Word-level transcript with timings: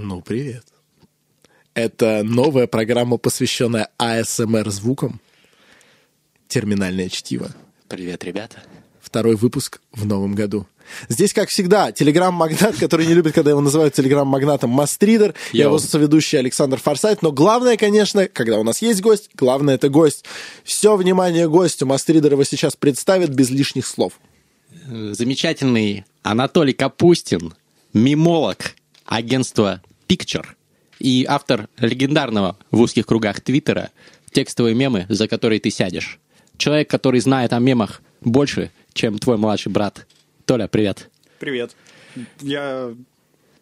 Ну, 0.00 0.20
привет. 0.20 0.64
Это 1.74 2.22
новая 2.22 2.68
программа, 2.68 3.16
посвященная 3.16 3.88
АСМР 3.98 4.70
звукам. 4.70 5.20
Терминальное 6.46 7.08
чтиво. 7.08 7.50
Привет, 7.88 8.22
ребята. 8.22 8.62
Второй 9.00 9.34
выпуск 9.34 9.80
в 9.90 10.06
новом 10.06 10.36
году. 10.36 10.68
Здесь, 11.08 11.32
как 11.32 11.48
всегда, 11.48 11.90
телеграм-магнат, 11.90 12.76
который 12.76 13.06
не 13.06 13.14
любит, 13.14 13.34
когда 13.34 13.50
его 13.50 13.60
называют 13.60 13.92
телеграм-магнатом, 13.94 14.70
Мастридер. 14.70 15.34
Я 15.52 15.64
его 15.64 15.80
соведущий 15.80 16.38
Александр 16.38 16.78
Форсайт. 16.78 17.22
Но 17.22 17.32
главное, 17.32 17.76
конечно, 17.76 18.28
когда 18.28 18.60
у 18.60 18.62
нас 18.62 18.80
есть 18.80 19.00
гость, 19.00 19.30
главное 19.34 19.74
это 19.74 19.88
гость. 19.88 20.24
Все 20.62 20.94
внимание 20.96 21.48
гостю. 21.48 21.86
Мастридер 21.86 22.34
его 22.34 22.44
сейчас 22.44 22.76
представит 22.76 23.30
без 23.30 23.50
лишних 23.50 23.84
слов. 23.84 24.12
Замечательный 24.86 26.04
Анатолий 26.22 26.72
Капустин, 26.72 27.52
мимолог 27.92 28.76
агентства 29.08 29.82
Picture 30.08 30.46
и 30.98 31.24
автор 31.28 31.68
легендарного 31.78 32.56
в 32.70 32.80
узких 32.80 33.06
кругах 33.06 33.40
Твиттера 33.40 33.90
«Текстовые 34.32 34.74
мемы, 34.74 35.06
за 35.08 35.28
которые 35.28 35.60
ты 35.60 35.70
сядешь». 35.70 36.18
Человек, 36.56 36.90
который 36.90 37.20
знает 37.20 37.52
о 37.52 37.58
мемах 37.60 38.02
больше, 38.20 38.72
чем 38.92 39.18
твой 39.18 39.36
младший 39.36 39.70
брат. 39.70 40.06
Толя, 40.44 40.66
привет. 40.66 41.08
Привет. 41.38 41.76
Я 42.40 42.94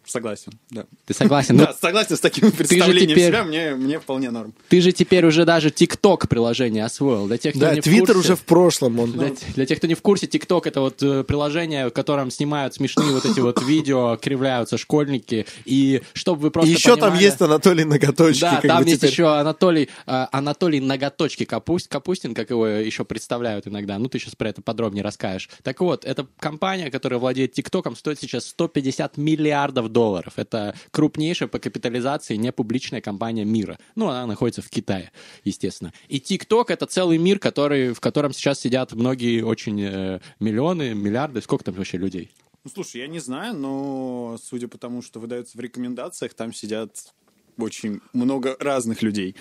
согласен, 0.07 0.51
да. 0.69 0.85
Ты 1.05 1.13
согласен? 1.13 1.57
Да, 1.57 1.73
согласен 1.79 2.15
с 2.17 2.19
таким 2.19 2.51
представлением 2.51 3.09
теперь- 3.11 3.27
себя, 3.27 3.43
мне, 3.43 3.75
мне 3.75 3.99
вполне 3.99 4.31
норм. 4.31 4.53
Ты 4.69 4.81
же 4.81 4.91
теперь 4.91 5.25
уже 5.25 5.45
даже 5.45 5.69
ТикТок 5.71 6.27
приложение 6.29 6.85
освоил. 6.85 7.27
Для 7.27 7.37
тех, 7.37 7.53
кто 7.53 7.61
Да, 7.65 7.75
не 7.75 7.81
в 7.81 7.83
курсе- 7.85 8.13
уже 8.17 8.35
в 8.35 8.41
прошлом. 8.43 8.99
Он... 8.99 9.11
Для, 9.11 9.31
для 9.55 9.65
тех, 9.65 9.77
кто 9.77 9.87
не 9.87 9.95
в 9.95 10.01
курсе, 10.01 10.27
ТикТок 10.27 10.67
это 10.67 10.81
вот 10.81 11.01
э, 11.03 11.23
приложение, 11.23 11.87
в 11.89 11.91
котором 11.91 12.31
снимают 12.31 12.73
смешные 12.73 13.11
вот 13.11 13.25
эти 13.25 13.39
вот 13.39 13.61
видео, 13.63 14.17
кривляются 14.21 14.77
школьники. 14.77 15.45
И 15.65 16.01
чтобы 16.13 16.41
вы 16.41 16.47
И 16.47 16.51
просто 16.51 16.71
еще 16.71 16.95
там 16.95 17.17
есть 17.17 17.41
Анатолий 17.41 17.83
Ноготочки. 17.83 18.41
Да, 18.41 18.61
там 18.61 18.83
есть 18.85 18.97
теперь. 18.97 19.11
еще 19.11 19.27
Анатолий, 19.37 19.89
э, 20.05 20.25
Анатолий 20.31 20.79
Ноготочки 20.79 21.45
Капуст, 21.45 21.87
Капустин, 21.87 22.33
как 22.33 22.49
его 22.49 22.65
еще 22.67 23.05
представляют 23.05 23.67
иногда. 23.67 23.97
Ну, 23.99 24.07
ты 24.09 24.19
сейчас 24.19 24.35
про 24.35 24.49
это 24.49 24.61
подробнее 24.61 25.03
расскажешь. 25.03 25.49
Так 25.63 25.81
вот, 25.81 26.05
эта 26.05 26.27
компания, 26.39 26.89
которая 26.91 27.19
владеет 27.19 27.53
ТикТоком, 27.53 27.95
стоит 27.95 28.19
сейчас 28.19 28.45
150 28.47 29.17
миллиардов 29.17 29.89
долларов. 29.89 29.96
Это 30.35 30.75
крупнейшая 30.91 31.47
по 31.47 31.59
капитализации 31.59 32.35
непубличная 32.35 33.01
компания 33.01 33.45
мира. 33.45 33.77
Ну, 33.95 34.07
она 34.07 34.25
находится 34.25 34.61
в 34.61 34.69
Китае, 34.69 35.11
естественно. 35.43 35.93
И 36.07 36.19
ТикТок— 36.19 36.71
это 36.71 36.85
целый 36.85 37.17
мир, 37.17 37.39
который, 37.39 37.93
в 37.93 37.99
котором 37.99 38.33
сейчас 38.33 38.59
сидят 38.59 38.93
многие 38.93 39.41
очень 39.41 39.81
э, 39.81 40.19
миллионы, 40.39 40.93
миллиарды. 40.93 41.41
Сколько 41.41 41.65
там 41.65 41.75
вообще 41.75 41.97
людей? 41.97 42.31
Ну, 42.63 42.71
слушай, 42.73 43.01
я 43.01 43.07
не 43.07 43.19
знаю, 43.19 43.55
но 43.55 44.37
судя 44.43 44.67
по 44.67 44.77
тому, 44.77 45.01
что 45.01 45.19
выдается 45.19 45.57
в 45.57 45.61
рекомендациях, 45.61 46.33
там 46.33 46.53
сидят 46.53 47.13
очень 47.57 48.01
много 48.13 48.55
разных 48.59 49.01
людей. 49.01 49.35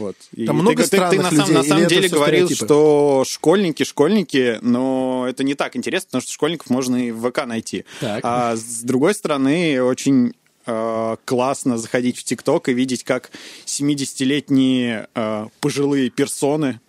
Вот. 0.00 0.16
И 0.34 0.46
Там 0.46 0.56
ты- 0.56 0.62
много 0.62 0.82
ты, 0.82 0.88
ты 0.90 0.96
странных 0.96 1.18
на 1.18 1.30
самом, 1.30 1.40
людей, 1.40 1.54
на 1.54 1.62
самом 1.62 1.88
деле 1.88 2.08
говорил, 2.08 2.46
стереотипы? 2.46 2.66
что 2.66 3.24
школьники, 3.26 3.82
школьники, 3.84 4.58
но 4.62 5.26
это 5.28 5.44
не 5.44 5.54
так 5.54 5.76
интересно, 5.76 6.06
потому 6.06 6.22
что 6.22 6.32
школьников 6.32 6.70
можно 6.70 6.96
и 6.96 7.10
в 7.10 7.30
ВК 7.30 7.44
найти. 7.46 7.84
Так. 8.00 8.20
А 8.24 8.56
с 8.56 8.80
другой 8.82 9.14
стороны, 9.14 9.82
очень 9.82 10.32
э, 10.66 11.16
классно 11.24 11.76
заходить 11.78 12.16
в 12.16 12.24
ТикТок 12.24 12.68
и 12.68 12.72
видеть, 12.72 13.04
как 13.04 13.30
70-летние 13.66 15.06
э, 15.14 15.46
пожилые 15.60 16.10
персоны, 16.10 16.80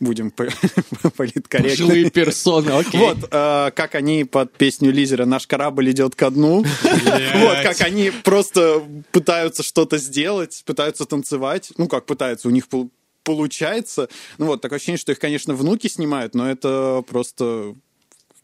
будем 0.00 0.30
по- 0.30 0.48
политкорректны, 1.16 1.76
Жилые 1.76 2.10
персоны, 2.10 2.70
окей. 2.78 3.00
вот, 3.00 3.18
э, 3.30 3.70
как 3.74 3.94
они 3.94 4.24
под 4.24 4.52
песню 4.52 4.92
Лизера 4.92 5.24
«Наш 5.24 5.46
корабль 5.46 5.90
идет 5.90 6.14
ко 6.14 6.30
дну». 6.30 6.64
Вот, 6.82 7.56
как 7.62 7.80
они 7.82 8.10
просто 8.24 8.82
пытаются 9.12 9.62
что-то 9.62 9.98
сделать, 9.98 10.62
пытаются 10.64 11.04
танцевать. 11.04 11.70
Ну, 11.76 11.88
как 11.88 12.06
пытаются, 12.06 12.48
у 12.48 12.50
них 12.50 12.68
пол- 12.68 12.90
получается. 13.24 14.08
Ну 14.38 14.46
вот, 14.46 14.60
такое 14.60 14.76
ощущение, 14.76 14.98
что 14.98 15.12
их, 15.12 15.18
конечно, 15.18 15.54
внуки 15.54 15.86
снимают, 15.88 16.34
но 16.34 16.48
это 16.50 17.02
просто 17.08 17.74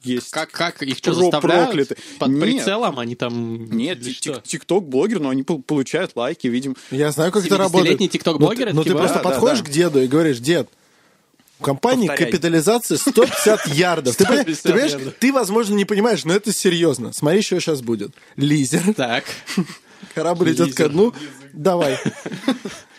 есть... 0.02 0.30
Как, 0.30 0.50
как 0.50 0.82
их 0.82 0.98
что, 0.98 1.14
заставляют? 1.14 1.68
прокляты. 1.70 1.96
Под 2.18 2.28
Нет. 2.28 2.42
прицелом 2.42 2.98
они 2.98 3.14
там... 3.14 3.70
Нет, 3.70 4.00
тикток-блогер, 4.44 5.20
но 5.20 5.30
они 5.30 5.42
пол- 5.42 5.62
получают 5.62 6.12
лайки, 6.14 6.46
видим. 6.48 6.76
Я 6.90 7.10
знаю, 7.12 7.32
как 7.32 7.46
это 7.46 7.54
70-летний 7.54 7.78
работает. 7.80 8.10
тикток-блогеры 8.12 8.72
Ну, 8.74 8.82
ты- 8.84 8.90
Ну, 8.90 8.94
ты 8.94 8.98
такие 8.98 8.98
просто 8.98 9.18
подходишь 9.20 9.60
да, 9.60 9.64
к 9.64 9.70
деду 9.70 10.02
и 10.02 10.06
говоришь, 10.06 10.38
дед, 10.40 10.68
компании 11.64 12.06
Повторяй. 12.08 12.30
капитализация 12.32 12.98
150 12.98 13.66
ярдов. 13.74 14.16
Ты, 14.16 14.24
понимаешь, 14.24 14.56
150 14.56 14.62
ты 14.62 14.68
понимаешь, 14.72 14.92
ярдов. 14.92 15.14
ты, 15.18 15.32
возможно, 15.32 15.74
не 15.74 15.84
понимаешь, 15.84 16.24
но 16.24 16.34
это 16.34 16.52
серьезно. 16.52 17.12
Смотри, 17.12 17.42
что 17.42 17.58
сейчас 17.60 17.80
будет. 17.82 18.12
Лизер, 18.36 18.94
Так. 18.94 19.24
корабль 20.14 20.52
идет 20.52 20.68
Лизер. 20.68 20.76
ко 20.76 20.88
дну. 20.88 21.12
Давай. 21.52 21.98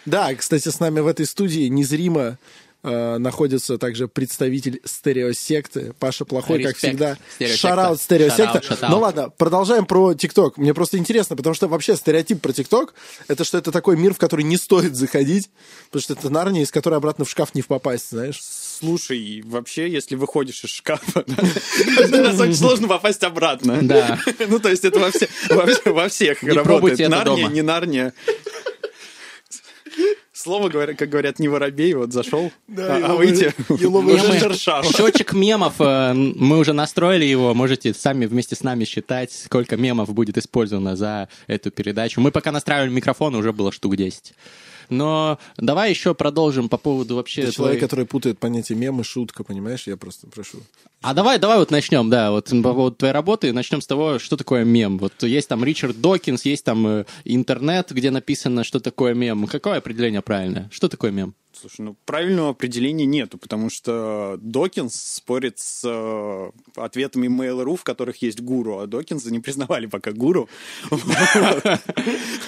Да, 0.05 0.35
кстати, 0.35 0.69
с 0.69 0.79
нами 0.79 0.99
в 0.99 1.07
этой 1.07 1.25
студии 1.25 1.67
незримо 1.67 2.37
э, 2.85 3.17
находится 3.17 3.77
также 3.77 4.07
представитель 4.07 4.79
стереосекты. 4.85 5.93
Паша 5.99 6.23
Плохой, 6.25 6.63
как 6.63 6.73
Респект. 6.75 6.77
всегда. 6.93 7.17
Стереосекта. 7.35 7.67
Шараут 7.67 8.01
стереосекта. 8.01 8.61
Шараут. 8.61 8.89
Ну 8.89 8.99
ладно, 8.99 9.29
продолжаем 9.29 9.85
про 9.85 10.13
ТикТок. 10.13 10.57
Мне 10.57 10.73
просто 10.73 10.97
интересно, 10.97 11.35
потому 11.35 11.55
что 11.55 11.67
вообще 11.67 11.95
стереотип 11.95 12.41
про 12.41 12.53
ТикТок 12.53 12.93
это 13.27 13.43
что 13.43 13.57
это 13.57 13.71
такой 13.71 13.97
мир, 13.97 14.13
в 14.13 14.17
который 14.17 14.43
не 14.43 14.57
стоит 14.57 14.95
заходить, 14.95 15.49
потому 15.87 16.01
что 16.01 16.13
это 16.13 16.29
Нарния, 16.29 16.63
из 16.63 16.71
которой 16.71 16.95
обратно 16.95 17.25
в 17.25 17.29
шкаф 17.29 17.55
не 17.55 17.61
попасть, 17.63 18.09
знаешь. 18.11 18.39
Слушай, 18.41 19.41
вообще, 19.45 19.89
если 19.89 20.15
выходишь 20.15 20.63
из 20.63 20.69
шкафа, 20.69 21.21
очень 21.27 22.55
сложно 22.55 22.87
попасть 22.87 23.23
обратно. 23.23 23.79
Да. 23.81 24.19
Ну, 24.47 24.59
то 24.59 24.69
есть 24.69 24.85
это 24.85 24.99
во, 24.99 25.09
все- 25.11 25.27
во 25.49 25.65
все- 25.65 25.91
во 25.91 26.07
всех 26.07 26.43
работает. 26.43 27.09
Нарния, 27.09 27.47
не 27.47 27.61
нарния. 27.61 28.13
Слово, 30.45 30.69
говоря, 30.69 30.93
как 30.93 31.09
говорят, 31.09 31.39
не 31.39 31.47
воробей, 31.47 31.95
вот 31.95 32.13
зашел, 32.13 32.51
Да, 32.67 32.97
а, 32.97 33.13
а 33.13 33.15
выйти. 33.15 33.51
Счетчик 34.95 35.33
мемов, 35.33 35.73
э, 35.79 36.13
мы 36.13 36.59
уже 36.59 36.71
настроили 36.71 37.25
его, 37.25 37.55
можете 37.55 37.95
сами 37.95 38.27
вместе 38.27 38.55
с 38.55 38.61
нами 38.61 38.85
считать, 38.85 39.31
сколько 39.31 39.75
мемов 39.75 40.13
будет 40.13 40.37
использовано 40.37 40.95
за 40.95 41.29
эту 41.47 41.71
передачу. 41.71 42.21
Мы 42.21 42.29
пока 42.29 42.51
настраивали 42.51 42.91
микрофон, 42.91 43.33
уже 43.33 43.53
было 43.53 43.71
штук 43.71 43.95
10. 43.95 44.33
Но 44.89 45.39
давай 45.57 45.89
еще 45.89 46.13
продолжим 46.13 46.69
по 46.69 46.77
поводу 46.77 47.15
вообще... 47.15 47.41
Человек, 47.51 47.55
твоей- 47.55 47.79
который 47.79 48.05
путает 48.05 48.39
понятие 48.39 48.77
мем 48.77 49.01
и 49.01 49.03
шутка, 49.03 49.43
понимаешь? 49.43 49.87
Я 49.87 49.97
просто 49.97 50.27
прошу. 50.27 50.59
А 51.01 51.13
давай, 51.13 51.37
давай 51.37 51.59
вот 51.59 51.69
начнем, 51.71 52.09
да, 52.09 52.31
вот 52.31 52.49
по 52.49 52.73
поводу 52.73 52.95
твоей 52.95 53.13
работы, 53.13 53.53
начнем 53.53 53.81
с 53.81 53.87
того, 53.87 54.17
что 54.17 54.37
такое 54.37 54.63
мем. 54.63 54.97
Вот 54.97 55.21
есть 55.21 55.47
там 55.47 55.63
Ричард 55.63 56.01
Докинс, 56.01 56.45
есть 56.45 56.63
там 56.65 56.87
э, 56.87 57.05
интернет, 57.25 57.91
где 57.91 58.09
написано, 58.09 58.63
что 58.63 58.79
такое 58.79 59.13
мем. 59.13 59.45
Какое 59.45 59.77
определение 59.77 60.21
правильное? 60.21 60.69
Что 60.71 60.87
такое 60.87 61.11
мем? 61.11 61.35
Слушай, 61.59 61.81
ну 61.81 61.95
правильного 62.05 62.49
определения 62.49 63.05
нету, 63.05 63.37
потому 63.37 63.69
что 63.69 64.37
Докинс 64.41 64.93
спорит 64.95 65.59
с 65.59 65.81
э, 65.85 66.51
ответами 66.75 67.27
Mail.ru, 67.27 67.77
в 67.77 67.83
которых 67.83 68.21
есть 68.21 68.41
гуру, 68.41 68.79
а 68.79 68.87
Докинса 68.87 69.31
не 69.31 69.39
признавали 69.39 69.85
пока 69.85 70.11
гуру. 70.11 70.49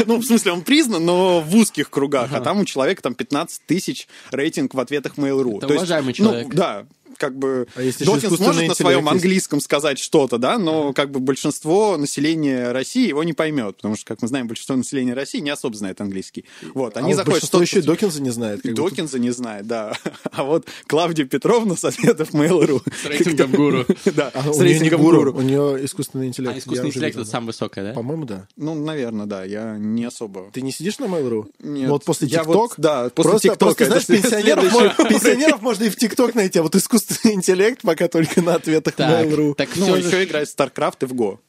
Ну, 0.05 0.17
в 0.19 0.25
смысле, 0.25 0.53
он 0.53 0.61
признан, 0.61 1.05
но 1.05 1.41
в 1.41 1.55
узких 1.55 1.89
кругах, 1.89 2.31
а 2.33 2.41
там 2.41 2.59
у 2.59 2.65
человека 2.65 3.01
там 3.01 3.13
15 3.13 3.65
тысяч 3.65 4.07
рейтинг 4.31 4.73
в 4.73 4.79
ответах 4.79 5.17
Mail.ru. 5.17 5.57
Это 5.57 5.73
уважаемый 5.73 6.09
ну, 6.09 6.13
человек. 6.13 6.53
Да, 6.53 6.85
как 7.17 7.37
бы 7.37 7.67
А 7.75 7.81
Докинс 8.05 8.39
может 8.39 8.67
на 8.67 8.75
своем 8.75 9.07
английском 9.09 9.59
сказать 9.61 9.99
что-то, 9.99 10.37
да, 10.37 10.57
но 10.57 10.93
как 10.93 11.11
бы 11.11 11.19
большинство 11.19 11.97
населения 11.97 12.71
России 12.71 13.07
его 13.07 13.23
не 13.23 13.33
поймет, 13.33 13.77
потому 13.77 13.95
что, 13.95 14.05
как 14.05 14.21
мы 14.21 14.27
знаем, 14.27 14.47
большинство 14.47 14.75
населения 14.75 15.13
России 15.13 15.39
не 15.39 15.49
особо 15.49 15.75
знает 15.75 16.01
английский. 16.01 16.45
Вот, 16.73 16.97
они 16.97 17.13
а 17.13 17.15
заходят 17.15 17.35
большинство 17.35 17.61
еще 17.61 17.79
и 17.79 17.81
Докинса 17.81 18.21
не 18.21 18.29
знает. 18.29 18.61
Докинза 18.63 19.19
не 19.19 19.31
знает, 19.31 19.67
да. 19.67 19.93
А 20.31 20.43
вот 20.43 20.67
Клавдия 20.87 21.25
Петровна 21.25 21.75
с 21.75 21.83
ответов 21.83 22.31
Mail.ru. 22.31 22.81
С 23.01 23.05
рейтингом 23.05 23.51
гуру. 23.51 23.85
Да, 24.05 24.31
А 24.33 24.41
с 24.41 24.57
у 24.57 24.63
нее 24.63 24.73
не 24.73 24.79
рейтингом 24.79 25.01
гуру, 25.01 25.33
у 25.33 25.41
нее 25.41 25.85
искусственный 25.85 26.27
интеллект. 26.27 26.55
А 26.55 26.59
искусственный 26.59 26.89
интеллект 26.89 27.17
это 27.17 27.25
самое 27.25 27.47
высокое, 27.47 27.85
да? 27.85 27.93
По-моему, 27.93 28.25
да. 28.25 28.47
Ну, 28.55 28.73
наверное, 28.75 29.25
да, 29.25 29.43
я 29.43 29.77
не 29.77 30.05
особо... 30.05 30.49
Ты 30.53 30.61
не 30.61 30.71
сидишь 30.71 30.99
на 30.99 31.05
Mail.ru? 31.05 31.49
Нет. 31.59 31.89
Вот 31.89 32.05
после 32.05 32.27
вот, 32.43 32.73
да, 32.77 33.09
после 33.09 33.31
просто, 33.31 33.49
ТикТока 33.49 33.75
Просто, 33.75 33.85
знаешь, 33.85 34.05
пенсионеров, 34.23 34.71
можно, 34.71 35.09
пенсионеров 35.09 35.61
можно 35.61 35.83
и 35.85 35.89
в 35.89 35.95
ТикТок 35.95 36.35
найти, 36.35 36.59
а 36.59 36.63
вот 36.63 36.75
искусственный 36.75 37.06
интеллект 37.23 37.81
пока 37.81 38.07
только 38.07 38.41
на 38.41 38.55
ответах 38.55 38.95
Так, 38.95 39.25
Mail.ru. 39.25 39.55
так 39.55 39.69
Ну, 39.75 39.85
все 39.85 39.95
еще 39.97 40.23
играть 40.23 40.49
в 40.49 40.55
StarCraft 40.57 40.97
и 41.01 41.05
в 41.05 41.13
Go. 41.13 41.39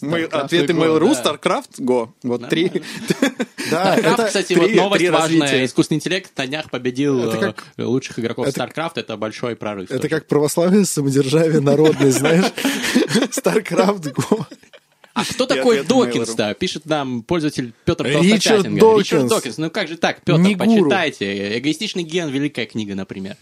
Мы, 0.00 0.20
StarCraft 0.22 0.28
ответы 0.30 0.72
Mail.ru, 0.72 1.14
да. 1.14 1.22
StarCraft, 1.32 1.80
Go. 1.80 2.08
Вот 2.22 2.48
три. 2.48 2.70
Да, 3.70 3.96
StarCraft, 3.96 4.12
это, 4.12 4.26
кстати, 4.26 4.46
три- 4.54 4.56
вот 4.60 4.74
новость 4.74 4.98
три 5.00 5.10
важная. 5.10 5.40
развития. 5.40 5.64
Искусственный 5.64 5.96
интеллект 5.96 6.30
на 6.36 6.46
днях 6.46 6.70
победил 6.70 7.24
Это 7.30 7.36
э, 7.36 7.40
как- 7.40 7.64
лучших 7.78 8.18
игроков 8.18 8.46
это- 8.46 8.60
StarCraft. 8.62 8.92
Это 8.96 9.16
большой 9.16 9.56
прорыв. 9.56 9.90
это 9.90 9.96
тоже. 9.98 10.08
как 10.08 10.26
православие, 10.26 10.84
самодержавие 10.84 11.60
народное, 11.60 12.10
знаешь. 12.10 12.44
StarCraft, 12.94 14.12
Go. 14.14 14.44
А 15.14 15.24
кто 15.24 15.46
такой 15.46 15.80
ответы 15.80 15.88
Докинс-то? 15.94 16.54
Пишет 16.54 16.86
нам 16.86 17.22
пользователь 17.22 17.72
Петр 17.84 18.04
Ричард. 18.06 18.64
Докинс. 18.74 18.98
Ричард 19.00 19.28
Докинс. 19.28 19.58
Ну 19.58 19.70
как 19.70 19.88
же 19.88 19.96
так, 19.96 20.20
Петр, 20.22 20.42
почитайте. 20.58 21.58
«Эгоистичный 21.58 22.02
ген»— 22.02 22.28
великая 22.30 22.66
книга, 22.66 22.94
например. 22.94 23.36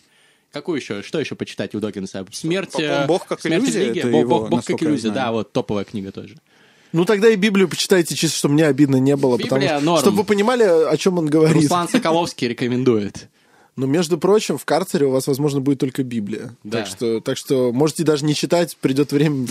Какую 0.53 0.79
еще? 0.79 1.03
Что 1.03 1.19
еще 1.19 1.35
почитать 1.35 1.75
у 1.75 1.81
Докинса? 1.81 2.27
Смерть... 2.31 2.79
Э, 2.79 3.07
«Бог 3.07 3.27
как 3.27 3.41
смерть 3.41 3.65
иллюзия» 3.65 3.81
религии? 3.81 4.01
это 4.01 4.11
Бог, 4.11 4.21
его, 4.21 4.39
Бог, 4.41 4.51
Бог 4.51 4.65
как 4.65 4.83
иллюзия, 4.83 5.11
да, 5.11 5.33
вот 5.33 5.53
топовая 5.53 5.85
книга 5.85 6.13
тоже. 6.13 6.37
Ну 6.93 7.07
тогда 7.07 7.31
и 7.31 7.37
Библию 7.37 7.69
почитайте, 7.69 8.15
чисто, 8.15 8.37
чтобы 8.37 8.55
мне 8.55 8.67
обидно 8.67 8.97
не 8.97 9.17
было. 9.17 9.39
Библия 9.39 9.77
потому, 9.77 9.81
норм. 9.81 10.01
Чтобы 10.01 10.19
вы 10.19 10.25
понимали, 10.25 10.63
о 10.63 10.95
чем 10.99 11.19
он 11.19 11.27
говорит. 11.27 11.57
Руслан 11.57 11.89
Соколовский 11.89 12.49
рекомендует. 12.49 13.29
Но, 13.75 13.87
между 13.87 14.19
прочим, 14.19 14.59
в 14.59 14.67
карцере 14.67 15.07
у 15.07 15.11
вас, 15.11 15.27
возможно, 15.27 15.61
будет 15.63 15.79
только 15.79 16.03
Библия. 16.03 16.55
Да. 16.63 16.79
Так, 16.81 16.87
что, 16.89 17.21
так 17.21 17.39
что 17.39 17.73
можете 17.73 18.05
даже 18.05 18.25
не 18.27 18.35
читать, 18.35 18.77
придет 18.77 19.13
время... 19.13 19.47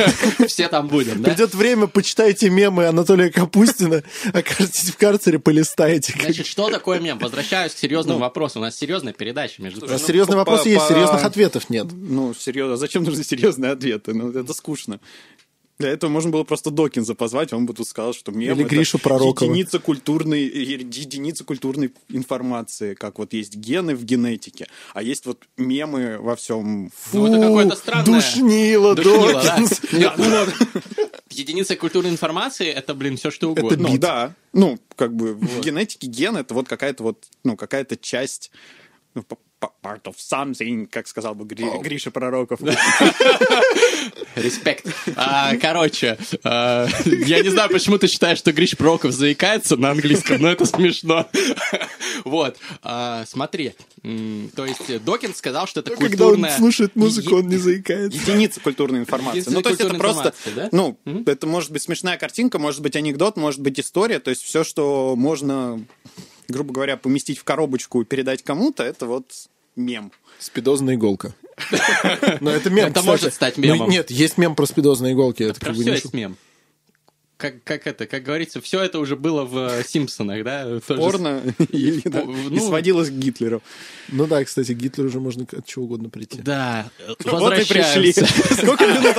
Все 0.48 0.68
там 0.68 0.88
будем, 0.88 1.22
да? 1.22 1.30
Придет 1.30 1.54
время, 1.54 1.86
почитайте 1.86 2.48
мемы 2.48 2.86
Анатолия 2.86 3.30
Капустина, 3.30 4.02
окажетесь 4.32 4.90
в 4.90 4.96
карцере, 4.96 5.38
полистаете. 5.38 6.14
Значит, 6.18 6.46
что 6.46 6.70
такое 6.70 7.00
мем? 7.00 7.18
Возвращаюсь 7.18 7.74
к 7.74 7.78
серьезным 7.78 8.18
вопросам. 8.18 8.62
У 8.62 8.64
нас 8.64 8.76
серьезная 8.76 9.12
передача, 9.12 9.60
между 9.62 9.80
А 9.84 9.88
прочим. 9.88 10.00
ну, 10.00 10.06
серьезный 10.06 10.32
по- 10.34 10.38
вопрос 10.38 10.62
по- 10.62 10.68
есть, 10.68 10.88
серьезных 10.88 11.24
ответов 11.24 11.68
нет. 11.68 11.86
Ну, 11.92 12.32
серьезно, 12.34 12.76
зачем 12.78 13.04
нужны 13.04 13.24
серьезные 13.24 13.72
ответы? 13.72 14.14
Ну, 14.14 14.30
это 14.30 14.54
скучно. 14.54 15.00
Для 15.78 15.90
этого 15.90 16.10
можно 16.10 16.30
было 16.30 16.44
просто 16.44 16.70
Докинза 16.70 17.14
позвать, 17.14 17.52
он 17.52 17.66
бы 17.66 17.74
тут 17.74 17.86
сказал, 17.86 18.14
что 18.14 18.32
мем 18.32 18.54
Или 18.54 18.64
это 18.64 18.74
Гришу 18.74 18.98
Пророкова. 18.98 19.50
единица 19.50 19.78
культурной, 19.78 20.44
единица 20.44 21.44
культурной 21.44 21.92
информации, 22.08 22.94
как 22.94 23.18
вот 23.18 23.34
есть 23.34 23.56
гены 23.56 23.94
в 23.94 24.04
генетике, 24.04 24.68
а 24.94 25.02
есть 25.02 25.26
вот 25.26 25.44
мемы 25.58 26.18
во 26.18 26.34
всем. 26.34 26.90
Ну, 27.12 27.26
это 27.26 27.40
какое-то 27.40 27.76
странное... 27.76 28.20
Душнило, 28.20 28.94
Душнило, 28.94 29.42
да. 29.42 29.58
Нет, 29.92 30.12
ну 30.16 30.30
вот. 30.30 30.54
Единица 31.30 31.76
культурной 31.76 32.10
информации— 32.10 32.66
это, 32.68 32.94
блин, 32.94 33.18
все 33.18 33.30
что 33.30 33.50
угодно. 33.50 33.88
Ну 33.90 33.98
да, 33.98 34.34
ну 34.54 34.78
как 34.94 35.14
бы 35.14 35.34
в 35.34 35.60
генетике 35.60 36.06
ген 36.06 36.38
это 36.38 36.54
вот 36.54 36.68
какая-то 36.68 37.02
вот, 37.02 37.24
ну 37.44 37.56
какая-то 37.56 37.98
часть 37.98 38.50
ну, 39.14 39.24
part 39.82 40.02
of 40.04 40.16
something, 40.16 40.86
как 40.86 41.06
сказал 41.08 41.34
бы 41.34 41.44
Гри- 41.44 41.78
Гриша 41.82 42.10
Пророков. 42.10 42.60
Респект. 44.34 44.86
А, 45.16 45.56
короче, 45.56 46.18
а, 46.44 46.86
я 47.04 47.42
не 47.42 47.48
знаю, 47.48 47.70
почему 47.70 47.98
ты 47.98 48.06
считаешь, 48.08 48.38
что 48.38 48.52
Гриш 48.52 48.76
Проков 48.76 49.12
заикается 49.12 49.76
на 49.76 49.90
английском, 49.90 50.40
но 50.40 50.48
это 50.48 50.64
смешно. 50.66 51.26
Вот. 52.24 52.56
А, 52.82 53.24
смотри. 53.26 53.74
То 54.02 54.66
есть 54.66 55.04
Докинс 55.04 55.36
сказал, 55.36 55.66
что 55.66 55.80
это 55.80 55.90
Ну, 55.92 55.96
Когда 55.96 56.26
он 56.26 56.30
культурная... 56.32 56.56
слушает 56.56 56.96
музыку, 56.96 57.36
он 57.36 57.48
не 57.48 57.56
заикается. 57.56 58.18
Единица 58.18 58.60
культурной 58.60 59.00
информации. 59.00 59.40
Единица 59.40 59.56
ну, 59.56 59.62
то 59.62 59.68
есть 59.70 59.80
это 59.80 59.94
просто, 59.94 60.34
да? 60.54 60.68
ну, 60.72 60.98
это 61.26 61.46
может 61.46 61.70
быть 61.70 61.82
смешная 61.82 62.16
картинка, 62.16 62.58
может 62.58 62.80
быть 62.82 62.96
анекдот, 62.96 63.36
может 63.36 63.60
быть 63.60 63.78
история, 63.80 64.18
то 64.18 64.30
есть 64.30 64.42
все, 64.42 64.64
что 64.64 65.14
можно, 65.16 65.82
грубо 66.48 66.72
говоря, 66.72 66.96
поместить 66.96 67.38
в 67.38 67.44
коробочку 67.44 68.02
и 68.02 68.04
передать 68.04 68.42
кому-то, 68.42 68.82
это 68.82 69.06
вот 69.06 69.32
мем. 69.76 70.12
Спидозная 70.38 70.94
иголка. 70.94 71.34
Но 72.40 72.50
это 72.50 72.68
мем, 72.70 72.86
Это 72.86 73.00
кстати. 73.00 73.06
может 73.06 73.34
стать 73.34 73.56
мемом. 73.56 73.86
Ну, 73.86 73.92
нет, 73.92 74.10
есть 74.10 74.36
мем 74.36 74.54
про 74.54 74.66
спидозные 74.66 75.14
иголки. 75.14 75.42
Это 75.42 75.58
Про 75.60 75.68
как 75.68 75.76
бы 75.76 75.84
не 75.84 75.90
есть 75.92 76.12
мем. 76.12 76.36
Как, 77.36 77.62
как 77.64 77.86
это, 77.86 78.06
как 78.06 78.22
говорится, 78.22 78.62
все 78.62 78.80
это 78.80 78.98
уже 78.98 79.14
было 79.14 79.44
в 79.44 79.58
э, 79.58 79.84
Симпсонах, 79.86 80.42
да? 80.42 80.80
Порно 80.86 81.42
и, 81.70 82.00
да, 82.04 82.22
ну- 82.24 82.48
и 82.48 82.58
сводилось 82.60 83.10
к 83.10 83.12
Гитлеру. 83.12 83.62
Ну 84.08 84.26
да, 84.26 84.42
кстати, 84.42 84.72
Гитлер 84.72 85.04
уже 85.06 85.20
можно 85.20 85.44
от 85.52 85.66
чего 85.66 85.84
угодно 85.84 86.08
прийти. 86.08 86.40
Да, 86.40 86.88
Вот 87.24 87.52
и 87.58 87.64
пришли. 87.66 88.12
Сколько 88.12 88.86
минут 88.86 89.14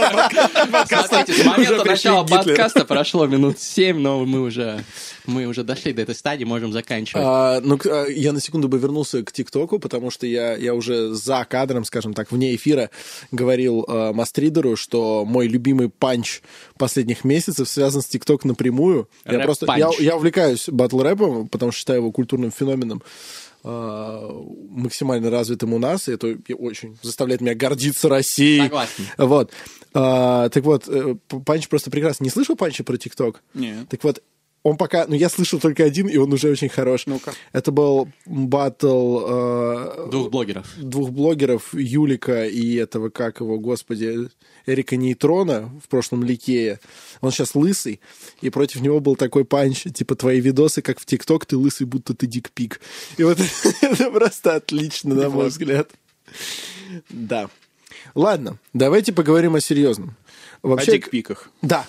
подкаста? 0.72 1.08
Смотрите, 1.26 1.44
с 1.44 1.46
момента 1.46 1.84
начала 1.84 2.24
к 2.24 2.28
Гитлеру. 2.28 2.44
подкаста 2.46 2.86
прошло 2.86 3.28
минут 3.28 3.60
семь, 3.60 4.00
но 4.00 4.26
мы 4.26 4.42
уже, 4.42 4.84
мы 5.28 5.46
уже 5.46 5.64
дошли 5.64 5.94
до 5.94 6.02
этой 6.02 6.16
стадии, 6.16 6.44
можем 6.44 6.74
заканчивать. 6.74 7.24
А, 7.24 7.62
ну, 7.62 7.78
к- 7.78 7.86
а, 7.86 8.06
я 8.08 8.34
на 8.34 8.42
секунду 8.42 8.68
бы 8.68 8.80
вернулся 8.80 9.24
к 9.24 9.32
ТикТоку, 9.32 9.78
потому 9.78 10.10
что 10.10 10.26
я, 10.26 10.56
я 10.58 10.74
уже 10.74 11.14
за 11.14 11.46
кадром, 11.48 11.86
скажем 11.86 12.16
так, 12.16 12.32
вне 12.32 12.56
эфира 12.56 12.90
говорил 13.32 13.86
э, 13.88 14.12
Мастридеру, 14.14 14.76
что 14.76 15.24
мой 15.24 15.48
любимый 15.48 15.90
панч 15.90 16.42
последних 16.80 17.24
месяцев 17.24 17.70
связан 17.70 18.02
с 18.02 18.07
TikTok 18.08 18.46
напрямую. 18.46 19.08
Я 19.26 19.32
Рэп-панч. 19.34 19.46
просто 19.46 19.74
я, 19.78 19.90
я 20.00 20.16
увлекаюсь 20.16 20.70
батл-рэпом, 20.70 21.48
потому 21.48 21.72
что 21.72 21.80
считаю 21.80 22.00
его 22.00 22.12
культурным 22.12 22.52
феноменом 22.52 23.02
э, 23.64 24.30
максимально 24.70 25.30
развитым 25.30 25.74
у 25.74 25.80
нас, 25.80 26.08
и 26.08 26.14
это 26.14 26.38
очень 26.58 26.98
заставляет 27.02 27.42
меня 27.42 27.56
гордиться 27.56 28.10
Россией. 28.10 28.64
Согласен. 28.64 29.06
Вот. 29.18 29.52
А, 29.94 30.50
так 30.50 30.64
вот, 30.64 30.88
э, 30.88 31.16
Панч 31.46 31.68
просто 31.68 31.90
прекрасно. 31.90 32.24
Не 32.24 32.30
слышал 32.30 32.56
Панча 32.56 32.84
про 32.84 32.98
TikTok? 32.98 33.42
Нет. 33.54 33.90
Так 33.90 34.04
вот, 34.04 34.22
он 34.64 34.76
пока... 34.78 35.06
Ну, 35.08 35.16
я 35.16 35.30
слышал 35.30 35.60
только 35.60 35.84
один, 35.86 36.08
и 36.08 36.18
он 36.18 36.34
уже 36.34 36.50
очень 36.50 36.68
хорош. 36.70 37.06
Ну-ка. 37.06 37.34
Это 37.54 37.72
был 37.72 38.10
батл 38.26 39.20
э, 39.26 40.08
Двух 40.12 40.30
блогеров. 40.30 40.68
двух 40.78 41.12
блогеров, 41.12 41.74
Юлика 41.74 42.46
и 42.46 42.76
этого, 42.76 43.10
как 43.10 43.40
его, 43.40 43.60
господи, 43.60 44.30
Эрика 44.66 44.98
Нейтрона 44.98 45.72
в 45.84 45.88
прошлом 45.88 46.24
Ликее. 46.24 46.80
Он 47.22 47.32
сейчас 47.32 47.56
лысый, 47.56 48.02
и 48.42 48.50
против 48.50 48.82
него 48.82 49.00
был 49.00 49.16
такой 49.16 49.46
панч, 49.46 49.84
типа, 49.84 50.16
твои 50.16 50.42
видосы, 50.42 50.82
как 50.82 51.00
в 51.00 51.06
ТикТок, 51.06 51.46
ты 51.46 51.56
лысый, 51.56 51.88
будто 51.88 52.14
ты 52.14 52.28
дикпик. 52.28 52.82
И 53.16 53.24
вот 53.24 53.40
это 53.82 54.12
просто 54.12 54.56
отлично, 54.56 55.16
на 55.16 55.30
мой 55.30 55.48
взгляд. 55.48 55.92
Да. 57.10 57.50
Ладно, 58.16 58.60
давайте 58.74 59.14
поговорим 59.14 59.56
о 59.56 59.62
серьезном. 59.62 60.18
О 60.62 60.70
Вообще, 60.70 60.94
дикпиках. 60.94 61.50
да. 61.62 61.88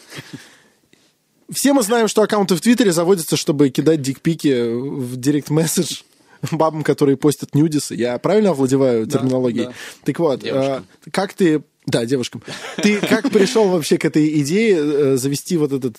Все 1.50 1.72
мы 1.72 1.82
знаем, 1.82 2.08
что 2.08 2.22
аккаунты 2.22 2.54
в 2.56 2.60
Твиттере 2.60 2.92
заводятся, 2.92 3.36
чтобы 3.36 3.70
кидать 3.70 4.02
дикпики 4.02 4.70
в 4.70 5.16
директ-месседж 5.16 6.02
бабам, 6.52 6.82
которые 6.82 7.16
постят 7.16 7.54
нюдисы. 7.54 7.94
Я 7.94 8.18
правильно 8.18 8.50
овладеваю 8.50 9.06
терминологией? 9.06 9.66
да. 9.66 9.72
Так 10.04 10.18
вот, 10.18 10.44
э, 10.44 10.82
как 11.10 11.32
ты... 11.34 11.62
Да, 11.88 12.04
девушкам. 12.04 12.42
Ты 12.82 13.00
как 13.00 13.30
пришел 13.30 13.68
вообще 13.70 13.96
к 13.96 14.04
этой 14.04 14.40
идее 14.42 14.76
э, 14.76 15.16
завести 15.16 15.56
вот 15.56 15.72
этот 15.72 15.96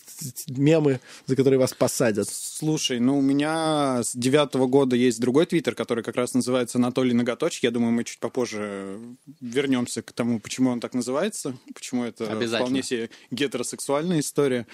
мемы, 0.47 0.99
за 1.25 1.35
которые 1.35 1.59
вас 1.59 1.73
посадят? 1.73 2.29
Слушай, 2.29 2.99
ну 2.99 3.17
у 3.17 3.21
меня 3.23 4.03
с 4.03 4.15
девятого 4.15 4.67
года 4.67 4.95
есть 4.95 5.19
другой 5.19 5.47
твиттер, 5.47 5.73
который 5.73 6.03
как 6.03 6.15
раз 6.15 6.35
называется 6.35 6.77
Анатолий 6.77 7.13
Ноготочки. 7.13 7.65
Я 7.65 7.71
думаю, 7.71 7.91
мы 7.91 8.03
чуть 8.03 8.19
попозже 8.19 8.99
вернемся 9.41 10.03
к 10.03 10.11
тому, 10.11 10.39
почему 10.39 10.69
он 10.69 10.79
так 10.79 10.93
называется, 10.93 11.57
почему 11.73 12.03
это 12.05 12.25
вполне 12.25 12.83
себе 12.83 13.09
гетеросексуальная 13.31 14.19
история. 14.19 14.67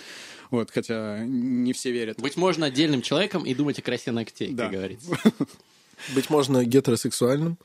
Вот, 0.52 0.70
хотя 0.70 1.24
не 1.24 1.72
все 1.72 1.92
верят. 1.92 2.20
Быть 2.20 2.36
можно 2.36 2.66
отдельным 2.66 3.02
человеком 3.02 3.46
и 3.46 3.56
думать 3.56 3.80
о 3.80 3.82
красе 3.82 4.12
ногтей, 4.12 4.50
Да. 4.52 4.64
как 4.64 4.74
говорится. 4.74 5.18
Быть 6.14 6.30
можно 6.30 6.66
гетеросексуальным? 6.66 7.58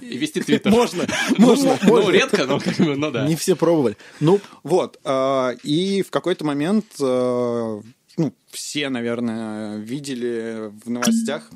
И 0.00 0.16
вести 0.18 0.40
твиттер. 0.42 0.70
Можно, 0.70 1.06
Ну, 1.38 1.46
можно, 1.46 1.78
Ну, 1.82 2.10
редко, 2.10 2.44
но 2.46 2.58
как 2.60 2.76
бы, 2.76 2.96
ну 2.96 3.10
да. 3.10 3.26
Не 3.26 3.36
все 3.36 3.56
пробовали. 3.56 3.96
Ну, 4.20 4.40
Вот, 4.62 4.98
э, 5.04 5.56
и 5.62 6.02
в 6.02 6.10
какой-то 6.10 6.44
момент, 6.44 6.86
э, 7.00 7.80
ну, 8.16 8.34
все, 8.50 8.88
наверное, 8.88 9.78
видели 9.78 10.70
в 10.84 10.90
новостях 10.90 11.48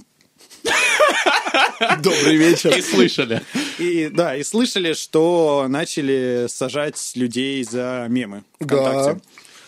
добрый 2.02 2.36
вечер. 2.36 2.76
И 2.76 2.80
слышали. 2.80 3.42
И 3.78 4.08
да, 4.12 4.36
и 4.36 4.42
слышали, 4.44 4.92
что 4.92 5.66
начали 5.68 6.46
сажать 6.48 7.12
людей 7.14 7.64
за 7.64 8.06
мемы 8.08 8.44
ВКонтакте. 8.60 9.14
Да. 9.14 9.20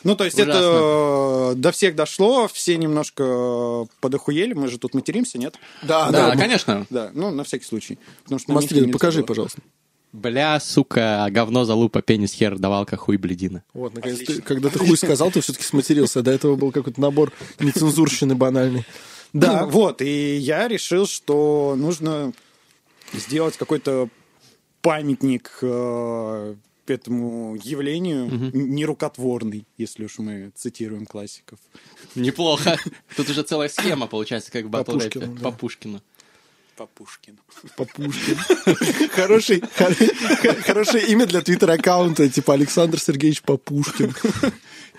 Ну, 0.05 0.15
то 0.17 0.25
есть 0.25 0.39
Ужасно. 0.39 0.53
это 0.53 1.53
э, 1.53 1.55
до 1.57 1.73
всех 1.73 1.97
дошло, 1.97 2.47
все 2.49 2.77
немножко 2.77 3.87
подохуели, 4.01 4.53
мы 4.53 4.69
же 4.69 4.79
тут 4.79 4.95
материмся, 4.95 5.39
нет? 5.39 5.57
Да, 5.83 6.11
Да, 6.11 6.31
да. 6.31 6.37
конечно. 6.37 6.87
Да, 6.91 7.11
ну, 7.15 7.31
на 7.31 7.43
всякий 7.45 7.65
случай. 7.65 7.99
Потому 8.25 8.39
что 8.39 8.53
нельзя 8.53 8.93
покажи, 8.93 9.21
было. 9.21 9.27
пожалуйста. 9.27 9.61
Бля, 10.13 10.61
сука, 10.61 11.27
говно, 11.31 11.65
залупа, 11.65 12.01
пенис, 12.01 12.33
хер, 12.33 12.57
давалка, 12.59 12.97
хуй, 12.97 13.17
бледина. 13.17 13.65
Вот, 13.73 13.95
наконец, 13.95 14.19
ты, 14.21 14.43
когда 14.43 14.69
ты 14.69 14.79
хуй 14.79 14.97
сказал, 14.97 15.33
ты 15.33 15.41
все-таки 15.41 15.65
сматерился. 15.65 16.23
До 16.23 16.31
этого 16.31 16.55
был 16.55 16.71
какой-то 16.71 17.01
набор 17.01 17.33
нецензурщины 17.59 18.37
банальный. 18.37 18.85
Да, 19.33 19.67
Вот, 19.67 20.01
и 20.03 20.37
я 20.37 20.69
решил, 20.69 21.09
что 21.09 21.75
нужно 21.77 22.33
сделать 23.13 23.57
какой-то 23.57 24.09
памятник 24.83 25.59
э, 26.87 26.95
этому 26.95 27.57
явлению, 27.57 28.27
н- 28.27 28.51
нерукотворный, 28.75 29.67
если 29.77 30.05
уж 30.05 30.19
мы 30.19 30.53
цитируем 30.55 31.07
классиков. 31.07 31.59
Неплохо. 32.15 32.79
Тут 33.17 33.29
уже 33.31 33.43
целая 33.43 33.69
схема 33.69 34.07
получается, 34.07 34.51
как 34.53 34.65
в 34.67 34.71
По 34.71 34.79
батл 34.79 34.93
Пушкину, 34.99 35.27
да. 35.35 35.41
По 35.43 35.51
Пушкину. 35.53 36.01
По 36.77 36.87
Пушкину. 36.87 37.39
по 37.77 37.85
Пушкину. 37.85 38.39
Хороший, 39.13 39.61
хор- 39.77 40.63
хорошее 40.63 41.07
имя 41.07 41.25
для 41.27 41.41
твиттер-аккаунта, 41.41 42.29
типа 42.29 42.55
Александр 42.55 42.99
Сергеевич 42.99 43.43
Попушкин. 43.43 44.13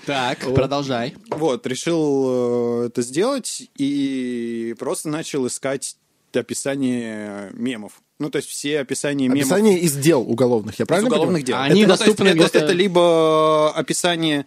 Так, 0.06 0.40
продолжай. 0.54 1.16
Вот, 1.32 1.66
решил 1.68 2.84
э, 2.84 2.86
это 2.88 3.02
сделать 3.02 3.70
и 3.76 4.74
просто 4.80 5.10
начал 5.10 5.48
искать 5.48 5.98
описание 6.34 7.50
мемов. 7.54 8.02
Ну, 8.20 8.30
то 8.30 8.38
есть 8.38 8.48
все 8.50 8.80
описания 8.80 9.28
мемов 9.28 9.42
Описание 9.44 9.78
из 9.80 9.94
дел 9.98 10.22
уголовных, 10.22 10.80
я 10.80 10.84
из 10.84 10.88
правильно 10.88 11.10
уголовных 11.10 11.44
понимаю? 11.44 11.70
дел. 11.70 11.74
Они 11.74 11.82
это, 11.82 11.92
ну, 11.92 11.98
то 11.98 12.04
есть 12.04 12.16
доступны 12.16 12.60
это, 12.64 12.72
либо 12.72 13.72
описание 13.74 14.46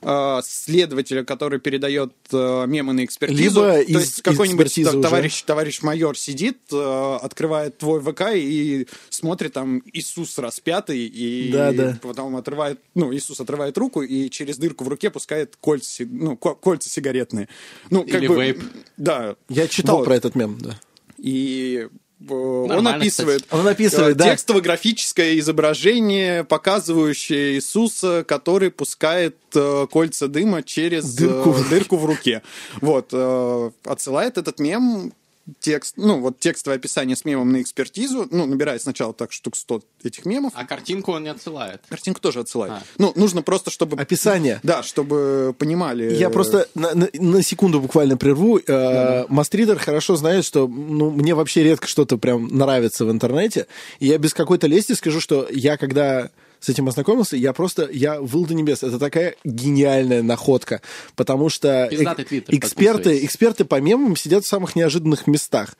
э, 0.00 0.40
следователя, 0.42 1.22
который 1.24 1.60
передает 1.60 2.12
э, 2.32 2.64
мемы 2.66 2.94
на 2.94 3.04
экспертизу. 3.04 3.60
Либо 3.60 3.72
То 3.72 3.80
из- 3.80 4.00
есть 4.00 4.22
какой-нибудь 4.22 4.66
экспертизы 4.68 4.90
та- 4.92 4.96
уже. 4.98 5.02
товарищ, 5.08 5.42
товарищ 5.42 5.82
майор 5.82 6.16
сидит, 6.16 6.58
э, 6.72 7.18
открывает 7.22 7.76
твой 7.76 8.00
ВК 8.00 8.22
и 8.34 8.86
смотрит 9.10 9.52
там 9.52 9.82
Иисус 9.92 10.38
распятый, 10.38 11.06
и 11.06 11.50
Да, 11.52 11.72
да. 11.72 11.98
потом 12.02 12.36
отрывает, 12.36 12.80
ну, 12.94 13.14
Иисус 13.14 13.38
отрывает 13.40 13.76
руку 13.76 14.00
и 14.02 14.30
через 14.30 14.56
дырку 14.56 14.84
в 14.84 14.88
руке 14.88 15.10
пускает 15.10 15.56
кольца, 15.60 16.04
ну, 16.08 16.36
ко- 16.38 16.54
кольца 16.54 16.88
сигаретные. 16.88 17.48
Ну, 17.90 18.04
как 18.04 18.14
Или 18.14 18.28
бы, 18.28 18.34
вейп. 18.42 18.62
Да. 18.96 19.36
Я 19.50 19.68
читал 19.68 19.98
Вот. 19.98 20.04
про 20.06 20.16
этот 20.16 20.34
мем, 20.34 20.58
да. 20.58 20.78
И 21.18 21.86
э, 21.90 21.96
он 22.28 22.68
Нормально, 22.68 22.96
описывает, 22.96 23.42
кстати. 23.42 23.60
Он 23.60 23.68
описывает, 23.68 24.16
э, 24.16 24.18
да. 24.18 24.30
текстово-графическое 24.30 25.38
изображение, 25.38 26.44
показывающее 26.44 27.54
Иисуса, 27.54 28.24
который 28.26 28.70
пускает 28.70 29.36
э, 29.54 29.86
кольца 29.90 30.28
дыма 30.28 30.62
через 30.62 31.16
э, 31.16 31.26
Дырку. 31.26 31.56
дырку 31.70 31.96
в 31.96 32.04
руке. 32.04 32.42
Вот, 32.80 33.10
э, 33.12 33.70
отсылает 33.84 34.38
этот 34.38 34.58
мем 34.58 35.12
текст, 35.60 35.94
ну, 35.96 36.20
вот 36.20 36.38
текстовое 36.38 36.78
описание 36.78 37.16
с 37.16 37.24
мемом 37.24 37.52
на 37.52 37.60
экспертизу, 37.62 38.26
ну, 38.30 38.46
набирает 38.46 38.82
сначала 38.82 39.12
так 39.12 39.32
штук 39.32 39.56
100 39.56 39.82
этих 40.02 40.24
мемов, 40.24 40.52
А 40.54 40.64
картинку 40.64 41.12
он 41.12 41.24
не 41.24 41.28
отсылает. 41.30 41.82
картинку 41.88 42.20
тоже 42.20 42.40
отсылает. 42.40 42.72
А. 42.74 42.82
Ну, 42.98 43.12
нужно 43.16 43.42
просто, 43.42 43.70
чтобы... 43.70 43.96
Описание. 44.00 44.60
Да, 44.62 44.82
чтобы 44.82 45.54
понимали... 45.58 46.14
Я 46.14 46.30
просто 46.30 46.68
на, 46.74 46.94
на- 46.94 47.08
на 47.12 47.42
секунду 47.42 47.80
буквально 47.80 48.16
прерву. 48.16 48.58
Э, 48.66 49.24
Мастридер 49.28 49.78
хорошо 49.78 50.16
знает, 50.16 50.44
что 50.44 50.66
ну, 50.68 51.10
мне 51.10 51.34
вообще 51.34 51.62
редко 51.62 51.86
что-то 51.86 52.16
прям 52.18 52.48
нравится 52.48 53.04
в 53.04 53.10
интернете. 53.10 53.66
И 54.00 54.06
я 54.06 54.18
без 54.18 54.34
какой-то 54.34 54.66
лести 54.66 54.92
скажу, 54.92 55.20
что 55.20 55.46
я 55.50 55.76
когда 55.76 56.30
с 56.64 56.68
этим 56.70 56.88
ознакомился, 56.88 57.36
я 57.36 57.52
просто, 57.52 57.88
я 57.92 58.20
выл 58.20 58.46
до 58.46 58.54
небес. 58.54 58.82
Это 58.82 58.98
такая 58.98 59.36
гениальная 59.44 60.22
находка, 60.22 60.80
потому 61.14 61.50
что 61.50 61.86
Пиздатый 61.90 62.24
твиттер, 62.24 62.54
эксперты, 62.54 63.24
эксперты 63.24 63.64
по 63.66 63.80
мемам 63.80 64.16
сидят 64.16 64.44
в 64.44 64.48
самых 64.48 64.74
неожиданных 64.74 65.26
местах. 65.26 65.76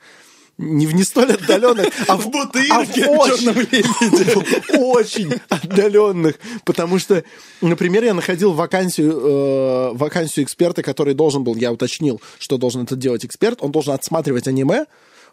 Не 0.57 0.87
в 0.87 0.93
не 0.93 1.03
столь 1.03 1.33
отдаленных, 1.33 1.87
а 2.07 2.15
в, 2.15 2.29
бутырке, 2.31 2.69
а 2.71 2.85
в 2.85 3.09
очень, 3.09 4.79
очень 4.79 5.33
отдаленных. 5.49 6.35
Потому 6.63 6.99
что, 6.99 7.23
например, 7.61 8.05
я 8.05 8.13
находил 8.13 8.53
вакансию, 8.53 9.11
э, 9.11 9.93
вакансию 9.93 10.45
эксперта, 10.45 10.81
который 10.83 11.13
должен 11.13 11.43
был, 11.43 11.55
я 11.55 11.73
уточнил, 11.73 12.21
что 12.39 12.57
должен 12.57 12.83
это 12.83 12.95
делать 12.95 13.25
эксперт, 13.25 13.57
он 13.61 13.71
должен 13.71 13.93
отсматривать 13.93 14.47
аниме 14.47 14.85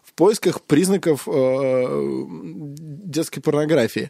в 0.05 0.13
поисках 0.13 0.61
признаков 0.61 1.27
э, 1.27 2.25
детской 3.05 3.39
порнографии. 3.41 4.09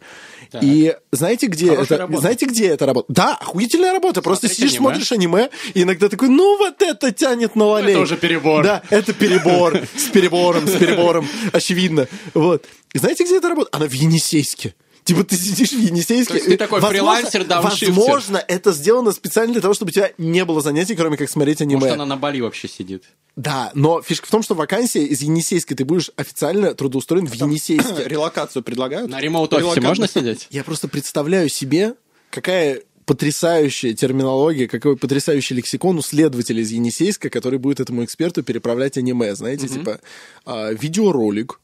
И 0.62 0.96
знаете, 1.12 1.48
где 1.48 1.68
Хорошая 1.70 1.86
это? 1.86 1.98
работа. 1.98 2.22
Знаете, 2.22 2.46
где 2.46 2.68
это 2.68 2.86
работа? 2.86 3.14
Да, 3.14 3.36
охуительная 3.36 3.92
работа. 3.94 4.22
Просто 4.22 4.48
Смотреть 4.48 4.58
сидишь, 4.58 4.72
аниме. 4.80 4.90
смотришь 4.90 5.12
аниме, 5.12 5.50
и 5.74 5.84
иногда 5.84 6.10
такой, 6.10 6.30
ну 6.30 6.58
вот 6.58 6.82
это 6.82 7.12
тянет 7.12 7.56
на 7.56 7.66
лолей. 7.66 7.92
это 7.92 8.02
уже 8.02 8.18
перебор. 8.18 8.64
Да, 8.64 8.82
это 8.90 9.14
перебор. 9.14 9.80
С 9.96 10.10
перебором, 10.10 10.68
с 10.68 10.76
перебором. 10.78 11.28
Очевидно. 11.52 12.08
Вот. 12.34 12.66
И 12.94 13.00
знаете, 13.00 13.24
где 13.24 13.38
это 13.38 13.50
работает? 13.50 13.74
Она 13.76 13.88
в 13.88 13.94
Енисейске. 13.94 14.76
Типа 15.04 15.24
ты 15.24 15.36
сидишь 15.36 15.72
в 15.72 15.80
Енисейске. 15.80 16.34
То 16.34 16.36
есть 16.36 16.48
ты 16.48 16.58
такой 16.58 16.80
фрилансер, 16.80 17.44
дауншифтер. 17.44 17.92
Возможно, 17.92 18.38
это 18.38 18.72
сделано 18.72 19.12
специально 19.12 19.54
для 19.54 19.62
того, 19.62 19.74
чтобы 19.74 19.90
у 19.90 19.92
тебя 19.92 20.12
не 20.18 20.46
было 20.46 20.62
занятий, 20.62 20.96
кроме 20.96 21.18
как 21.18 21.30
смотреть 21.30 21.62
аниме. 21.62 21.80
Может, 21.80 21.94
она 21.94 22.06
на 22.06 22.16
Бали 22.16 22.40
вообще 22.40 22.68
сидит. 22.68 23.04
Да, 23.36 23.72
но 23.74 24.02
фишка 24.02 24.28
в 24.28 24.30
том, 24.30 24.44
что 24.44 24.56
вакансия 24.56 25.04
из 25.04 25.22
Енисейской, 25.22 25.76
ты 25.76 25.84
будешь 25.84 26.12
официально 26.16 26.74
трудоустроен 26.74 27.28
в 27.28 27.34
Енисейске. 27.34 28.04
Релокацию 28.06 28.64
предлагают? 28.64 29.10
На 29.10 29.20
ремоут-офисе 29.20 29.82
можно 29.82 30.08
сидеть? 30.08 30.48
Я 30.52 30.64
просто 30.64 30.88
представляю 30.88 31.50
себе, 31.50 31.96
какая 32.30 32.82
потрясающая 33.06 33.94
терминология, 33.94 34.68
какой 34.68 34.96
потрясающий 34.96 35.56
лексикон 35.56 35.98
у 35.98 36.02
следователя 36.02 36.62
из 36.62 36.72
Енисейска, 36.72 37.30
который 37.30 37.60
будет 37.60 37.80
этому 37.80 38.06
эксперту 38.06 38.44
переправлять 38.44 38.98
аниме. 38.98 39.36
Знаете, 39.36 39.68
типа 39.68 40.00
а, 40.46 40.72
видеоролик 40.72 41.60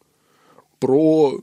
про 0.79 1.39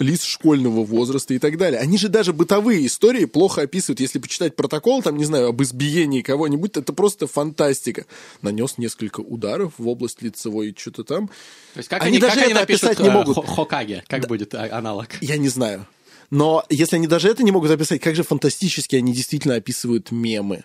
лиц 0.00 0.24
школьного 0.24 0.84
возраста 0.84 1.34
и 1.34 1.38
так 1.38 1.56
далее. 1.56 1.80
Они 1.80 1.98
же 1.98 2.08
даже 2.08 2.32
бытовые 2.32 2.86
истории 2.86 3.24
плохо 3.26 3.62
описывают. 3.62 4.00
Если 4.00 4.18
почитать 4.18 4.56
протокол, 4.56 5.02
там, 5.02 5.16
не 5.16 5.24
знаю, 5.24 5.48
об 5.48 5.62
избиении 5.62 6.22
кого-нибудь, 6.22 6.76
это 6.76 6.92
просто 6.92 7.26
фантастика. 7.26 8.06
Нанес 8.42 8.78
несколько 8.78 9.20
ударов 9.20 9.74
в 9.78 9.88
область 9.88 10.22
лицевой, 10.22 10.74
что-то 10.76 11.04
там. 11.04 11.28
То 11.74 11.78
есть 11.78 11.88
как 11.88 12.02
Они 12.02 12.12
они, 12.12 12.18
даже 12.18 12.34
как 12.34 12.42
они 12.44 12.52
это 12.52 12.60
напишут 12.60 12.84
описать 12.84 13.00
не 13.04 13.08
э, 13.08 13.12
могут. 13.12 13.34
Хо- 13.36 13.42
Хокаге? 13.42 14.04
Как 14.08 14.26
будет 14.26 14.54
а- 14.54 14.68
аналог? 14.76 15.08
Я 15.20 15.36
не 15.36 15.48
знаю. 15.48 15.86
Но 16.30 16.64
если 16.68 16.96
они 16.96 17.06
даже 17.06 17.28
это 17.28 17.42
не 17.42 17.50
могут 17.50 17.70
описать, 17.70 18.00
как 18.00 18.14
же 18.14 18.22
фантастически 18.22 18.96
они 18.96 19.12
действительно 19.12 19.56
описывают 19.56 20.10
мемы. 20.12 20.64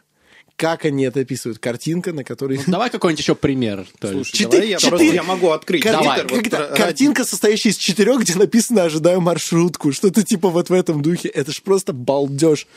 Как 0.55 0.85
они 0.85 1.03
это 1.03 1.19
описывают? 1.19 1.59
Картинка, 1.59 2.13
на 2.13 2.23
которой... 2.23 2.59
Давай 2.65 2.89
какой-нибудь 2.89 3.19
еще 3.19 3.35
пример. 3.35 3.85
Слушай, 3.99 4.31
Четыре- 4.31 4.49
давай 4.51 4.67
я 4.69 4.77
четыре- 4.77 4.89
просто 4.97 5.15
я 5.15 5.23
могу 5.23 5.49
открыть 5.49 5.83
Кар- 5.83 5.93
Давай. 5.93 6.25
Твиттер, 6.25 6.67
вот 6.69 6.77
Картинка, 6.77 7.25
состоящая 7.25 7.69
из 7.69 7.77
четырех, 7.77 8.21
где 8.21 8.35
написано 8.35 8.83
«Ожидаю 8.83 9.19
маршрутку». 9.19 9.91
Что-то 9.91 10.23
типа 10.23 10.49
вот 10.49 10.69
в 10.69 10.73
этом 10.73 11.01
духе. 11.01 11.27
Это 11.27 11.51
ж 11.51 11.61
просто 11.61 11.91
балдеж. 11.91 12.67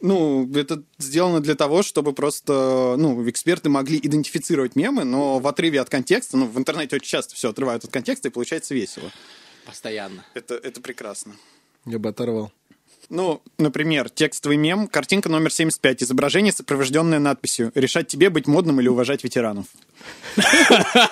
Ну, 0.00 0.48
это 0.54 0.82
сделано 0.98 1.40
для 1.40 1.54
того, 1.54 1.82
чтобы 1.82 2.12
просто, 2.12 2.94
ну, 2.98 3.28
эксперты 3.28 3.68
могли 3.68 3.98
идентифицировать 3.98 4.74
мемы, 4.76 5.04
но 5.04 5.38
в 5.40 5.46
отрыве 5.46 5.80
от 5.80 5.88
контекста, 5.90 6.36
ну, 6.36 6.46
в 6.46 6.56
интернете 6.58 6.96
очень 6.96 7.08
часто 7.08 7.34
все 7.34 7.50
отрывают 7.50 7.84
от 7.84 7.90
контекста, 7.92 8.28
и 8.28 8.30
получается 8.30 8.74
весело. 8.74 9.10
Постоянно. 9.66 10.24
Это, 10.34 10.54
это 10.54 10.80
прекрасно. 10.80 11.34
Я 11.84 11.98
бы 11.98 12.08
оторвал. 12.08 12.52
Ну, 13.10 13.40
например, 13.58 14.10
текстовый 14.10 14.58
мем, 14.58 14.86
картинка 14.86 15.30
номер 15.30 15.50
75, 15.50 16.02
изображение, 16.02 16.52
сопровожденное 16.52 17.18
надписью 17.18 17.72
«Решать 17.74 18.06
тебе, 18.06 18.28
быть 18.28 18.46
модным 18.46 18.80
или 18.80 18.88
уважать 18.88 19.24
ветеранов». 19.24 19.64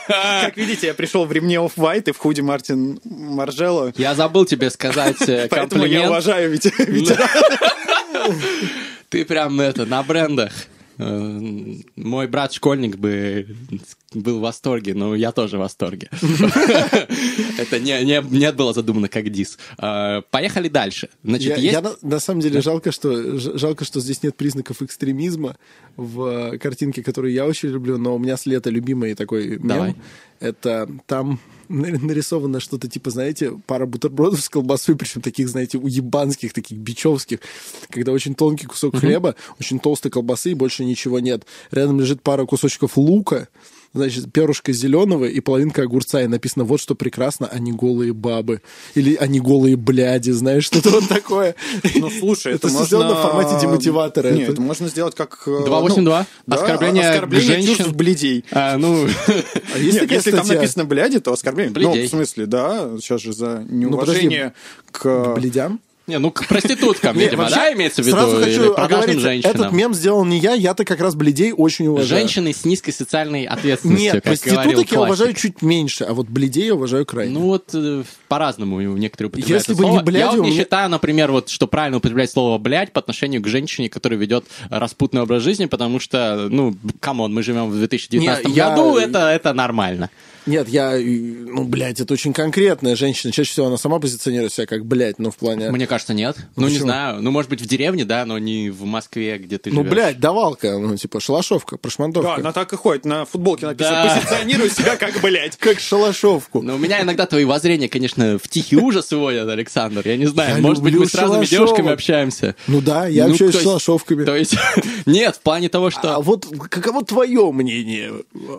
Как 0.06 0.56
видите, 0.56 0.88
я 0.88 0.94
пришел 0.94 1.24
в 1.24 1.32
ремне 1.32 1.56
Off-White 1.56 2.10
и 2.10 2.12
в 2.12 2.18
худи 2.18 2.42
Мартин 2.42 3.00
Маржелло, 3.04 3.92
Я 3.96 4.14
забыл 4.14 4.44
тебе 4.44 4.68
сказать 4.70 5.20
э, 5.22 5.48
поэтому 5.48 5.84
я 5.86 6.00
комплимент. 6.00 6.08
уважаю 6.10 6.52
вете- 6.52 6.72
ветеранов. 6.86 8.36
Ты 9.08 9.24
прям 9.24 9.58
это, 9.60 9.86
на 9.86 10.02
брендах. 10.02 10.52
Э, 10.98 11.40
Мой 11.96 12.26
брат-школьник 12.26 12.96
бы 12.96 13.46
был 14.14 14.38
в 14.38 14.42
восторге, 14.42 14.94
но 14.94 15.14
я 15.14 15.32
тоже 15.32 15.56
в 15.56 15.60
восторге. 15.60 16.08
Это 17.58 17.80
не, 17.80 18.52
было 18.52 18.72
задумано 18.72 19.08
как 19.08 19.28
дис. 19.30 19.58
Э, 19.78 20.22
Поехали 20.30 20.68
дальше. 20.68 21.08
Значит, 21.22 21.58
Я, 21.58 21.82
на, 22.02 22.20
самом 22.20 22.40
деле 22.40 22.60
жалко, 22.62 22.92
что 22.92 23.38
жалко, 23.38 23.84
что 23.84 24.00
здесь 24.00 24.22
нет 24.22 24.36
признаков 24.36 24.82
экстремизма 24.82 25.56
в 25.96 26.52
э, 26.54 26.58
картинке, 26.58 27.02
которую 27.02 27.32
я 27.32 27.46
очень 27.46 27.68
люблю, 27.68 27.98
но 27.98 28.14
у 28.14 28.18
меня 28.18 28.36
с 28.36 28.46
лета 28.46 28.70
любимый 28.70 29.14
такой 29.14 29.58
мем. 29.58 29.96
Это 30.40 30.88
там 31.06 31.40
нарисовано 31.68 32.60
что-то 32.60 32.88
типа, 32.88 33.10
знаете, 33.10 33.52
пара 33.66 33.86
бутербродов 33.86 34.40
с 34.40 34.48
колбасой, 34.48 34.96
причем 34.96 35.20
таких, 35.20 35.48
знаете, 35.48 35.78
уебанских, 35.78 36.52
таких 36.52 36.78
бичевских, 36.78 37.40
когда 37.90 38.12
очень 38.12 38.34
тонкий 38.34 38.66
кусок 38.66 38.96
хлеба, 38.96 39.36
очень 39.60 39.78
толстой 39.78 40.10
колбасы 40.10 40.52
и 40.52 40.54
больше 40.54 40.84
ничего 40.84 41.20
нет. 41.20 41.46
Рядом 41.70 42.00
лежит 42.00 42.22
пара 42.22 42.46
кусочков 42.46 42.96
лука, 42.96 43.48
значит, 43.96 44.32
перышко 44.32 44.72
зеленого 44.72 45.24
и 45.24 45.40
половинка 45.40 45.82
огурца, 45.82 46.22
и 46.22 46.26
написано 46.26 46.64
вот 46.64 46.80
что 46.80 46.94
прекрасно, 46.94 47.46
они 47.46 47.72
голые 47.72 48.12
бабы. 48.12 48.62
Или 48.94 49.16
они 49.16 49.40
голые 49.40 49.76
бляди, 49.76 50.30
знаешь, 50.30 50.64
что-то 50.64 50.90
вот 50.90 51.08
такое. 51.08 51.54
Ну, 51.94 52.10
слушай, 52.10 52.52
это, 52.54 52.68
Это 52.68 52.76
можно... 52.78 52.86
сделано 52.86 53.14
в 53.14 53.22
формате 53.22 53.58
демотиватора. 53.60 54.28
Нет, 54.30 54.42
Это- 54.44 54.52
это 54.52 54.60
можно 54.62 54.88
сделать 54.88 55.14
как... 55.14 55.42
э, 55.46 55.64
282? 55.64 56.18
ну, 56.20 56.26
да, 56.46 56.56
Оскорбление 56.56 57.40
женщин. 57.40 57.92
бледей. 57.92 58.44
А, 58.52 58.76
ну, 58.76 59.06
А 59.74 59.78
если 59.78 60.30
там 60.30 60.46
написано 60.46 60.84
бляди, 60.84 61.18
то 61.20 61.32
оскорбление. 61.32 61.72
Блядей. 61.72 62.02
Ну, 62.02 62.06
в 62.06 62.10
смысле, 62.10 62.46
да, 62.46 62.90
сейчас 63.00 63.20
же 63.22 63.32
за 63.32 63.56
подожди. 63.56 63.74
неуважение 63.74 64.52
к... 64.90 65.34
Бледям? 65.34 65.80
Не, 66.06 66.18
ну 66.18 66.30
к 66.30 66.46
проституткам, 66.46 67.18
видимо, 67.18 67.48
да, 67.50 67.72
имеется 67.72 68.02
в 68.02 68.06
виду? 68.06 68.16
Сразу 68.16 68.36
хочу 68.36 68.74
продажным 68.74 69.18
оговориться, 69.18 69.28
этот 69.30 69.42
женщинам? 69.42 69.76
мем 69.76 69.94
сделал 69.94 70.24
не 70.24 70.38
я, 70.38 70.54
я-то 70.54 70.84
как 70.84 71.00
раз 71.00 71.14
бледей 71.14 71.52
очень 71.52 71.88
уважаю. 71.88 72.20
Женщины 72.20 72.52
с 72.52 72.64
низкой 72.64 72.92
социальной 72.92 73.44
ответственностью, 73.44 74.14
Нет, 74.14 74.22
проституток 74.22 74.92
я 74.92 75.00
уважаю 75.00 75.34
чуть 75.34 75.62
меньше, 75.62 76.04
а 76.04 76.14
вот 76.14 76.28
бледей 76.28 76.66
я 76.66 76.74
уважаю 76.74 77.04
крайне. 77.06 77.34
Ну 77.34 77.40
вот 77.40 77.70
э, 77.74 78.04
по-разному 78.28 78.80
некоторые 78.80 79.28
употребляют 79.30 79.68
Если 79.68 79.74
бы 79.82 79.88
не 79.88 80.00
бляди, 80.00 80.24
Я 80.24 80.30
вот 80.32 80.42
не 80.42 80.56
считаю, 80.56 80.88
например, 80.90 81.32
вот, 81.32 81.48
что 81.48 81.66
правильно 81.66 81.98
употреблять 81.98 82.30
слово 82.30 82.58
«блядь» 82.58 82.92
по 82.92 83.00
отношению 83.00 83.42
к 83.42 83.48
женщине, 83.48 83.88
которая 83.88 84.18
ведет 84.18 84.44
распутный 84.70 85.22
образ 85.22 85.42
жизни, 85.42 85.66
потому 85.66 85.98
что, 85.98 86.48
ну, 86.48 86.76
come 87.00 87.20
on, 87.20 87.34
мы 87.34 87.42
живем 87.42 87.70
в 87.70 87.76
2019 87.76 88.46
Не, 88.46 88.52
я- 88.52 88.70
году, 88.70 88.96
это 88.96 89.52
нормально. 89.52 90.10
Нет, 90.46 90.68
я, 90.68 90.96
ну, 90.96 91.64
блядь, 91.64 92.00
это 92.00 92.14
очень 92.14 92.32
конкретная 92.32 92.94
женщина. 92.94 93.32
Чаще 93.32 93.50
всего 93.50 93.66
она 93.66 93.76
сама 93.76 93.98
позиционирует 93.98 94.52
себя 94.52 94.66
как, 94.66 94.84
блядь, 94.86 95.18
ну, 95.18 95.30
в 95.30 95.36
плане... 95.36 95.70
Мне 95.72 95.86
кажется, 95.86 96.14
нет. 96.14 96.36
Ну, 96.54 96.62
не 96.68 96.74
почему? 96.74 96.84
знаю. 96.86 97.20
Ну, 97.22 97.30
может 97.32 97.50
быть, 97.50 97.60
в 97.60 97.66
деревне, 97.66 98.04
да, 98.04 98.24
но 98.24 98.38
не 98.38 98.70
в 98.70 98.84
Москве, 98.84 99.38
где 99.38 99.58
ты 99.58 99.70
Ну, 99.70 99.78
живешь. 99.82 99.90
блядь, 99.90 100.20
давалка, 100.20 100.78
ну, 100.78 100.96
типа, 100.96 101.18
шалашовка, 101.20 101.76
Да, 101.76 101.78
прошмандовка. 101.78 102.34
она 102.36 102.52
так 102.52 102.72
и 102.72 102.76
ходит. 102.76 103.04
На 103.04 103.24
футболке 103.24 103.66
написано 103.66 104.04
Да. 104.04 104.14
«Позиционируй 104.16 104.70
себя 104.70 104.96
как, 104.96 105.20
блядь». 105.20 105.56
Как 105.56 105.80
шалашовку. 105.80 106.62
Но 106.62 106.76
у 106.76 106.78
меня 106.78 107.02
иногда 107.02 107.26
твои 107.26 107.44
воззрения, 107.44 107.88
конечно, 107.88 108.38
в 108.38 108.48
тихий 108.48 108.76
ужас 108.76 109.12
уводят, 109.12 109.48
Александр. 109.48 110.02
Я 110.06 110.16
не 110.16 110.26
знаю, 110.26 110.56
Я 110.56 110.62
может 110.62 110.82
быть, 110.82 110.94
мы 110.94 111.06
с 111.06 111.14
разными 111.14 111.44
девушками 111.44 111.90
общаемся. 111.90 112.54
Ну 112.68 112.80
да, 112.80 113.06
я 113.08 113.26
Ну, 113.26 113.32
общаюсь 113.32 113.54
с 113.56 113.62
шалашовками. 113.62 114.24
То 114.24 114.36
есть, 114.36 114.54
нет, 115.06 115.34
в 115.36 115.40
плане 115.40 115.68
того, 115.68 115.90
что... 115.90 116.14
А 116.16 116.20
вот 116.20 116.46
каково 116.70 117.04
твое 117.04 117.50
мнение, 117.50 118.12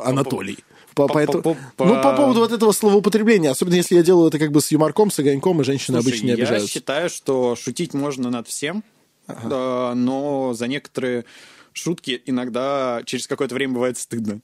Анатолий? 0.04 0.58
По, 0.98 1.08
по, 1.08 1.18
этому- 1.20 1.42
по- 1.44 1.58
по- 1.76 1.86
ну, 1.86 2.02
по 2.02 2.16
поводу 2.16 2.40
вот 2.42 2.52
этого 2.52 2.72
словоупотребления, 2.72 3.52
особенно 3.52 3.76
если 3.76 3.96
я 3.96 4.04
делаю 4.04 4.28
это 4.28 4.40
как 4.40 4.52
бы 4.52 4.62
с 4.62 4.72
юморком, 4.72 5.12
с 5.12 5.20
огоньком, 5.20 5.62
и 5.62 5.64
женщины 5.64 6.02
Слушай, 6.02 6.08
обычно 6.10 6.26
не 6.26 6.30
я 6.32 6.36
обижаются. 6.36 6.70
считаю, 6.70 7.10
что 7.10 7.56
шутить 7.56 7.94
можно 7.94 8.30
над 8.30 8.48
всем, 8.48 8.84
да, 9.28 9.94
но 9.96 10.54
за 10.54 10.68
некоторые 10.68 11.26
шутки 11.74 12.22
иногда 12.26 13.02
через 13.06 13.28
какое-то 13.28 13.56
время 13.56 13.74
бывает 13.76 13.98
стыдно. 13.98 14.40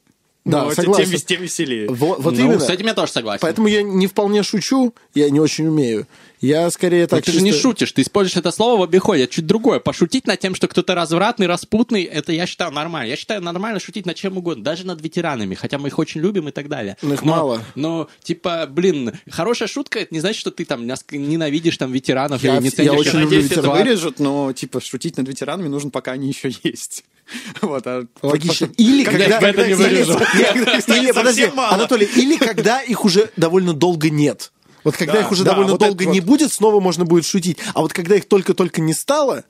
Да, 0.45 0.65
Но 0.65 0.72
согласен. 0.72 1.10
Тем, 1.12 1.19
тем 1.22 1.41
веселее. 1.41 1.89
Вот, 1.89 2.19
вот 2.19 2.33
ну, 2.33 2.45
именно. 2.45 2.60
с 2.60 2.69
этим 2.69 2.88
я 2.88 2.93
тоже 2.93 3.13
согласен. 3.13 3.39
Поэтому 3.41 3.67
я 3.67 3.81
не 3.81 4.07
вполне 4.07 4.43
шучу, 4.43 4.93
я 5.13 5.29
не 5.29 5.39
очень 5.39 5.67
умею. 5.67 6.05
Я 6.43 6.69
скорее 6.71 7.03
Но 7.03 7.07
так 7.07 7.23
ты 7.23 7.31
же 7.31 7.41
не 7.41 7.51
чисто- 7.51 7.62
шутишь, 7.62 7.91
ты 7.93 8.01
используешь 8.01 8.35
это 8.35 8.51
слово 8.51 8.77
в 8.81 8.83
обиходе, 8.83 9.23
это 9.23 9.33
чуть 9.33 9.47
другое. 9.47 9.79
Пошутить 9.79 10.27
над 10.27 10.41
тем, 10.41 10.55
что 10.55 10.67
кто-то 10.67 10.93
развратный, 10.93 11.47
распутный, 11.47 12.03
это 12.03 12.33
я 12.33 12.45
считаю 12.45 12.71
нормально. 12.71 13.07
Я 13.09 13.15
считаю 13.15 13.41
нормально 13.41 13.79
шутить 13.79 14.05
над 14.05 14.17
чем 14.17 14.38
угодно, 14.38 14.62
даже 14.62 14.85
над 14.85 15.01
ветеранами, 15.01 15.55
хотя 15.55 15.77
мы 15.77 15.88
их 15.88 15.97
очень 16.00 16.19
любим 16.19 16.50
и 16.50 16.51
так 16.51 16.67
далее. 16.67 16.97
Ну, 17.01 17.13
их 17.13 17.23
но, 17.23 17.31
мало. 17.31 17.63
Но, 17.75 18.09
типа, 18.21 18.67
блин, 18.69 19.13
хорошая 19.29 19.69
шутка, 19.69 20.00
это 20.00 20.13
не 20.13 20.19
значит, 20.19 20.39
что 20.41 20.51
ты 20.51 20.65
там 20.65 20.85
ненавидишь 20.85 21.77
там 21.77 21.91
ветеранов 21.93 22.43
Я 22.43 22.55
или 22.57 22.63
не 22.63 22.69
вс- 22.69 22.83
я 22.83 22.89
ценишь 22.91 23.00
очень 23.07 23.19
люблю 23.19 23.23
надеюсь, 23.25 23.45
это 23.45 23.55
ветеранов. 23.55 23.77
вырежут, 23.77 24.19
но, 24.19 24.51
типа, 24.53 24.81
шутить 24.81 25.15
над 25.17 25.27
ветеранами 25.29 25.69
нужно, 25.69 25.91
пока 25.91 26.12
они 26.12 26.27
еще 26.27 26.51
есть. 26.63 27.05
Вот, 27.62 27.88
а 27.88 28.05
Логично. 28.21 28.69
Или 28.77 29.03
Когда 29.05 29.39
когда... 29.39 29.50
их 29.50 29.55
это 29.55 29.67
не 29.67 29.73
вырежут. 29.75 30.21
Нет, 30.89 31.15
подожди. 31.15 31.50
Анатолий, 31.55 32.09
или 32.17 32.35
когда 32.38 32.81
их 32.81 33.05
уже 33.05 33.29
довольно 33.38 33.73
долго 33.73 34.09
нет. 34.09 34.51
Вот 34.83 34.97
когда 34.97 35.13
Да, 35.13 35.19
их 35.21 35.31
уже 35.31 35.43
да, 35.43 35.51
довольно 35.51 35.71
вот 35.73 35.79
долго 35.81 36.03
это 36.03 36.11
не 36.11 36.19
вот. 36.19 36.27
будет, 36.27 36.51
снова 36.51 36.79
можно 36.79 37.05
будет 37.05 37.25
шутить. 37.25 37.57
А 37.73 37.81
вот 37.81 37.93
когда 37.93 38.15
их 38.15 38.25
только-только 38.27 38.81
не 38.81 38.93
стало, 38.93 39.43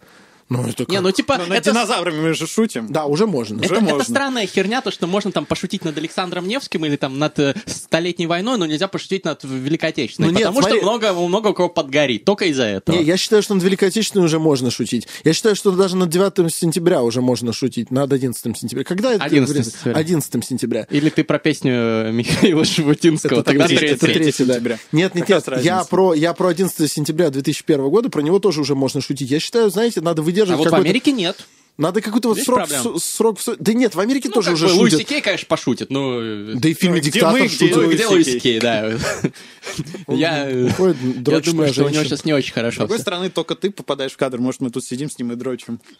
ну 0.61 0.67
это 0.69 0.85
Не, 0.87 0.95
как? 0.95 1.01
ну 1.03 1.11
типа, 1.11 1.37
Ну, 1.37 1.45
над 1.47 1.57
это 1.57 1.71
динозаврами 1.71 2.21
мы 2.21 2.33
же 2.33 2.47
шутим. 2.47 2.87
Да, 2.91 3.05
уже 3.05 3.25
можно. 3.27 3.57
Уже 3.57 3.65
Это, 3.65 3.75
это 3.75 3.83
можно. 3.83 4.03
странная 4.03 4.45
херня, 4.47 4.81
то, 4.81 4.91
что 4.91 5.07
можно 5.07 5.31
там 5.31 5.45
пошутить 5.45 5.83
над 5.85 5.97
Александром 5.97 6.47
Невским 6.47 6.85
или 6.85 6.95
там 6.95 7.19
над 7.19 7.37
э, 7.39 7.55
Столетней 7.65 8.27
войной, 8.27 8.57
но 8.57 8.65
нельзя 8.65 8.87
пошутить 8.87 9.25
над 9.25 9.43
Великой 9.43 9.89
Отечественной. 9.89 10.29
Ну 10.29 10.33
нет, 10.37 10.47
потому 10.47 10.61
смотри. 10.61 10.77
что 10.79 10.85
много, 10.85 11.13
много 11.13 11.47
у 11.49 11.53
кого 11.53 11.69
подгорит. 11.69 12.25
Только 12.25 12.45
из-за 12.45 12.63
этого. 12.65 12.95
Не, 12.95 13.03
я 13.03 13.17
считаю, 13.17 13.41
что 13.43 13.53
над 13.55 13.63
Великой 13.63 13.89
Отечественной 13.89 14.25
уже 14.25 14.39
можно 14.39 14.71
шутить. 14.71 15.07
Я 15.23 15.33
считаю, 15.33 15.55
что 15.55 15.71
даже 15.71 15.95
над 15.95 16.09
9 16.09 16.53
сентября 16.53 17.01
уже 17.03 17.21
можно 17.21 17.53
шутить, 17.53 17.91
над 17.91 18.11
11 18.11 18.57
сентября. 18.57 18.83
Когда 18.83 19.13
это? 19.13 19.23
11 19.23 19.49
время? 19.49 19.63
сентября. 19.65 19.93
11 19.95 20.45
сентября. 20.45 20.87
Или 20.89 21.09
ты 21.09 21.23
про 21.23 21.39
песню 21.39 22.11
Михаила 22.11 22.65
Шабутинского, 22.65 23.39
Это 23.39 23.43
тогда 23.43 23.67
третий, 23.67 23.79
третий. 23.79 23.95
это 23.95 24.05
третий, 24.05 24.43
да. 24.45 24.53
сентября. 24.53 24.79
Нет, 24.91 25.15
нет, 25.15 25.29
нет. 25.29 25.43
Я 25.63 25.83
про, 25.83 26.13
я 26.13 26.33
про 26.33 26.47
11 26.49 26.91
сентября 26.91 27.29
2001 27.29 27.89
года, 27.89 28.09
про 28.09 28.21
него 28.21 28.39
тоже 28.39 28.61
уже 28.61 28.75
можно 28.75 29.01
шутить. 29.01 29.31
Я 29.31 29.39
считаю, 29.39 29.69
знаете, 29.69 30.01
надо 30.01 30.21
А 30.43 30.57
выдерживать 30.57 30.71
вот 30.71 30.77
в. 30.79 30.81
Америке 30.81 31.11
нет. 31.11 31.47
Надо 31.77 32.01
какой-то 32.01 32.27
вот 32.29 32.35
Здесь 32.35 32.45
срок, 32.45 32.59
проблема. 32.67 32.99
с- 32.99 33.03
срок... 33.03 33.39
Да 33.59 33.73
нет, 33.73 33.95
в 33.95 33.99
Америке 33.99 34.27
Ну, 34.29 34.35
тоже 34.35 34.51
уже 34.53 34.67
бы, 34.67 34.73
шутят. 34.89 35.07
Кей, 35.07 35.21
конечно, 35.21 35.47
пошутит, 35.47 35.89
но... 35.89 36.19
э, 36.21 36.53
Да 36.55 36.69
и 36.69 36.73
в 36.75 36.77
фильме 36.77 36.99
Где 36.99 37.09
«Диктатор» 37.09 37.39
мы, 37.39 37.47
где 37.47 37.57
шутят. 37.57 37.75
Ну, 37.77 37.81
Луиси 37.83 37.95
где 37.95 38.07
Луиси 38.07 38.39
Кей? 38.39 38.59
Да. 38.59 38.91
Я 40.07 40.49
э, 40.51 40.67
я 40.67 41.39
думаю, 41.39 41.73
что 41.73 41.85
у 41.85 41.89
него 41.89 42.03
сейчас 42.03 42.25
не 42.25 42.33
очень 42.33 42.51
С 42.51 42.53
хорошо. 42.53 42.79
другой 42.79 42.97
всё. 42.97 43.01
стороны, 43.01 43.29
только 43.31 43.55
ты 43.55 43.71
попадаешь 43.71 44.11
в 44.11 44.17
кадр. 44.17 44.37
Может, 44.37 44.61
мы 44.61 44.69
тут 44.69 44.83
сидим 44.85 45.09
с 45.09 45.17
ним 45.17 45.31
и 45.31 45.35
дрочим. 45.35 45.79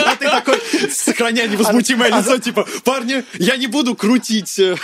А 0.00 0.16
ты 0.16 0.26
такой, 0.26 0.58
сохраняя 0.90 1.48
невозмутимое 1.48 2.10
лицо, 2.16 2.38
типа, 2.38 2.66
парни, 2.84 3.24
я 3.38 3.56
не 3.56 3.66
буду 3.66 3.94
крутить... 3.96 4.58
э, 4.58 4.76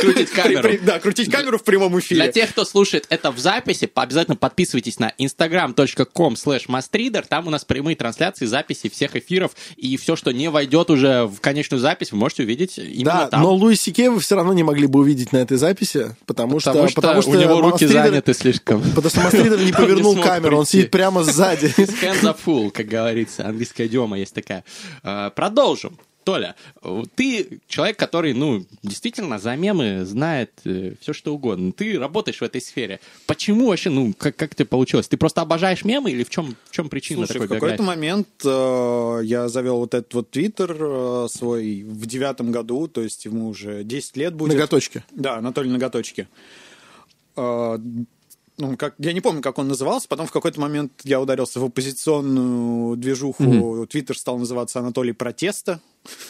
Крутить 0.00 0.30
камеру. 0.30 0.70
Да, 0.82 0.98
крутить 1.00 1.30
камеру 1.30 1.58
в 1.58 1.64
прямом 1.64 1.90
Для 1.92 2.00
эфире. 2.00 2.32
тех, 2.32 2.50
кто 2.50 2.64
слушает 2.64 3.06
это 3.10 3.30
в 3.32 3.38
записи, 3.38 3.90
обязательно 3.94 4.36
подписывайтесь 4.36 4.98
на 4.98 5.12
instagram.com 5.18 6.34
slash 6.34 6.68
mastreader. 6.68 7.24
Там 7.28 7.48
у 7.48 7.50
нас 7.50 7.64
прямые 7.64 7.96
трансляции, 7.96 8.46
записи 8.46 8.61
всех 8.70 9.16
эфиров. 9.16 9.52
И 9.76 9.96
все, 9.96 10.16
что 10.16 10.32
не 10.32 10.48
войдет 10.48 10.90
уже 10.90 11.24
в 11.26 11.40
конечную 11.40 11.80
запись, 11.80 12.12
вы 12.12 12.18
можете 12.18 12.42
увидеть 12.44 12.78
именно 12.78 13.04
Да, 13.22 13.26
там. 13.28 13.42
но 13.42 13.54
Луиси 13.54 13.90
Кей 13.92 14.08
вы 14.08 14.20
все 14.20 14.36
равно 14.36 14.52
не 14.52 14.62
могли 14.62 14.86
бы 14.86 15.00
увидеть 15.00 15.32
на 15.32 15.38
этой 15.38 15.56
записи, 15.56 16.14
потому, 16.26 16.58
потому, 16.60 16.88
что, 16.88 17.20
что 17.22 17.30
у 17.30 17.34
него 17.34 17.60
руки 17.60 17.84
Мастридер- 17.84 17.92
заняты 17.92 18.34
слишком. 18.34 18.82
Потому 18.82 19.08
что 19.10 19.20
Мастридер 19.20 19.58
не 19.60 19.72
повернул 19.72 20.16
камеру, 20.20 20.58
он 20.58 20.66
сидит 20.66 20.90
прямо 20.90 21.22
сзади. 21.24 21.66
Hands 21.76 22.22
up 22.22 22.36
full, 22.44 22.70
как 22.70 22.86
говорится, 22.86 23.46
английская 23.46 23.86
идиома 23.86 24.18
есть 24.18 24.34
такая. 24.34 24.64
А, 25.02 25.30
Продолжим. 25.30 25.98
Толя, 26.24 26.54
ты 27.14 27.60
человек, 27.68 27.98
который, 27.98 28.34
ну, 28.34 28.64
действительно 28.82 29.38
за 29.38 29.56
мемы 29.56 30.04
знает 30.04 30.52
все, 30.62 31.12
что 31.12 31.34
угодно. 31.34 31.72
Ты 31.72 31.98
работаешь 31.98 32.40
в 32.40 32.42
этой 32.42 32.60
сфере. 32.60 33.00
Почему 33.26 33.68
вообще, 33.68 33.90
ну, 33.90 34.14
как, 34.16 34.36
как 34.36 34.52
это 34.52 34.64
получилось? 34.64 35.08
Ты 35.08 35.16
просто 35.16 35.40
обожаешь 35.40 35.84
мемы 35.84 36.10
или 36.10 36.24
в 36.24 36.30
чем, 36.30 36.56
в 36.64 36.70
чем 36.70 36.88
причина 36.88 37.26
Слушай, 37.26 37.42
такой 37.42 37.46
в 37.46 37.60
какой-то 37.60 37.82
момент 37.82 38.28
э, 38.44 39.20
я 39.24 39.48
завел 39.48 39.78
вот 39.78 39.94
этот 39.94 40.12
вот 40.14 40.30
твиттер 40.30 40.76
э, 40.78 41.26
свой 41.30 41.82
в 41.82 42.06
девятом 42.06 42.52
году, 42.52 42.88
то 42.88 43.02
есть 43.02 43.24
ему 43.24 43.48
уже 43.48 43.84
10 43.84 44.16
лет 44.16 44.34
будет. 44.34 44.54
Ноготочки. 44.54 45.04
Да, 45.10 45.36
Анатолий 45.36 45.70
Ноготочки. 45.70 46.28
Э, 47.36 47.78
ну, 48.58 48.76
как, 48.76 48.94
я 48.98 49.12
не 49.12 49.20
помню, 49.20 49.40
как 49.42 49.58
он 49.58 49.68
назывался. 49.68 50.08
Потом 50.08 50.26
в 50.26 50.32
какой-то 50.32 50.60
момент 50.60 50.92
я 51.04 51.20
ударился 51.20 51.58
в 51.60 51.64
оппозиционную 51.64 52.96
движуху. 52.96 53.86
Твиттер 53.86 54.16
стал 54.18 54.38
называться 54.38 54.78
Анатолий 54.80 55.12
Протеста. 55.12 55.80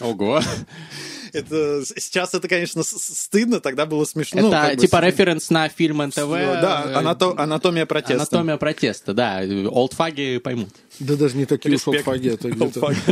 Ого. 0.00 0.40
Это, 1.32 1.82
сейчас 1.86 2.34
это, 2.34 2.46
конечно, 2.46 2.82
стыдно, 2.82 3.60
тогда 3.60 3.86
было 3.86 4.04
смешно. 4.04 4.40
это 4.40 4.62
Ну, 4.68 4.74
бы 4.74 4.80
типа 4.82 4.98
с- 4.98 5.02
референс 5.02 5.48
на 5.48 5.66
фильм 5.70 6.02
НТВ. 6.02 6.16
Да, 6.18 6.82
э, 6.88 6.92
анато- 6.94 7.34
анатомия 7.38 7.86
протеста. 7.86 8.16
Анатомия 8.36 8.58
протеста, 8.58 9.14
да. 9.14 9.38
Олдфаги 9.40 10.36
поймут. 10.44 10.68
Да 11.00 11.16
даже 11.16 11.38
не 11.38 11.46
такие 11.46 11.74
уж 11.74 11.86
Респект. 11.86 12.06
олдфаги, 12.06 12.28
это 12.34 12.50
где-то... 12.50 12.80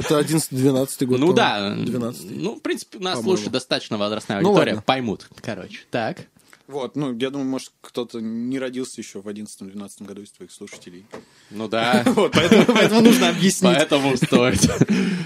Это 0.00 0.18
11-12 0.20 1.04
год. 1.04 1.18
Ну 1.20 1.32
да. 1.34 1.74
12 1.76 2.30
Ну, 2.30 2.54
в 2.56 2.60
принципе, 2.62 3.00
нас 3.00 3.16
По-моему. 3.18 3.22
слушает 3.36 3.52
достаточно 3.52 3.98
возрастная 3.98 4.40
Ну 4.40 4.48
аудитория. 4.48 4.82
Поймут, 4.86 5.28
короче. 5.42 5.80
Так. 5.90 6.22
Вот, 6.68 6.96
ну, 6.96 7.16
я 7.16 7.30
думаю, 7.30 7.48
может, 7.48 7.72
кто-то 7.80 8.20
не 8.20 8.58
родился 8.58 9.00
еще 9.00 9.22
в 9.22 9.26
11-12 9.26 10.04
году 10.04 10.20
из 10.20 10.30
твоих 10.32 10.52
слушателей. 10.52 11.06
Ну 11.50 11.66
да. 11.66 12.02
Вот, 12.18 12.32
поэтому, 12.32 12.64
поэтому 12.66 13.00
нужно 13.00 13.30
объяснить. 13.30 13.74
Поэтому 13.74 14.14
стоит. 14.18 14.60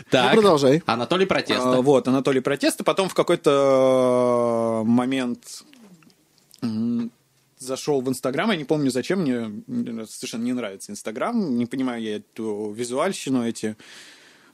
Так. 0.09 0.35
Ну, 0.35 0.41
продолжай. 0.41 0.83
Анатолий 0.87 1.27
Протеста. 1.27 1.79
А, 1.79 1.83
Вот, 1.83 2.07
Анатолий 2.07 2.41
Протеста. 2.41 2.85
Потом 2.85 3.09
в 3.09 3.15
какой-то 3.15 4.83
э, 4.83 4.89
момент 4.89 5.65
зашел 7.59 8.01
в 8.01 8.09
Инстаграм. 8.09 8.51
Я 8.51 8.57
не 8.57 8.65
помню, 8.65 8.91
зачем. 8.91 9.23
Мне 9.23 10.07
совершенно 10.07 10.45
не 10.45 10.53
нравится 10.53 10.93
Инстаграм. 10.93 11.57
Не 11.57 11.67
понимаю 11.67 12.03
я 12.03 12.17
эту 12.17 12.71
визуальщину, 12.71 13.45
эти 13.45 13.77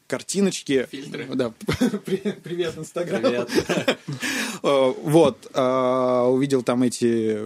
картиночки. 0.08 0.88
Фильтры. 0.90 1.26
Да. 1.34 1.52
При- 2.04 2.16
Привет, 2.42 2.76
Инстаграм. 2.76 3.22
Привет. 3.22 3.48
Э, 4.64 4.92
Вот. 5.02 5.48
э, 5.54 6.22
Увидел 6.28 6.62
там 6.64 6.82
эти 6.82 7.38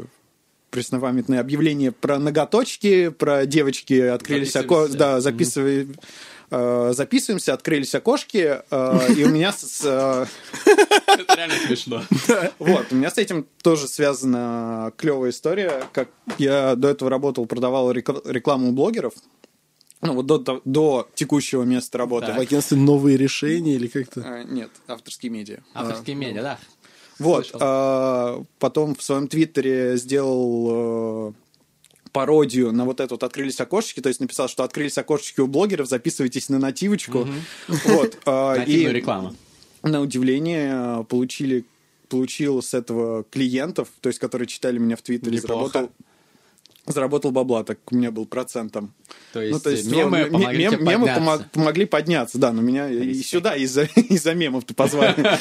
преснопамятные 0.71 1.41
объявления 1.41 1.93
про 1.93 2.19
ноготочки, 2.19 3.11
про 3.11 3.45
девочки 3.45 4.01
открылись 4.01 4.57
око... 4.57 4.87
Записываемся. 4.87 4.99
Да, 4.99 5.21
записывай... 5.21 5.89
э, 6.51 6.93
Записываемся, 6.95 7.53
открылись 7.53 7.95
окошки, 7.95 8.61
э, 8.71 9.13
и 9.15 9.25
у 9.25 9.29
меня 9.29 9.53
с, 9.53 9.83
э, 9.85 10.25
Это 11.07 11.35
реально 11.37 11.55
смешно. 11.67 12.03
вот, 12.59 12.87
у 12.91 12.95
меня 12.95 13.11
с 13.11 13.19
этим 13.19 13.47
тоже 13.63 13.87
связана 13.89 14.91
клевая 14.97 15.31
история. 15.33 15.83
Как 15.93 16.09
я 16.39 16.75
до 16.75 16.89
этого 16.89 17.11
работал, 17.11 17.45
продавал 17.45 17.93
рекл- 17.93 18.23
рекламу 18.25 18.73
блогеров. 18.73 19.13
Ну, 20.03 20.15
вот 20.15 20.27
до, 20.27 20.39
до- 20.39 20.63
до 20.65 21.09
текущего 21.15 21.63
места 21.63 21.97
работы. 21.99 22.27
Так. 22.27 22.37
В 22.37 22.41
агентстве 22.41 22.77
новые 22.77 23.17
решения 23.17 23.75
или 23.77 23.87
как-то... 23.87 24.21
Э, 24.21 24.45
Нет, 24.45 24.71
авторские 24.89 25.31
медиа. 25.31 25.59
Авторские 25.75 26.17
медиа, 26.17 26.43
да. 26.43 26.59
Вот. 27.21 27.47
Слышал. 27.47 27.61
а, 27.63 28.45
потом 28.59 28.97
в 28.97 29.03
своем 29.03 29.29
твиттере 29.29 29.97
сделал 29.97 31.31
э, 31.31 31.33
пародию 32.11 32.73
на 32.73 32.85
вот 32.85 32.99
это 32.99 33.15
вот 33.15 33.23
«Открылись 33.23 33.61
окошечки», 33.61 34.01
то 34.01 34.09
есть 34.09 34.19
написал, 34.21 34.49
что 34.49 34.65
«Открылись 34.65 34.99
окошечки 34.99 35.41
у 35.41 35.47
блогеров, 35.47 35.89
записывайтесь 35.89 36.49
на 36.49 36.59
нативочку». 36.59 37.29
Вот. 37.69 38.19
а, 38.27 38.57
Нативную 38.57 38.91
И 38.91 38.95
рекламу. 38.97 39.37
на 39.85 40.01
удивление 40.01 40.73
э, 41.01 41.05
получили 41.05 41.65
получил 42.09 42.61
с 42.61 42.75
этого 42.75 43.25
клиентов, 43.25 43.89
то 44.03 44.09
есть 44.11 44.19
которые 44.19 44.47
читали 44.47 44.77
меня 44.77 44.97
в 44.97 45.03
Твиттере, 45.03 45.37
Неплохо. 45.39 45.73
заработал, 45.73 45.93
заработал 46.87 47.31
бабла, 47.31 47.65
так 47.65 47.79
у 47.93 47.97
меня 47.97 48.11
был 48.11 48.27
процентом. 48.27 48.93
То 49.33 49.41
есть, 49.41 49.65
ну, 49.91 49.97
мемы 49.97 50.19
м- 50.19 50.33
помогли 50.33 50.67
тебе 50.67 50.77
мемы 50.79 51.07
подняться. 51.07 51.21
помог- 51.21 51.51
помогли 51.53 51.85
подняться, 51.87 52.39
да, 52.39 52.53
но 52.53 52.61
меня 52.63 52.89
и 52.89 52.99
Респект. 52.99 53.29
сюда 53.29 53.57
из-за 53.57 53.83
из-за 53.97 54.35
мемов-то 54.35 54.75
позвали. 54.75 55.39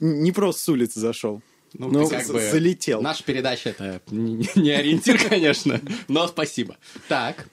не 0.00 0.32
просто 0.32 0.62
с 0.62 0.68
улицы 0.68 1.00
зашел. 1.00 1.42
Ну, 1.74 1.88
Ну, 1.90 2.08
ты 2.08 2.16
как 2.18 2.26
бы... 2.28 2.40
залетел. 2.50 3.02
Наша 3.02 3.22
передача 3.24 3.70
это 3.70 4.00
не 4.10 4.70
ориентир, 4.70 5.18
конечно, 5.28 5.80
но 6.08 6.26
спасибо. 6.28 6.76
Так, 7.08 7.48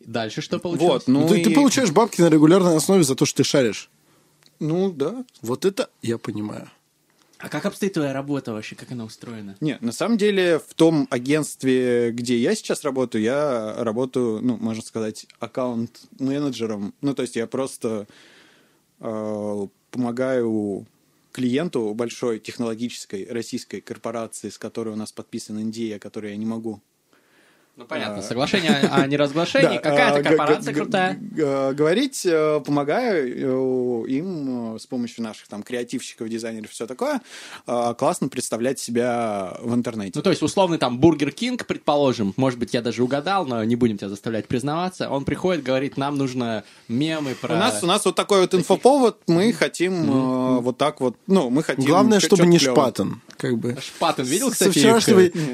дальше 0.00 0.40
что 0.40 0.58
получилось? 0.58 1.04
Вот, 1.06 1.08
ну 1.08 1.28
ты, 1.28 1.42
ты 1.44 1.50
и- 1.50 1.54
получаешь 1.54 1.90
бабки 1.92 2.20
на 2.20 2.30
регулярной 2.30 2.76
основе 2.76 3.04
за 3.04 3.14
то, 3.14 3.26
что 3.26 3.38
ты 3.38 3.44
шаришь. 3.44 3.90
Ну, 4.60 4.90
да. 4.92 5.24
Вот 5.42 5.64
это 5.64 5.90
я 6.02 6.16
понимаю. 6.16 6.70
А 7.44 7.50
как 7.50 7.66
обстоит 7.66 7.92
твоя 7.92 8.14
работа 8.14 8.54
вообще, 8.54 8.74
как 8.74 8.90
она 8.92 9.04
устроена? 9.04 9.54
Не, 9.60 9.76
на 9.82 9.92
самом 9.92 10.16
деле 10.16 10.58
в 10.58 10.72
том 10.72 11.06
агентстве, 11.10 12.10
где 12.10 12.38
я 12.38 12.54
сейчас 12.54 12.84
работаю, 12.84 13.22
я 13.22 13.74
работаю, 13.84 14.40
ну, 14.40 14.56
можно 14.56 14.82
сказать, 14.82 15.26
аккаунт-менеджером. 15.40 16.94
Ну, 17.02 17.14
то 17.14 17.20
есть 17.20 17.36
я 17.36 17.46
просто 17.46 18.06
э, 18.98 19.66
помогаю 19.90 20.86
клиенту 21.32 21.92
большой 21.92 22.38
технологической 22.38 23.26
российской 23.30 23.82
корпорации, 23.82 24.48
с 24.48 24.56
которой 24.56 24.94
у 24.94 24.96
нас 24.96 25.12
подписан 25.12 25.58
NDA, 25.58 25.98
который 25.98 26.30
я 26.30 26.38
не 26.38 26.46
могу 26.46 26.80
Ну, 27.76 27.84
понятно, 27.86 28.22
соглашение 28.22 28.72
о 28.72 29.06
неразглашении, 29.06 29.78
какая-то 29.82 30.20
а, 30.20 30.22
корпорация 30.22 30.74
крутая. 30.74 31.18
Говорить, 31.20 32.26
помогаю 32.64 34.04
им 34.04 34.78
с 34.78 34.86
помощью 34.86 35.24
наших 35.24 35.48
там 35.48 35.62
креативщиков, 35.62 36.28
дизайнеров, 36.28 36.70
все 36.70 36.86
такое, 36.86 37.20
э, 37.66 37.94
классно 37.98 38.28
представлять 38.28 38.78
себя 38.78 39.56
в 39.60 39.74
интернете. 39.74 40.12
Ну, 40.14 40.22
то 40.22 40.30
есть, 40.30 40.42
условный 40.42 40.78
там 40.78 40.98
Бургер 40.98 41.32
Кинг, 41.32 41.66
предположим, 41.66 42.34
может 42.36 42.58
быть, 42.58 42.74
я 42.74 42.82
даже 42.82 43.02
угадал, 43.02 43.46
но 43.46 43.62
не 43.64 43.76
будем 43.76 43.98
тебя 43.98 44.08
заставлять 44.08 44.46
признаваться, 44.46 45.08
он 45.08 45.24
приходит, 45.24 45.62
говорит, 45.62 45.96
нам 45.96 46.16
нужно 46.16 46.64
мемы 46.88 47.34
про... 47.34 47.54
У 47.54 47.58
нас, 47.58 47.82
у 47.82 47.86
нас 47.86 48.04
вот 48.04 48.14
такой 48.14 48.42
вот 48.42 48.54
инфоповод, 48.54 49.18
мы 49.26 49.52
хотим 49.52 50.10
э, 50.10 50.60
вот 50.60 50.78
так 50.78 51.00
вот, 51.00 51.16
ну, 51.26 51.50
мы 51.50 51.62
хотим... 51.62 51.84
Главное, 51.84 52.20
чтобы 52.20 52.46
не 52.46 52.58
шпатан. 52.58 53.20
Как 53.36 53.58
бы. 53.58 53.76
Шпатен 53.80 54.24
видел, 54.24 54.50
кстати? 54.50 54.70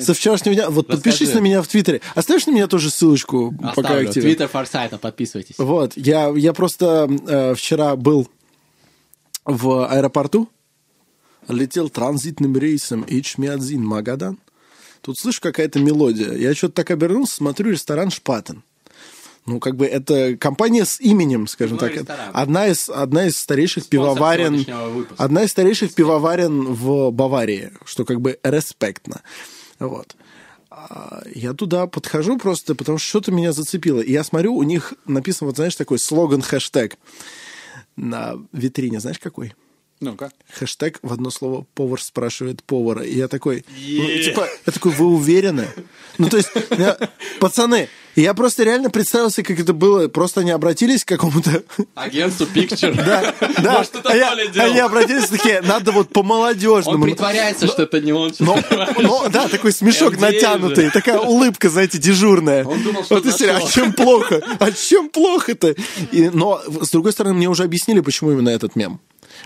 со 0.01 0.15
вчерашнего 0.15 0.55
дня. 0.55 0.71
Вот 0.71 0.87
подпишись 0.87 1.35
на 1.35 1.39
меня 1.39 1.63
в 1.63 1.69
Твиттере. 1.69 2.01
Оставишь 2.15 2.47
на 2.47 2.53
меня 2.53 2.67
тоже 2.67 2.91
ссылочку, 2.91 3.55
пока 3.59 3.71
Оставлю. 3.71 4.09
активен? 4.09 4.27
Твиттер 4.27 4.49
Форсайта, 4.49 4.99
подписывайтесь. 4.99 5.57
Вот, 5.59 5.97
я, 5.97 6.33
я 6.37 6.53
просто 6.53 7.09
э, 7.27 7.55
вчера 7.55 7.97
был 7.97 8.29
в 9.45 9.87
аэропорту, 9.91 10.49
летел 11.49 11.89
транзитным 11.89 12.57
рейсом 12.57 13.05
Ичмиадзин 13.07 13.85
Магадан. 13.85 14.39
Тут 15.03 15.19
слышу 15.19 15.41
какая-то 15.41 15.79
мелодия. 15.79 16.33
Я 16.35 16.55
что-то 16.55 16.75
так 16.75 16.91
обернулся, 16.91 17.37
смотрю, 17.37 17.71
ресторан 17.71 18.11
Шпатен. 18.11 18.63
Ну, 19.47 19.59
как 19.59 19.77
бы 19.77 19.87
это 19.87 20.37
компания 20.37 20.85
с 20.85 21.01
именем, 21.01 21.47
скажем 21.47 21.79
Пивной 21.79 21.91
так. 21.91 22.01
ресторан. 22.01 22.31
Одна 22.35 22.69
из, 22.69 22.91
одна 22.91 23.27
из 23.27 23.39
старейших 23.39 23.85
Спонсор 23.85 24.15
пивоварен. 24.15 24.67
Одна 25.17 25.45
из 25.45 25.51
старейших 25.51 25.95
пивоварен 25.95 26.67
в 26.67 27.11
Баварии, 27.11 27.73
что 27.85 28.05
как 28.05 28.21
бы 28.21 28.39
респектно. 28.43 29.23
Вот. 29.79 30.15
А 30.71 31.23
Я 31.35 31.53
туда 31.53 31.87
подхожу 31.87 32.39
просто, 32.39 32.75
потому 32.75 32.99
что 32.99 33.09
что-то 33.09 33.33
меня 33.33 33.53
зацепило. 33.53 34.01
И 34.01 34.13
я 34.13 34.23
смотрю, 34.23 34.55
у 34.55 34.63
них 34.63 34.95
написан, 35.05 35.47
вот 35.47 35.57
знаешь, 35.57 35.75
такой 35.75 35.99
слоган, 35.99 36.43
хэштег 36.43 36.97
на 37.97 38.37
витрине. 38.53 39.01
Знаешь, 39.01 39.19
какой? 39.19 39.55
Ну-ка. 40.01 40.31
Хэштег 40.59 40.99
в 41.03 41.13
одно 41.13 41.31
слово 41.31 41.67
«повар 41.75 42.01
спрашивает 42.01 42.63
повара». 42.63 43.03
И 43.03 43.15
я 43.17 43.29
такой, 43.29 43.65
ну, 43.69 44.07
типа, 44.23 44.49
я 44.67 44.73
такой, 44.73 44.93
вы 44.93 45.07
уверены? 45.07 45.69
Ну, 46.17 46.29
то 46.31 46.39
есть, 46.39 46.49
я- 46.79 46.97
пацаны, 47.39 47.91
я 48.17 48.33
просто 48.33 48.65
реально 48.65 48.89
представил 48.89 49.31
себе, 49.31 49.45
как 49.45 49.61
это 49.61 49.73
было. 49.75 50.09
Просто 50.09 50.41
они 50.41 50.51
обратились 50.53 51.05
к 51.05 51.09
какому-то... 51.09 51.63
Агентству 51.95 52.47
Picture. 52.47 52.95
Да, 52.95 53.35
да. 53.63 53.73
Может, 53.79 53.97
это 53.97 54.09
А 54.11 54.17
я- 54.17 54.31
Толя 54.31 54.47
делал. 54.47 54.71
Они 54.71 54.79
обратились 54.81 55.29
такие, 55.29 55.61
надо 55.61 55.93
вот 55.93 56.09
по-молодежному. 56.09 56.97
Он 56.97 57.03
притворяется, 57.03 57.67
что 57.67 57.83
это 57.83 58.01
не 58.01 58.13
он. 58.13 58.33
Но, 58.39 59.29
да, 59.29 59.49
такой 59.49 59.73
смешок 59.73 60.19
натянутый, 60.19 60.91
такая 60.91 61.19
улыбка, 61.19 61.69
знаете, 61.69 61.99
дежурная. 61.99 62.65
Он 62.65 62.83
думал, 62.83 63.05
что 63.05 63.17
а 63.17 63.61
чем 63.71 63.93
плохо? 63.93 64.41
А 64.59 64.73
чем 64.73 65.11
плохо-то? 65.11 65.75
Но, 66.13 66.63
с 66.81 66.89
другой 66.91 67.13
стороны, 67.13 67.35
мне 67.35 67.49
уже 67.49 67.65
объяснили, 67.65 68.01
почему 68.01 68.33
именно 68.33 68.49
этот 68.49 68.77
мем. 68.77 68.99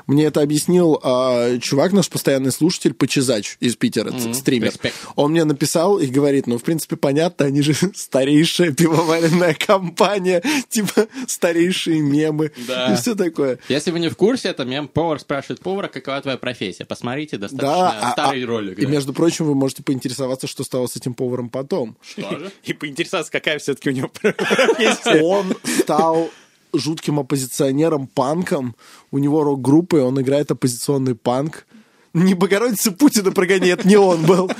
Мне 0.07 0.25
это 0.27 0.41
объяснил 0.43 1.01
а, 1.03 1.59
чувак, 1.59 1.93
наш 1.93 2.09
постоянный 2.09 2.53
слушатель, 2.53 2.95
Почезач 2.95 3.57
из 3.61 3.77
Питера, 3.77 4.11
ц- 4.11 4.35
стример. 4.35 4.71
респект. 4.71 4.97
Он 5.17 5.31
мне 5.33 5.45
написал 5.45 5.99
и 5.99 6.07
говорит, 6.07 6.47
ну, 6.47 6.59
в 6.59 6.63
принципе, 6.63 6.97
понятно, 6.97 7.47
они 7.47 7.63
же 7.63 7.75
старейшая 7.95 8.73
пивоваренная 8.73 9.55
компания, 9.55 10.43
типа 10.69 11.07
старейшие 11.27 12.01
мемы 12.01 12.53
Да. 12.69 12.93
и 12.93 12.97
все 12.97 13.15
такое. 13.15 13.59
Если 13.69 13.91
вы 13.91 14.01
не 14.01 14.09
в 14.09 14.17
курсе, 14.17 14.49
это 14.49 14.65
мем 14.65 14.89
«Повар 14.89 15.19
спрашивает 15.21 15.61
повара, 15.61 15.89
какова 15.89 16.21
твоя 16.21 16.37
профессия». 16.39 16.85
Посмотрите, 16.85 17.37
достаточно 17.37 17.69
Да, 17.69 17.99
а- 18.01 18.13
старый 18.13 18.45
а- 18.45 18.47
ролик. 18.47 18.79
И, 18.79 18.85
да. 18.87 18.91
между 18.91 19.13
прочим, 19.13 19.47
вы 19.47 19.55
можете 19.55 19.83
поинтересоваться, 19.83 20.47
что 20.47 20.65
стало 20.65 20.87
с 20.87 20.97
этим 20.97 21.15
поваром 21.15 21.49
потом. 21.49 21.97
Что 22.03 22.39
же? 22.39 22.53
И 22.65 22.73
поинтересоваться, 22.73 23.33
какая 23.33 23.59
все-таки 23.59 23.91
у 23.91 23.93
него 23.93 24.09
профессия. 24.09 25.23
Он 25.23 25.55
стал 25.81 26.31
жутким 26.79 27.19
оппозиционером, 27.21 28.07
панком. 28.07 28.75
У 29.11 29.19
него 29.19 29.43
рок-группа, 29.45 29.97
и 29.97 30.01
он 30.01 30.21
играет 30.21 30.51
оппозиционный 30.51 31.15
панк. 31.15 31.67
Не 32.13 32.35
Богородица 32.35 32.93
Путина 32.93 33.33
прогоняет, 33.33 33.85
не 33.85 33.97
он 33.97 34.25
был. 34.25 34.51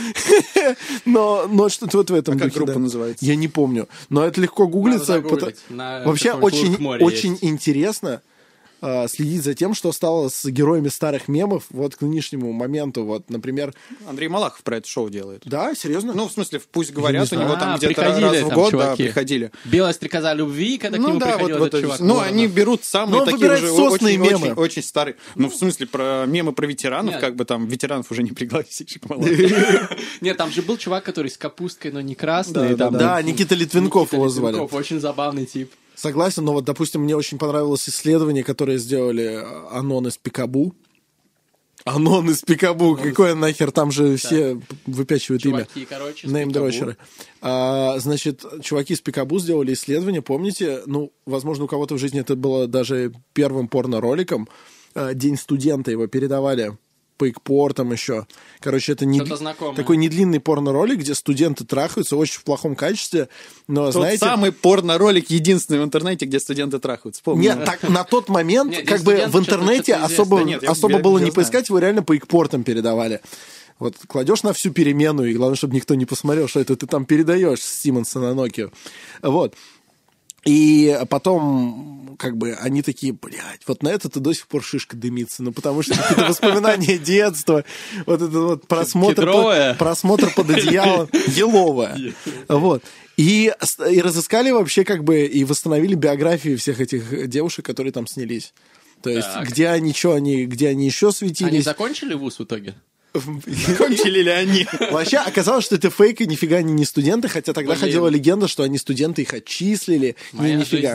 Но, 1.05 1.47
но 1.49 1.69
что-то 1.69 1.99
вот 1.99 2.11
в 2.11 2.15
этом 2.15 2.37
А 2.37 2.39
как 2.39 2.49
духе, 2.49 2.59
группа 2.59 2.73
да. 2.75 2.79
называется? 2.81 3.25
Я 3.25 3.37
не 3.37 3.49
помню. 3.49 3.89
Но 4.09 4.25
это 4.25 4.41
легко 4.41 4.67
гуглится. 4.67 5.21
потому- 5.21 5.53
Вообще 6.05 6.33
очень, 6.33 6.75
очень 6.87 7.33
есть. 7.33 7.45
интересно 7.45 8.23
а, 8.87 9.09
следить 9.09 9.43
за 9.43 9.55
тем, 9.55 9.73
что 9.75 9.93
стало 9.93 10.29
с 10.29 10.45
героями 10.45 10.89
старых 10.89 11.27
мемов 11.27 11.65
вот 11.71 11.97
к 11.97 12.03
нынешнему 12.03 12.53
моменту. 12.53 13.05
Вот, 13.05 13.31
например, 13.31 13.73
Андрей 14.07 14.29
Малахов 14.29 14.63
про 14.63 14.77
это 14.77 14.87
шоу 14.89 15.09
делает. 15.09 15.41
да, 15.47 15.75
серьезно? 15.75 16.13
Ну, 16.13 16.29
в 16.29 16.33
смысле, 16.33 16.61
пусть 16.71 16.93
говорят, 16.93 17.33
у 17.33 17.37
не 17.37 17.43
него 17.43 17.55
А, 17.55 17.57
там 17.57 17.77
где-то 17.79 17.95
приходили 17.95 18.25
раз 18.27 18.43
в 18.43 18.49
год 18.51 18.73
да, 18.73 18.95
приходили. 18.95 19.51
Белая 19.65 19.95
стрекоза 19.95 20.35
любви, 20.35 20.77
когда 20.77 20.99
к 20.99 21.01
Ну 21.01 21.09
нему 21.09 21.19
да, 21.19 21.27
вот, 21.27 21.35
приходил 21.37 21.59
вот 21.59 21.67
этот 21.69 21.75
это. 21.79 21.83
чувак. 21.87 22.01
Ну, 22.01 22.15
Воронов. 22.17 22.33
они 22.33 22.47
берут 22.47 22.85
самые 22.85 23.13
Ну, 23.17 23.19
он 23.23 23.31
такие 23.31 23.53
уже 23.53 23.71
очень, 23.73 24.19
мемы. 24.21 24.37
очень, 24.37 24.53
очень 24.53 24.83
старые. 24.83 25.17
Ну, 25.35 25.49
в 25.49 25.55
смысле, 25.57 25.87
про 25.87 26.25
мемы 26.27 26.53
про 26.53 26.67
ветеранов, 26.67 27.13
Нет. 27.15 27.21
как 27.23 27.37
бы 27.37 27.47
там 27.47 27.67
ветеранов 27.67 28.11
уже 28.11 28.23
не 28.23 28.33
пригласишь. 28.33 28.99
Нет, 30.21 30.37
там 30.37 30.51
же 30.51 30.63
был 30.63 30.77
чувак, 30.77 31.05
который 31.05 31.31
с 31.31 31.39
капусткой, 31.39 31.91
но 31.93 32.01
не 32.01 32.15
красный. 32.15 32.71
Да, 32.71 32.77
там 32.77 32.93
да, 32.93 32.99
да, 32.99 33.23
Никита 33.23 33.55
Литвинков 33.55 34.03
Никита 34.09 34.17
его 34.17 34.29
звали. 34.29 34.53
Литвинков, 34.55 34.79
Очень 34.79 35.01
забавный 35.01 35.47
тип. 35.47 35.73
Согласен, 36.05 36.45
но 36.45 36.53
вот, 36.53 36.67
допустим, 36.67 37.01
мне 37.01 37.17
очень 37.17 37.39
понравилось 37.39 37.89
исследование, 37.89 38.45
которое 38.45 38.77
сделали 38.77 39.25
э, 39.25 39.69
Анон 39.71 40.07
из 40.07 40.19
Пикабу. 40.19 40.75
Анон 41.87 42.29
из 42.29 42.43
Пикабу, 42.43 42.95
какое 42.95 43.35
нахер, 43.35 43.73
там 43.73 43.91
же 43.91 44.19
все 44.19 44.61
выпячивают 44.85 45.47
имя. 45.47 45.61
Чуваки, 45.65 45.87
короче, 45.87 46.29
с 46.29 46.31
Неймдрочеры. 46.31 46.99
А, 47.41 47.99
значит, 48.01 48.45
чуваки 48.63 48.93
из 48.93 49.01
Пикабу 49.01 49.39
сделали 49.39 49.73
исследование, 49.73 50.21
помните, 50.21 50.83
ну, 50.85 51.11
возможно, 51.25 51.65
у 51.65 51.69
кого-то 51.69 51.95
в 51.95 51.99
жизни 51.99 52.21
это 52.21 52.37
было 52.37 52.67
даже 52.67 53.15
первым 53.33 53.69
порно-роликом. 53.69 54.47
А, 54.95 55.15
День 55.15 55.39
студента 55.39 55.91
его 55.91 56.07
передавали 56.07 56.77
по 57.17 57.29
икпортам 57.29 57.93
еще. 57.93 58.27
Короче, 58.61 58.93
это 58.93 59.05
не, 59.05 59.21
такой 59.21 59.97
недлинный 59.97 60.41
порно-ролик, 60.41 60.99
где 60.99 61.15
студенты 61.15 61.65
трахаются 61.65 62.17
очень 62.17 62.41
в 62.41 62.45
плохом 62.45 62.75
качестве, 62.75 63.29
но, 63.69 63.87
Тот 63.87 63.95
знаете... 63.95 64.19
самый 64.19 64.53
порно-ролик 64.53 65.31
единственный 65.31 65.81
в 65.81 65.85
интернете, 65.85 66.27
где 66.27 66.41
студенты 66.41 66.79
трахаются. 66.79 67.23
Помню. 67.23 67.43
Нет, 67.43 67.65
так 67.65 67.83
на 67.89 68.05
тот 68.05 68.29
момент, 68.29 68.73
Нет, 68.73 68.87
как 68.87 69.03
бы 69.03 69.25
в 69.29 69.39
интернете 69.39 69.95
особо, 69.95 70.39
известно. 70.39 70.61
Нет, 70.61 70.71
особо 70.71 70.97
я- 70.97 71.03
было 71.03 71.19
я 71.19 71.25
не 71.25 71.31
знаю. 71.31 71.35
поискать, 71.35 71.69
его 71.69 71.79
реально 71.79 72.03
по 72.03 72.17
икпортам 72.17 72.65
передавали. 72.65 73.21
Вот 73.81 73.97
кладешь 74.07 74.45
на 74.45 74.53
всю 74.53 74.71
перемену, 74.71 75.25
и 75.25 75.35
главное, 75.35 75.57
чтобы 75.57 75.75
никто 75.75 75.95
не 75.95 76.07
посмотрел, 76.07 76.47
что 76.47 76.61
это 76.61 76.77
ты 76.77 76.87
там 76.87 77.05
передаешь 77.05 77.61
с 77.61 77.83
Симонса 77.83 78.21
на 78.21 78.33
Nokia. 78.33 78.73
Вот. 79.23 79.55
И 80.45 80.99
потом, 81.09 82.17
как 82.19 82.37
бы, 82.37 82.53
они 82.55 82.83
такие, 82.83 83.13
блядь, 83.15 83.63
вот 83.67 83.83
на 83.83 83.89
это-то 83.89 84.21
до 84.21 84.33
сих 84.35 84.47
пор 84.47 84.63
шишка 84.63 84.97
дымится, 84.97 85.43
ну, 85.43 85.53
потому 85.53 85.83
что 85.83 85.95
какие-то 85.97 86.25
воспоминания 86.29 86.99
детства, 86.99 87.65
вот 88.07 88.21
это 88.23 88.39
вот 88.41 88.67
просмотр, 88.69 89.31
под, 89.31 89.79
просмотр 89.79 90.33
под 90.35 90.51
одеялом, 90.51 91.09
еловая. 91.29 92.13
Вот. 92.49 92.83
И, 93.17 93.53
и 93.91 94.01
разыскали 94.03 94.51
вообще, 94.51 94.85
как 94.85 95.03
бы, 95.05 95.25
и 95.25 95.45
восстановили 95.45 95.95
биографии 95.95 96.57
всех 96.57 96.81
этих 96.81 97.29
девушек, 97.29 97.65
которые 97.65 97.93
там 97.93 98.07
снялись. 98.07 98.53
То 99.03 99.11
есть, 99.11 99.33
Так. 99.33 99.49
где 99.49 99.69
они, 99.69 99.93
что 99.93 100.13
они, 100.15 100.45
где 100.47 100.69
они 100.69 100.87
еще 100.87 101.07
Они 101.07 101.15
светились. 101.15 101.65
закончили 101.65 102.15
вуз 102.15 102.39
в 102.39 102.45
итоге? 102.45 102.75
Кончили 103.15 104.23
ли 104.23 104.31
они? 104.31 104.67
Вообще 104.91 105.19
оказалось, 105.19 105.65
что 105.65 105.77
это 105.77 105.89
фейк, 105.91 106.21
и 106.21 106.27
нифига 106.27 106.57
они 106.57 106.73
не 106.73 106.85
студенты, 106.85 107.29
хотя 107.29 107.53
тогда 107.53 107.75
Блин. 107.75 107.81
ходила 107.81 108.09
легенда, 108.09 108.49
что 108.49 108.65
они 108.65 108.77
студенты, 108.77 109.23
их 109.23 109.33
отчислили. 109.33 110.17
Моя 110.33 110.57
нифига. 110.57 110.95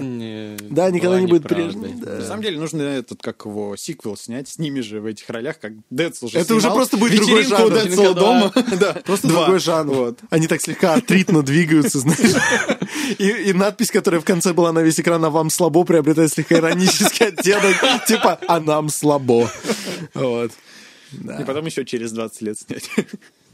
Да, 0.69 0.91
никогда 0.91 1.19
не 1.21 1.27
будет 1.27 1.43
прежней. 1.43 1.93
Да. 1.95 2.17
На 2.17 2.25
самом 2.25 2.43
деле 2.43 2.59
нужно 2.59 2.81
этот, 2.81 3.21
как 3.21 3.45
его, 3.45 3.75
сиквел 3.77 4.17
снять 4.17 4.49
с 4.49 4.57
ними 4.59 4.81
же 4.81 4.99
в 4.99 5.05
этих 5.05 5.29
ролях, 5.29 5.59
как 5.59 5.73
Децл 5.89 6.27
же 6.27 6.39
Это 6.39 6.55
уже 6.55 6.69
просто 6.69 6.97
будет 6.97 7.17
другой 7.17 7.43
жанр. 7.43 7.71
Децла 7.71 8.13
дома. 8.13 8.53
Да. 8.79 8.93
Просто 8.93 9.27
Два. 9.27 9.41
другой 9.41 9.59
жанр. 9.59 9.93
Вот. 9.93 10.19
Они 10.29 10.47
так 10.47 10.61
слегка 10.61 10.93
артритно 10.93 11.41
двигаются, 11.41 11.99
знаешь. 11.99 12.35
И, 13.17 13.27
и 13.27 13.53
надпись, 13.53 13.91
которая 13.91 14.21
в 14.21 14.25
конце 14.25 14.53
была 14.53 14.71
на 14.71 14.79
весь 14.79 14.99
экран, 14.99 15.23
а 15.25 15.29
вам 15.29 15.49
слабо, 15.49 15.83
приобретает 15.83 16.31
слегка 16.31 16.55
иронический 16.55 17.27
оттенок. 17.27 18.05
Типа, 18.07 18.39
а 18.47 18.59
нам 18.59 18.89
слабо. 18.89 19.51
Вот. 20.13 20.51
И 21.11 21.43
потом 21.45 21.65
еще 21.65 21.85
через 21.85 22.11
20 22.11 22.41
лет 22.41 22.59
снять. 22.59 22.89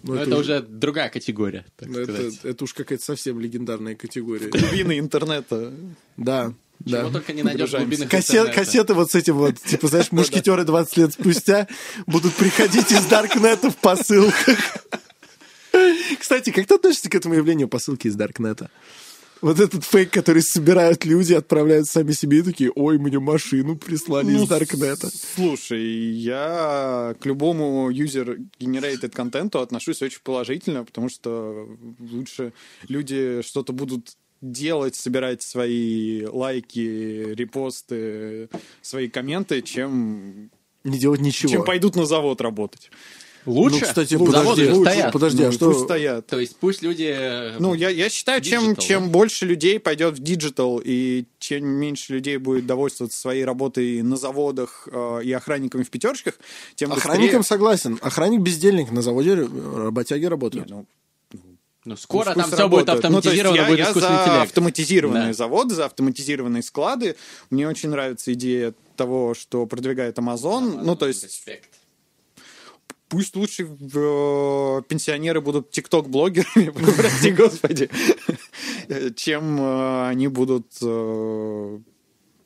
Ну, 0.04 0.14
это, 0.14 0.38
уже 0.38 0.62
другая 0.62 1.10
категория, 1.10 1.66
так 1.78 1.90
ну, 1.90 2.04
сказать. 2.04 2.36
это, 2.36 2.50
это 2.50 2.64
уж 2.64 2.74
какая-то 2.74 3.04
совсем 3.04 3.40
легендарная 3.40 3.96
категория. 3.96 4.50
Глубины 4.50 5.00
интернета. 5.00 5.74
Да. 6.16 6.54
Чего 6.86 7.04
Да. 7.04 7.10
только 7.10 7.34
не 7.34 7.42
найдешь 7.42 7.70
в 7.70 7.78
глубинах 7.78 8.10
Кассет, 8.10 8.54
кассеты 8.54 8.94
вот 8.94 9.10
с 9.10 9.16
этим 9.16 9.36
вот, 9.36 9.60
типа, 9.60 9.88
знаешь, 9.88 10.12
мушкетеры 10.12 10.64
20 10.64 10.98
лет 10.98 11.14
спустя 11.14 11.68
будут 12.06 12.34
приходить 12.36 12.92
из 12.92 13.06
Даркнета 13.06 13.72
в 13.72 13.78
посылках. 13.78 14.60
Кстати, 16.20 16.52
как 16.52 16.68
ты 16.68 16.76
относишься 16.76 17.10
к 17.10 17.16
этому 17.16 17.34
явлению 17.34 17.68
посылки 17.68 18.08
из 18.08 18.16
Даркнета? 18.16 18.70
Вот 19.42 19.60
этот 19.60 19.84
фейк, 19.84 20.12
который 20.12 20.42
собирают 20.42 21.06
люди, 21.06 21.34
отправляют 21.34 21.88
сами 21.88 22.14
себе 22.14 22.40
и 22.40 22.42
такие, 22.42 22.72
ой, 22.74 22.98
мне 22.98 23.20
машину 23.20 23.76
прислали 23.78 24.32
Ну, 24.32 24.44
из 24.44 24.48
Даркнета. 24.48 25.10
Слушай, 25.36 25.84
я 25.84 27.16
к 27.20 27.26
любому 27.26 27.92
user-generated 27.92 29.10
контенту 29.10 29.60
отношусь 29.60 30.02
очень 30.02 30.22
положительно, 30.24 30.84
потому 30.84 31.10
что 31.10 31.68
лучше 32.00 32.54
люди 32.88 33.42
что-то 33.44 33.74
будут 33.74 34.16
делать, 34.42 34.96
собирать 34.96 35.42
свои 35.42 36.26
лайки, 36.26 37.34
репосты, 37.34 38.50
свои 38.82 39.10
комменты, 39.10 39.62
чем, 39.62 40.50
Не 40.84 40.98
делать 41.00 41.22
ничего. 41.22 41.52
чем 41.52 41.64
пойдут 41.66 41.96
на 41.96 42.06
завод 42.06 42.42
работать. 42.42 42.90
Лучше? 43.46 43.80
Ну, 43.82 43.86
кстати, 43.86 44.14
Заводы 44.16 44.32
подожди, 44.32 44.70
лучше, 44.72 44.92
стоят. 44.92 45.14
подожди, 45.14 45.44
а 45.44 45.46
Ну, 45.48 45.52
что... 45.52 45.66
пусть 45.72 45.84
стоят. 45.86 46.28
То 46.28 46.40
есть 46.40 46.56
пусть 46.58 46.82
люди... 46.82 47.54
Ну, 47.60 47.74
я, 47.74 47.90
я 47.90 48.10
считаю, 48.10 48.42
чем, 48.42 48.72
Digital, 48.72 48.82
чем 48.82 49.04
да? 49.06 49.10
больше 49.10 49.46
людей 49.46 49.80
пойдет 49.80 50.16
в 50.16 50.20
digital, 50.24 50.82
и 50.84 51.26
чем 51.40 51.66
меньше 51.66 52.14
людей 52.14 52.38
будет 52.38 52.66
довольствоваться 52.66 53.20
своей 53.20 53.46
работой 53.46 54.02
на 54.02 54.16
заводах 54.18 54.88
э, 54.92 55.22
и 55.24 55.32
охранниками 55.32 55.84
в 55.84 55.90
пятерочках, 55.90 56.36
тем 56.76 56.92
Охранником 56.92 57.40
быстрее... 57.40 57.56
согласен. 57.56 58.00
Охранник 58.02 58.42
бездельник 58.42 58.92
на 58.92 59.02
заводе 59.02 59.32
э, 59.32 59.84
работяги 59.84 60.26
работают. 60.26 60.70
Ну, 60.70 60.86
Ну, 61.86 61.96
скоро 61.98 62.34
пусть 62.34 62.38
там 62.38 62.52
все 62.52 62.68
будет. 62.68 62.80
Ну, 62.80 62.86
то 62.86 62.92
есть 62.94 63.06
автоматизировано, 63.06 63.56
я, 63.58 63.66
будет 63.68 63.78
я 63.78 63.86
искусственный 63.86 64.18
за 64.18 64.24
интеллект. 64.24 64.44
автоматизированные 64.44 65.28
Да. 65.28 65.34
заводы, 65.34 65.76
за 65.76 65.86
автоматизированные 65.86 66.64
склады. 66.64 67.16
Мне 67.52 67.68
очень 67.68 67.90
нравится 67.90 68.34
идея 68.34 68.74
того, 68.96 69.36
что 69.36 69.68
продвигает 69.68 70.18
Amazon. 70.18 70.82
ну, 70.84 70.96
то 70.96 71.08
есть 71.08 71.24
Респект. 71.24 71.70
Пусть 73.10 73.36
лучше 73.36 73.64
э, 73.64 74.82
пенсионеры 74.88 75.42
будут 75.42 75.72
тикток-блогерами, 75.72 76.70
прости 76.98 77.32
господи, 77.32 77.90
чем 79.16 79.60
э, 79.60 80.08
они 80.10 80.28
будут 80.28 80.68
э, 80.82 81.80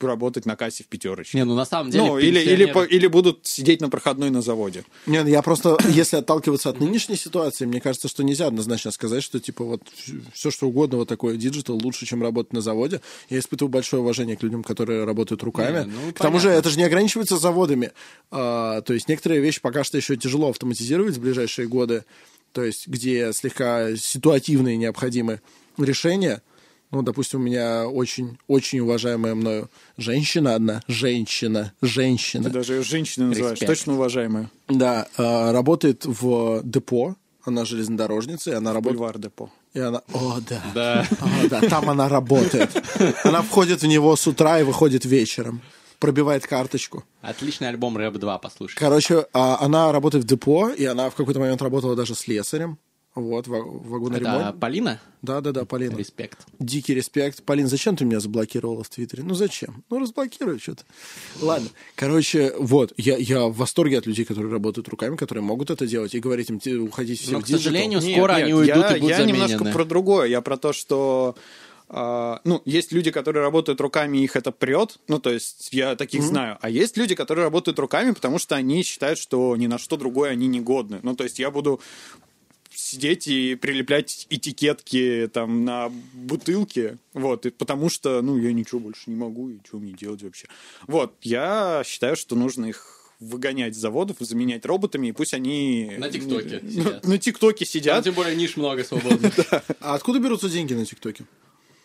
работать 0.08 0.46
на 0.46 0.56
кассе 0.56 0.84
в 0.84 0.88
пятерочке. 0.88 1.38
Не, 1.38 1.46
ну 1.46 1.56
на 1.56 1.66
самом 1.66 1.92
деле... 1.92 2.06
Ну, 2.06 2.18
или, 2.18 2.40
или, 2.40 2.66
по- 2.66 2.84
или 2.84 3.08
будут 3.08 3.46
сидеть 3.46 3.82
на 3.82 3.90
проходной 3.90 4.30
на 4.30 4.42
заводе. 4.42 4.84
Нет, 5.06 5.28
я 5.28 5.42
просто, 5.42 5.78
если 5.90 6.18
отталкиваться 6.18 6.70
от 6.70 6.80
нынешней 6.80 7.16
ситуации, 7.16 7.66
мне 7.66 7.82
кажется, 7.82 8.08
что 8.08 8.24
нельзя 8.24 8.48
однозначно 8.48 8.92
сказать, 8.92 9.24
что 9.24 9.40
типа 9.40 9.64
вот 9.64 9.82
все 10.34 10.52
что 10.52 10.68
угодно 10.68 10.98
вот 10.98 11.08
такое 11.08 11.38
digital 11.38 11.80
лучше, 11.82 12.06
чем 12.06 12.22
работать 12.22 12.54
на 12.54 12.62
заводе. 12.62 13.02
Я 13.30 13.40
испытываю 13.40 13.72
большое 13.72 14.02
уважение 14.02 14.38
к 14.38 14.44
людям, 14.44 14.64
которые 14.64 15.04
работают 15.04 15.44
руками. 15.44 15.86
Не, 15.86 15.92
ну, 15.92 16.14
к 16.14 16.18
тому 16.18 16.40
же 16.40 16.48
понятно. 16.48 16.60
это 16.60 16.70
же 16.70 16.78
не 16.78 16.84
ограничивается 16.84 17.38
заводами. 17.38 17.92
А, 18.32 18.82
то 18.82 18.94
есть 18.94 19.08
некоторые 19.10 19.42
вещи 19.42 19.62
пока 19.62 19.84
что 19.84 19.98
еще 19.98 20.16
тяжело 20.16 20.50
автоматизировать 20.50 21.18
в 21.18 21.22
ближайшие 21.22 21.68
годы. 21.68 22.06
То 22.52 22.64
есть 22.64 22.88
где 22.88 23.32
слегка 23.34 23.96
ситуативные 23.96 24.78
необходимы 24.78 25.42
решения. 25.78 26.42
Ну, 26.92 27.04
допустим, 27.04 27.42
у 27.42 27.44
меня 27.44 27.88
очень, 27.88 28.40
очень 28.48 28.80
уважаемая 28.80 29.36
мною 29.36 29.70
женщина 29.98 30.56
одна, 30.56 30.82
женщина, 30.88 31.74
женщина. 31.82 32.46
Ты 32.46 32.50
даже 32.50 32.74
ее 32.74 32.84
женщиной 32.84 33.28
называешь, 33.28 33.60
Респект. 33.60 33.72
точно 33.72 33.94
уважаемая. 33.94 34.50
Да, 34.68 35.08
э, 35.18 35.52
работает 35.52 36.06
в 36.06 36.62
депо, 36.64 37.16
она 37.46 37.66
железнодорожница, 37.66 38.52
и 38.52 38.54
она 38.54 38.74
работает... 38.74 38.98
Бульвар 38.98 39.18
Депо. 39.18 39.50
И 39.74 39.80
она... 39.80 40.02
О, 40.14 40.40
да. 40.48 40.62
Да. 40.74 41.08
О, 41.20 41.48
да, 41.48 41.62
там 41.62 41.90
она 41.90 42.10
работает. 42.10 42.70
Она 43.24 43.42
входит 43.42 43.82
в 43.82 43.88
него 43.88 44.16
с 44.16 44.26
утра 44.28 44.60
и 44.60 44.64
выходит 44.64 45.06
вечером. 45.06 45.62
Пробивает 46.00 46.48
карточку. 46.48 47.04
Отличный 47.22 47.68
альбом 47.70 47.98
Рэп 47.98 48.16
2, 48.16 48.38
послушай. 48.40 48.78
Короче, 48.78 49.26
а, 49.34 49.58
она 49.60 49.92
работает 49.92 50.24
в 50.24 50.28
депо, 50.28 50.70
и 50.70 50.86
она 50.86 51.10
в 51.10 51.16
какой-то 51.16 51.40
момент 51.40 51.62
работала 51.62 51.96
даже 51.96 52.16
слесарем. 52.16 52.78
Вот, 53.16 53.48
в, 53.48 53.52
в 53.52 53.90
вагоноремонте. 53.90 54.50
Это 54.50 54.58
Полина? 54.58 55.00
Да, 55.22 55.42
да, 55.42 55.52
да, 55.52 55.66
Полина. 55.66 55.96
Респект. 55.98 56.46
Дикий 56.60 56.94
респект. 56.94 57.44
Полин, 57.44 57.68
зачем 57.68 57.96
ты 57.96 58.06
меня 58.06 58.20
заблокировала 58.20 58.84
в 58.84 58.90
Твиттере? 58.90 59.24
Ну 59.24 59.34
зачем? 59.34 59.84
Ну 59.90 60.00
разблокируй 60.00 60.60
что-то. 60.60 60.84
Ладно. 61.42 61.70
Короче, 61.96 62.54
вот, 62.58 62.94
я, 62.98 63.18
я 63.18 63.48
в 63.48 63.58
восторге 63.58 63.98
от 63.98 64.06
людей, 64.06 64.26
которые 64.26 64.52
работают 64.52 64.88
руками, 64.88 65.16
которые 65.16 65.44
могут 65.44 65.70
это 65.70 65.88
делать, 65.88 66.14
и 66.16 66.20
говорить 66.20 66.50
им, 66.50 66.60
«Те- 66.60 66.76
уходите 66.76 67.22
все 67.24 67.34
Но, 67.34 67.40
в 67.40 67.44
к 67.44 67.46
digital». 67.48 67.64
сожалению, 67.64 68.00
Нет, 68.00 68.16
скоро 68.16 68.34
нет, 68.34 68.44
они 68.44 68.54
уйдут 68.54 68.86
я, 68.86 68.96
и 68.98 69.00
будут 69.00 69.10
Я 69.10 69.18
заменены. 69.18 69.44
немножко 69.44 69.66
про 69.66 69.86
другое. 69.86 70.28
Я 70.28 70.42
про 70.42 70.58
то, 70.58 70.72
что 70.72 71.36
а, 71.92 72.40
ну, 72.44 72.62
есть 72.66 72.92
люди, 72.92 73.10
которые 73.10 73.42
работают 73.42 73.82
руками, 73.82 74.20
и 74.20 74.24
их 74.24 74.36
это 74.36 74.52
прет. 74.52 75.00
Ну, 75.08 75.20
то 75.20 75.32
есть 75.32 75.70
я 75.72 75.96
таких 75.96 76.22
знаю. 76.22 76.58
А 76.62 76.70
есть 76.70 76.96
люди, 76.98 77.16
которые 77.16 77.46
работают 77.46 77.80
руками, 77.80 78.12
потому 78.12 78.38
что 78.38 78.56
они 78.56 78.84
считают, 78.84 79.18
что 79.18 79.56
ни 79.58 79.66
на 79.66 79.80
что 79.80 79.98
другое 79.98 80.30
они 80.30 80.48
не 80.48 80.60
годны. 80.62 81.00
Ну, 81.02 81.16
то 81.16 81.24
есть 81.24 81.40
я 81.40 81.50
буду 81.50 81.82
сидеть 82.80 83.28
и 83.28 83.56
прилеплять 83.56 84.28
этикетки 84.30 85.30
там 85.34 85.66
на 85.66 85.92
бутылки, 86.14 86.98
вот, 87.14 87.46
и 87.46 87.50
потому 87.50 87.90
что, 87.90 88.22
ну, 88.22 88.38
я 88.38 88.54
ничего 88.54 88.80
больше 88.80 89.10
не 89.10 89.16
могу, 89.16 89.50
и 89.50 89.58
что 89.66 89.78
мне 89.78 89.94
делать 89.94 90.24
вообще. 90.24 90.48
Вот, 90.88 91.16
я 91.22 91.84
считаю, 91.86 92.16
что 92.16 92.36
нужно 92.36 92.66
их 92.66 92.96
выгонять 93.20 93.76
с 93.76 93.78
заводов, 93.80 94.18
заменять 94.20 94.66
роботами, 94.66 95.08
и 95.08 95.12
пусть 95.12 95.34
они... 95.34 95.96
На 95.98 96.10
ТикТоке 96.10 96.62
сидят. 96.70 97.06
На 97.06 97.18
ТикТоке 97.18 97.66
Там, 97.66 97.72
сидят. 97.72 98.04
тем 98.04 98.14
более, 98.14 98.36
ниш 98.36 98.56
много 98.58 98.84
свободных. 98.84 99.34
А 99.82 99.96
откуда 99.96 100.20
берутся 100.20 100.50
деньги 100.50 100.74
на 100.74 100.86
ТикТоке? 100.86 101.26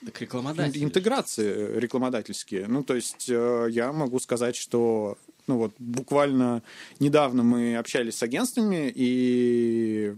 Так 0.04 0.20
рекламодатель. 0.20 0.84
интеграции 0.84 1.78
рекламодательские. 1.78 2.66
Ну, 2.68 2.84
то 2.84 2.94
есть 2.94 3.26
э, 3.28 3.68
я 3.70 3.92
могу 3.92 4.20
сказать, 4.20 4.54
что 4.54 5.16
ну 5.46 5.58
вот 5.58 5.72
буквально 5.78 6.62
недавно 7.00 7.42
мы 7.42 7.76
общались 7.76 8.16
с 8.16 8.22
агентствами, 8.22 8.92
и 8.94 10.14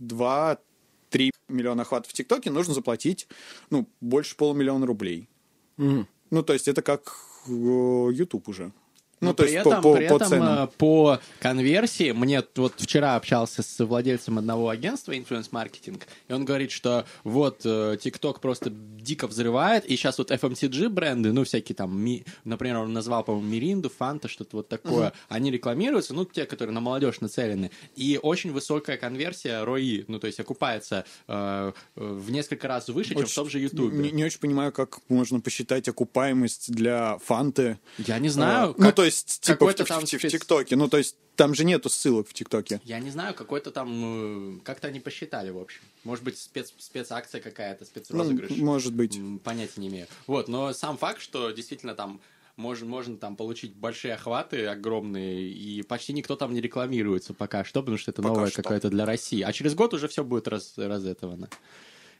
2-3 0.00 1.30
миллиона 1.48 1.82
охватов 1.82 2.10
в 2.10 2.14
ТикТоке 2.14 2.50
нужно 2.50 2.74
заплатить 2.74 3.28
ну, 3.70 3.86
больше 4.00 4.36
полумиллиона 4.36 4.86
рублей. 4.86 5.28
Мгм. 5.76 6.06
Ну, 6.30 6.42
то 6.42 6.52
есть 6.52 6.68
это 6.68 6.82
как 6.82 7.14
э, 7.46 7.50
YouTube 7.50 8.48
уже. 8.48 8.72
Ну, 9.20 9.28
Но 9.28 9.34
то 9.34 9.42
при 9.42 9.52
есть 9.52 9.66
этом, 9.66 9.82
по, 9.82 9.90
по, 9.90 9.96
при 9.96 10.08
по 10.08 10.14
этом, 10.14 10.28
ценам. 10.28 10.64
э, 10.64 10.68
по 10.78 11.20
конверсии, 11.40 12.12
мне 12.12 12.42
вот 12.56 12.74
вчера 12.78 13.16
общался 13.16 13.62
с 13.62 13.84
владельцем 13.84 14.38
одного 14.38 14.68
агентства 14.70 15.12
Marketing, 15.12 16.00
и 16.28 16.32
он 16.32 16.44
говорит, 16.44 16.70
что 16.70 17.04
вот 17.24 17.60
э, 17.64 17.96
TikTok 18.02 18.40
просто 18.40 18.70
дико 18.70 19.26
взрывает, 19.26 19.84
и 19.84 19.96
сейчас 19.96 20.16
вот 20.18 20.30
FMCG 20.30 20.88
бренды, 20.88 21.32
ну, 21.32 21.44
всякие 21.44 21.74
там, 21.76 21.98
ми- 22.02 22.24
например, 22.44 22.78
он 22.78 22.92
назвал, 22.92 23.24
по-моему, 23.24 23.46
Миринду, 23.48 23.90
Фанта, 23.90 24.28
что-то 24.28 24.56
вот 24.58 24.68
такое, 24.68 25.12
они 25.28 25.50
рекламируются, 25.50 26.14
ну, 26.14 26.24
те, 26.24 26.46
которые 26.46 26.72
на 26.74 26.80
молодежь 26.80 27.20
нацелены, 27.20 27.70
и 27.96 28.18
очень 28.22 28.52
высокая 28.52 28.96
конверсия 28.96 29.64
ROI, 29.64 30.04
ну, 30.08 30.18
то 30.18 30.26
есть 30.28 30.40
окупается 30.40 31.04
э, 31.28 31.72
э, 31.96 32.00
в 32.02 32.30
несколько 32.30 32.68
раз 32.68 32.88
выше, 32.88 33.14
чем 33.14 33.26
в 33.26 33.34
том 33.34 33.50
же 33.50 33.58
YouTube. 33.60 33.92
Не, 33.92 34.10
не 34.12 34.24
очень 34.24 34.40
понимаю, 34.40 34.72
как 34.72 34.98
можно 35.08 35.40
посчитать 35.40 35.88
окупаемость 35.88 36.72
для 36.72 37.18
фанты. 37.18 37.78
Я 37.98 38.18
не 38.18 38.28
знаю, 38.28 38.64
А, 38.64 38.74
ну, 38.78 38.84
как- 38.84 38.94
то 38.94 39.04
есть, 39.04 39.09
типа 39.10 39.66
в, 39.66 39.70
в- 39.74 39.84
там 39.84 40.00
в- 40.00 40.04
в 40.04 40.12
спец- 40.12 40.30
ТикТоке. 40.30 40.76
Ну, 40.76 40.88
то 40.88 40.98
есть, 40.98 41.16
там 41.36 41.54
же 41.54 41.64
нету 41.64 41.88
ссылок 41.88 42.28
в 42.28 42.32
ТикТоке. 42.34 42.80
Я 42.84 42.98
не 43.00 43.10
знаю, 43.10 43.34
какой-то 43.34 43.70
там, 43.70 44.58
э, 44.58 44.60
как-то 44.64 44.88
они 44.88 45.00
посчитали, 45.00 45.50
в 45.50 45.58
общем. 45.58 45.80
Может 46.04 46.24
быть, 46.24 46.38
спец, 46.38 46.72
спецакция 46.78 47.40
какая-то, 47.40 47.80
Ну, 47.82 47.86
спецрозыгрыш. 47.86 48.50
может 48.58 48.92
быть. 48.94 49.18
Понятия 49.44 49.80
не 49.80 49.88
имею. 49.88 50.06
Вот, 50.26 50.48
но 50.48 50.72
сам 50.72 50.96
факт, 50.98 51.20
что 51.20 51.50
действительно 51.50 51.94
там 51.94 52.20
можно, 52.56 52.86
можно 52.86 53.16
там 53.16 53.36
получить 53.36 53.74
большие 53.74 54.14
охваты 54.14 54.66
огромные, 54.66 55.48
и 55.48 55.82
почти 55.82 56.12
никто 56.12 56.36
там 56.36 56.52
не 56.52 56.60
рекламируется 56.60 57.32
пока 57.32 57.64
что, 57.64 57.80
потому 57.80 57.96
что 57.96 58.10
это 58.10 58.20
Пока 58.22 58.34
новое 58.34 58.50
какое-то 58.50 58.90
для 58.90 59.06
России. 59.06 59.40
А 59.40 59.52
через 59.52 59.74
год 59.74 59.94
уже 59.94 60.08
все 60.08 60.24
будет 60.24 60.46
раз, 60.48 60.74
разэтовано. 60.76 61.48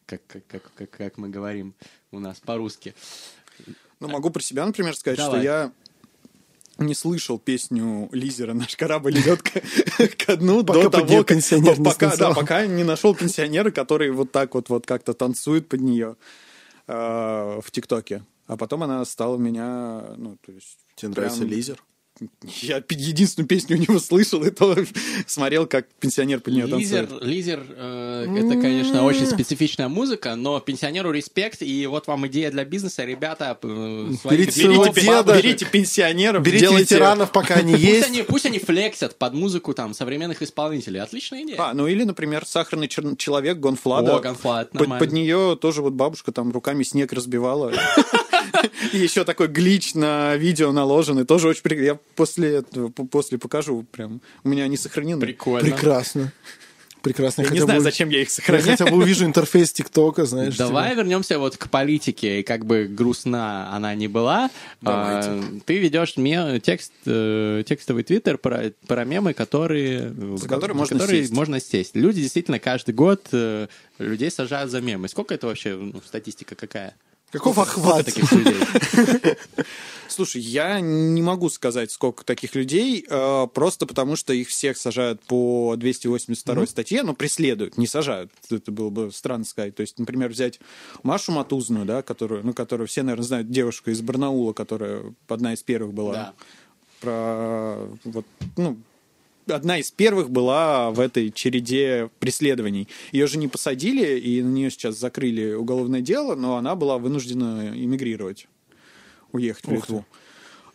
Как, 0.06 0.26
как, 0.26 0.46
как, 0.46 0.62
как, 0.74 0.90
как 0.90 1.18
мы 1.18 1.28
говорим 1.28 1.74
у 2.10 2.18
нас 2.20 2.40
по-русски. 2.40 2.94
Ну, 4.00 4.08
могу 4.08 4.30
про 4.30 4.40
себя, 4.40 4.64
например, 4.64 4.96
сказать, 4.96 5.18
Давай. 5.18 5.40
что 5.40 5.44
я 5.44 5.72
не 6.80 6.94
слышал 6.94 7.38
песню 7.38 8.08
Лизера 8.12 8.54
«Наш 8.54 8.76
корабль 8.76 9.18
идет 9.18 9.42
к, 9.42 9.52
ко 10.26 10.36
дну» 10.36 10.62
до 10.62 10.90
того, 10.90 11.24
пока, 11.84 12.16
да, 12.16 12.32
пока 12.32 12.66
не 12.66 12.84
нашел 12.84 13.14
пенсионера, 13.14 13.70
который 13.70 14.10
вот 14.10 14.32
так 14.32 14.54
вот, 14.54 14.68
вот 14.68 14.86
как-то 14.86 15.14
танцует 15.14 15.68
под 15.68 15.80
нее 15.80 16.16
э, 16.86 16.92
в 17.62 17.70
ТикТоке. 17.70 18.24
А 18.46 18.56
потом 18.56 18.82
она 18.82 19.04
стала 19.04 19.36
меня, 19.36 20.02
ну, 20.16 20.36
то 20.44 20.52
есть... 20.52 20.78
Тебе 20.96 21.10
нравится 21.10 21.44
лизер? 21.44 21.82
Я 22.60 22.82
единственную 22.88 23.48
песню 23.48 23.76
у 23.76 23.80
него 23.80 23.98
слышал, 23.98 24.42
и 24.44 24.50
то 24.50 24.76
смотрел, 25.26 25.66
как 25.66 25.86
пенсионер 26.00 26.40
под 26.40 26.54
нее 26.54 26.66
Лизер, 26.66 27.06
танцует. 27.06 27.24
Лизер 27.24 27.66
э, 27.68 28.26
это, 28.36 28.60
конечно, 28.60 29.04
очень 29.04 29.26
специфичная 29.26 29.88
музыка, 29.88 30.34
но 30.34 30.60
пенсионеру 30.60 31.12
респект, 31.12 31.62
и 31.62 31.86
вот 31.86 32.06
вам 32.06 32.26
идея 32.28 32.50
для 32.50 32.64
бизнеса, 32.64 33.04
ребята, 33.04 33.58
э, 33.62 34.12
свои 34.20 34.38
Берите 34.38 34.68
Берите, 34.68 35.00
деда. 35.00 35.36
берите 35.36 35.66
пенсионеров, 35.66 36.42
Берите 36.42 36.66
делайте... 36.66 36.94
ветеранов, 36.94 37.32
пока 37.32 37.54
они 37.54 37.72
Пусть 37.72 37.84
есть. 37.84 38.08
они, 38.08 38.22
пусть 38.22 38.46
они 38.46 38.58
флексят 38.58 39.16
под 39.16 39.34
музыку 39.34 39.74
там 39.74 39.94
современных 39.94 40.42
исполнителей. 40.42 41.00
Отличная 41.00 41.42
идея. 41.44 41.56
А, 41.58 41.74
ну 41.74 41.86
или, 41.86 42.04
например, 42.04 42.44
сахарный 42.46 42.86
чер- 42.86 43.16
человек 43.16 43.58
Гонфлада. 43.58 44.16
О, 44.16 44.20
Гонфлад, 44.20 44.70
под, 44.70 44.98
под 44.98 45.12
нее 45.12 45.58
тоже 45.60 45.82
вот 45.82 45.94
бабушка 45.94 46.32
там 46.32 46.52
руками 46.52 46.82
снег 46.82 47.12
разбивала. 47.12 47.72
И 48.92 48.98
еще 48.98 49.24
такой 49.24 49.48
глич 49.48 49.94
на 49.94 50.36
видео 50.36 50.72
наложен, 50.72 51.18
и 51.20 51.24
тоже 51.24 51.48
очень 51.48 51.62
прикольно. 51.62 51.86
Я 51.86 51.98
после 52.16 52.56
этого, 52.56 52.88
после 52.88 53.38
покажу, 53.38 53.84
прям, 53.90 54.20
у 54.44 54.48
меня 54.48 54.64
они 54.64 54.76
сохранены. 54.76 55.20
Прикольно. 55.20 55.70
Прекрасно. 55.70 56.32
Прекрасно. 57.02 57.40
Я 57.40 57.44
не 57.48 57.50
хотя 57.54 57.64
знаю, 57.64 57.80
бы- 57.80 57.84
зачем 57.84 58.10
я 58.10 58.20
их 58.20 58.28
Я 58.28 58.34
сохраняю. 58.34 58.70
хотя 58.76 58.84
бы 58.90 58.98
увижу 58.98 59.24
интерфейс 59.24 59.72
ТикТока, 59.72 60.26
знаешь. 60.26 60.54
Давай 60.58 60.90
типа. 60.90 60.98
вернемся 61.00 61.38
вот 61.38 61.56
к 61.56 61.70
политике, 61.70 62.40
и 62.40 62.42
как 62.42 62.66
бы 62.66 62.84
грустна 62.84 63.74
она 63.74 63.94
не 63.94 64.06
была. 64.06 64.50
Давайте. 64.82 65.30
а, 65.30 65.42
ты 65.64 65.78
ведешь 65.78 66.18
ме- 66.18 66.60
текст, 66.60 66.92
э, 67.06 67.62
текстовый 67.66 68.02
твиттер 68.02 68.36
про, 68.36 68.72
про 68.86 69.04
мемы, 69.06 69.32
которые, 69.32 70.10
За 70.36 70.46
которые 70.46 70.76
можно 70.76 70.98
которые 70.98 71.22
сесть. 71.22 71.32
можно 71.32 71.58
сесть. 71.58 71.96
Люди 71.96 72.20
действительно 72.20 72.58
каждый 72.58 72.92
год 72.92 73.28
э, 73.32 73.68
людей 73.98 74.30
сажают 74.30 74.70
за 74.70 74.82
мемы. 74.82 75.08
Сколько 75.08 75.32
это 75.32 75.46
вообще, 75.46 75.76
ну, 75.76 76.02
статистика 76.06 76.54
какая? 76.54 76.94
Каков 77.30 77.54
Сколько 77.54 77.70
охват? 77.70 78.06
таких 78.06 78.32
людей? 78.32 78.56
Слушай, 80.08 80.40
я 80.40 80.80
не 80.80 81.22
могу 81.22 81.48
сказать, 81.48 81.92
сколько 81.92 82.24
таких 82.24 82.56
людей, 82.56 83.06
э, 83.08 83.46
просто 83.54 83.86
потому 83.86 84.16
что 84.16 84.32
их 84.32 84.48
всех 84.48 84.76
сажают 84.76 85.22
по 85.22 85.76
282 85.76 86.66
статье, 86.66 87.04
но 87.04 87.14
преследуют, 87.14 87.78
не 87.78 87.86
сажают. 87.86 88.32
Это 88.50 88.72
было 88.72 88.90
бы 88.90 89.12
странно 89.12 89.44
сказать. 89.44 89.76
То 89.76 89.82
есть, 89.82 89.98
например, 90.00 90.30
взять 90.30 90.58
Машу 91.04 91.30
Матузную, 91.30 91.84
да, 91.84 92.02
которую, 92.02 92.44
ну, 92.44 92.52
которую 92.52 92.88
все, 92.88 93.04
наверное, 93.04 93.24
знают, 93.24 93.50
девушка 93.50 93.92
из 93.92 94.00
Барнаула, 94.00 94.52
которая 94.52 95.14
одна 95.28 95.54
из 95.54 95.62
первых 95.62 95.94
была. 95.94 96.12
Да. 96.12 96.34
Про 97.00 97.88
вот, 98.04 98.26
ну, 98.56 98.76
одна 99.50 99.78
из 99.78 99.90
первых 99.90 100.30
была 100.30 100.90
в 100.90 101.00
этой 101.00 101.30
череде 101.30 102.10
преследований. 102.18 102.88
Ее 103.12 103.26
же 103.26 103.38
не 103.38 103.48
посадили, 103.48 104.18
и 104.18 104.42
на 104.42 104.48
нее 104.48 104.70
сейчас 104.70 104.96
закрыли 104.96 105.52
уголовное 105.54 106.00
дело, 106.00 106.34
но 106.34 106.56
она 106.56 106.74
была 106.74 106.98
вынуждена 106.98 107.72
эмигрировать, 107.74 108.48
уехать 109.32 109.66
в. 109.66 109.72
Литву. 109.72 110.04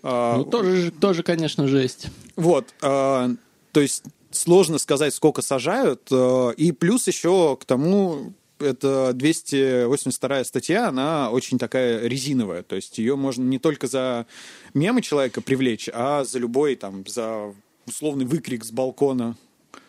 А, 0.03 0.37
Ну, 0.37 0.45
тоже, 0.45 0.75
же- 0.77 0.91
тоже, 0.91 1.23
конечно, 1.23 1.67
жесть. 1.67 2.07
Вот, 2.35 2.73
а, 2.81 3.31
то 3.71 3.81
есть 3.81 4.03
сложно 4.31 4.77
сказать, 4.77 5.13
сколько 5.13 5.41
сажают, 5.41 6.07
а, 6.11 6.51
и 6.51 6.71
плюс 6.71 7.07
еще 7.07 7.57
к 7.59 7.65
тому 7.65 8.33
это 8.59 9.11
282 9.13 10.43
статья, 10.45 10.87
она 10.89 11.29
очень 11.31 11.57
такая 11.57 12.07
резиновая, 12.07 12.63
то 12.63 12.75
есть 12.75 12.97
ее 12.97 13.15
можно 13.15 13.43
не 13.43 13.59
только 13.59 13.87
за 13.87 14.27
мемы 14.73 15.01
человека 15.01 15.41
привлечь, 15.41 15.89
а 15.93 16.23
за 16.23 16.39
любой 16.39 16.75
там, 16.75 17.03
за 17.07 17.53
условный 17.87 18.25
выкрик 18.25 18.63
с 18.63 18.71
балкона, 18.71 19.35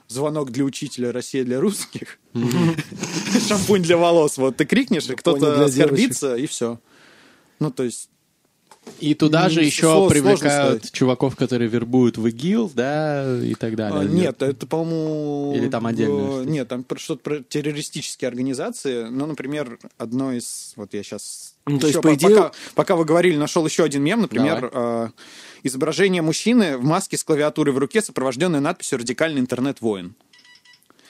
звонок 0.09 0.51
для 0.51 0.65
учителя 0.65 1.13
«Россия 1.13 1.45
для 1.45 1.61
русских», 1.61 2.19
шампунь 3.49 3.83
для 3.83 3.97
волос, 3.97 4.39
вот 4.39 4.57
ты 4.57 4.65
крикнешь, 4.65 5.09
и 5.09 5.15
кто-то 5.15 5.65
оскорбится, 5.65 6.37
и 6.37 6.47
все. 6.47 6.79
Ну, 7.59 7.71
то 7.71 7.83
есть 7.85 8.11
И 9.01 9.15
туда 9.15 9.49
же 9.49 9.63
еще 9.63 10.09
привлекают 10.09 10.91
чуваков, 10.93 11.37
которые 11.37 11.69
вербуют 11.69 12.19
в 12.19 12.27
ИГИЛ, 12.27 12.71
да, 12.75 13.39
и 13.43 13.55
так 13.55 13.77
далее. 13.77 14.01
А, 14.01 14.05
Нет, 14.05 14.43
это, 14.43 14.67
по-моему... 14.67 15.55
Или 15.57 15.69
там 15.69 15.87
отдельная 15.87 16.43
э? 16.43 16.45
Нет, 16.45 16.69
там 16.69 16.85
что-то 16.97 17.23
про 17.23 17.41
террористические 17.41 18.29
организации. 18.29 19.05
Ну, 19.05 19.27
например, 19.27 19.79
одно 19.99 20.33
из... 20.33 20.73
Вот 20.77 20.95
я 20.95 21.03
сейчас... 21.03 21.55
Ну, 21.67 21.79
то 21.79 21.89
есть, 21.89 22.01
по 22.01 22.15
идее- 22.15 22.37
Пока, 22.37 22.53
пока 22.75 22.97
вы 22.97 23.05
говорили, 23.05 23.37
нашел 23.37 23.67
еще 23.67 23.85
один 23.85 24.03
мем. 24.03 24.21
Например, 24.21 25.13
изображение 25.67 26.23
мужчины 26.23 26.77
в 26.79 26.85
маске 26.85 27.17
с 27.17 27.25
клавиатурой 27.25 27.73
в 27.75 27.79
руке, 27.79 28.03
сопровожденное 28.03 28.61
надписью 28.61 28.99
«Радикальный 28.99 29.41
интернет-воин». 29.41 30.15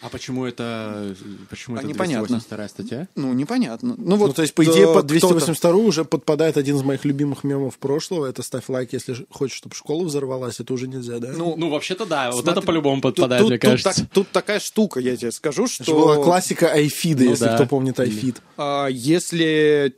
А 0.02 0.10
почему 0.10 0.44
это, 0.44 1.16
почему 1.48 1.76
А, 1.76 1.78
это 1.78 1.88
непонятно. 1.88 2.26
282 2.28 2.68
статья? 2.68 3.08
Ну, 3.16 3.32
непонятно. 3.32 3.94
Ну, 3.96 4.16
вот, 4.16 4.26
Ну, 4.28 4.32
то 4.34 4.42
есть, 4.42 4.54
по 4.54 4.62
идее, 4.62 4.86
под 4.86 5.06
кто-то- 5.06 5.06
282 5.08 5.72
уже 5.82 6.04
подпадает 6.04 6.58
один 6.58 6.76
из 6.76 6.82
моих 6.82 7.04
любимых 7.06 7.44
мемов 7.44 7.78
прошлого. 7.78 8.26
Это 8.26 8.42
ставь 8.42 8.68
лайк, 8.68 8.92
если 8.92 9.16
хочешь, 9.30 9.56
чтобы 9.56 9.74
школа 9.74 10.04
взорвалась. 10.04 10.60
Это 10.60 10.74
уже 10.74 10.86
нельзя, 10.86 11.18
да? 11.18 11.32
Ну, 11.34 11.56
Ну, 11.56 11.70
вообще-то 11.70 12.04
да, 12.04 12.30
вот 12.30 12.42
смотри, 12.42 12.58
это 12.58 12.66
по-любому 12.66 13.00
тут- 13.00 13.16
подпадает, 13.16 13.40
тут- 13.42 13.50
мне 13.50 13.58
тут 13.58 13.70
кажется. 13.70 13.94
так- 14.02 14.10
тут 14.12 14.28
такая 14.30 14.60
штука, 14.60 15.00
я 15.00 15.16
тебе 15.16 15.32
скажу, 15.32 15.64
Это 15.64 15.72
же 15.72 15.82
что... 15.84 15.94
была 15.98 16.16
классика 16.22 16.70
айфида, 16.70 17.24
Ну 17.24 17.30
если 17.30 17.44
да. 17.46 17.54
кто 17.56 17.66
помнит 17.66 17.98
айфид. 17.98 18.42
А, 18.58 18.86
если 18.88 19.94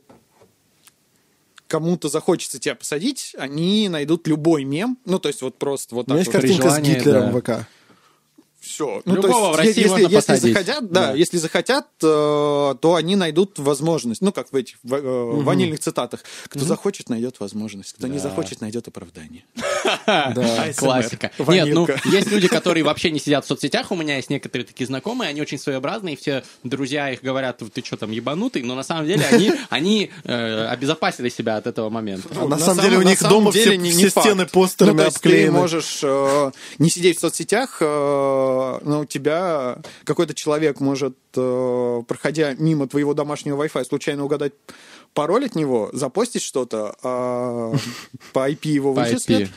кому-то 1.69 2.09
захочется 2.09 2.59
тебя 2.59 2.75
посадить, 2.75 3.35
они 3.37 3.87
найдут 3.87 4.27
любой 4.27 4.65
мем. 4.65 4.97
Ну, 5.05 5.19
то 5.19 5.29
есть 5.29 5.41
вот 5.41 5.57
просто 5.57 5.95
вот 5.95 6.09
У 6.09 6.13
меня 6.13 6.25
так 6.25 6.43
есть 6.43 6.59
вот. 6.59 6.67
картинка 6.67 6.69
с 6.71 6.79
Гитлером 6.79 7.31
да. 7.31 7.31
в 7.31 7.41
ВК. 7.41 7.67
Все. 8.79 9.01
Любого 9.03 9.51
в 9.51 9.55
России 9.57 9.81
если, 9.81 9.89
можно 9.89 10.01
если 10.03 10.15
посадить. 10.15 10.53
захотят, 10.53 10.89
да, 10.91 11.07
Да. 11.07 11.13
если 11.13 11.37
захотят, 11.37 11.85
э, 12.01 12.75
то 12.79 12.95
они 12.95 13.17
найдут 13.17 13.59
возможность. 13.59 14.21
Ну, 14.21 14.31
как 14.31 14.53
в 14.53 14.55
этих 14.55 14.77
в- 14.83 14.93
э, 14.93 15.01
ванильных 15.41 15.81
цитатах. 15.81 16.21
Кто 16.47 16.63
захочет, 16.63 17.09
найдет 17.09 17.41
возможность. 17.41 17.93
Кто 17.93 18.07
не 18.07 18.13
Да. 18.19 18.23
захочет, 18.23 18.61
найдет 18.61 18.87
оправдание. 18.87 19.43
Классика. 20.77 21.31
Нет, 21.47 21.69
ну, 21.73 21.87
есть 22.05 22.31
люди, 22.31 22.47
которые 22.47 22.83
вообще 22.83 23.11
не 23.11 23.19
сидят 23.19 23.43
в 23.43 23.47
соцсетях. 23.49 23.91
У 23.91 23.95
меня 23.95 24.15
есть 24.15 24.29
некоторые 24.29 24.65
такие 24.65 24.87
знакомые, 24.87 25.29
они 25.29 25.41
очень 25.41 25.57
своеобразные, 25.59 26.15
все 26.15 26.43
друзья 26.63 27.11
их 27.11 27.21
говорят, 27.21 27.61
ты 27.73 27.83
что 27.83 27.97
там, 27.97 28.11
ебанутый? 28.11 28.63
Но 28.63 28.75
на 28.75 28.83
самом 28.83 29.05
деле 29.07 29.25
они, 29.29 29.51
они 29.69 30.09
э, 30.23 30.65
обезопасили 30.67 31.29
себя 31.29 31.57
от 31.57 31.67
этого 31.67 31.89
момента. 31.89 32.29
А 32.39 32.45
на 32.47 32.57
самом 32.57 32.81
деле 32.81 32.97
у 32.97 33.01
них 33.01 33.21
дома 33.21 33.51
все, 33.51 33.77
не- 33.77 33.91
не 33.93 34.09
стены 34.09 34.45
постерами 34.45 34.97
Ну, 34.97 35.03
есть 35.03 35.17
обклеены. 35.17 35.45
ты 35.47 35.51
можешь 35.51 36.01
не 36.77 36.89
сидеть 36.89 37.17
в 37.17 37.21
соцсетях, 37.21 37.81
э, 38.77 38.79
но 38.83 39.01
у 39.01 39.05
тебя 39.05 39.77
какой-то 40.03 40.33
человек 40.33 40.79
может, 40.79 41.15
э, 41.35 42.01
проходя 42.07 42.53
мимо 42.53 42.87
твоего 42.87 43.13
домашнего 43.13 43.63
Wi-Fi, 43.63 43.85
случайно 43.85 44.25
угадать 44.25 44.53
пароль 45.13 45.45
от 45.45 45.55
него, 45.55 45.89
запостить 45.93 46.41
что-то, 46.41 46.95
а 47.03 47.73
по 48.33 48.49
IP 48.49 48.67
его 48.67 48.93
вычислят. 48.93 49.43
IP. 49.43 49.49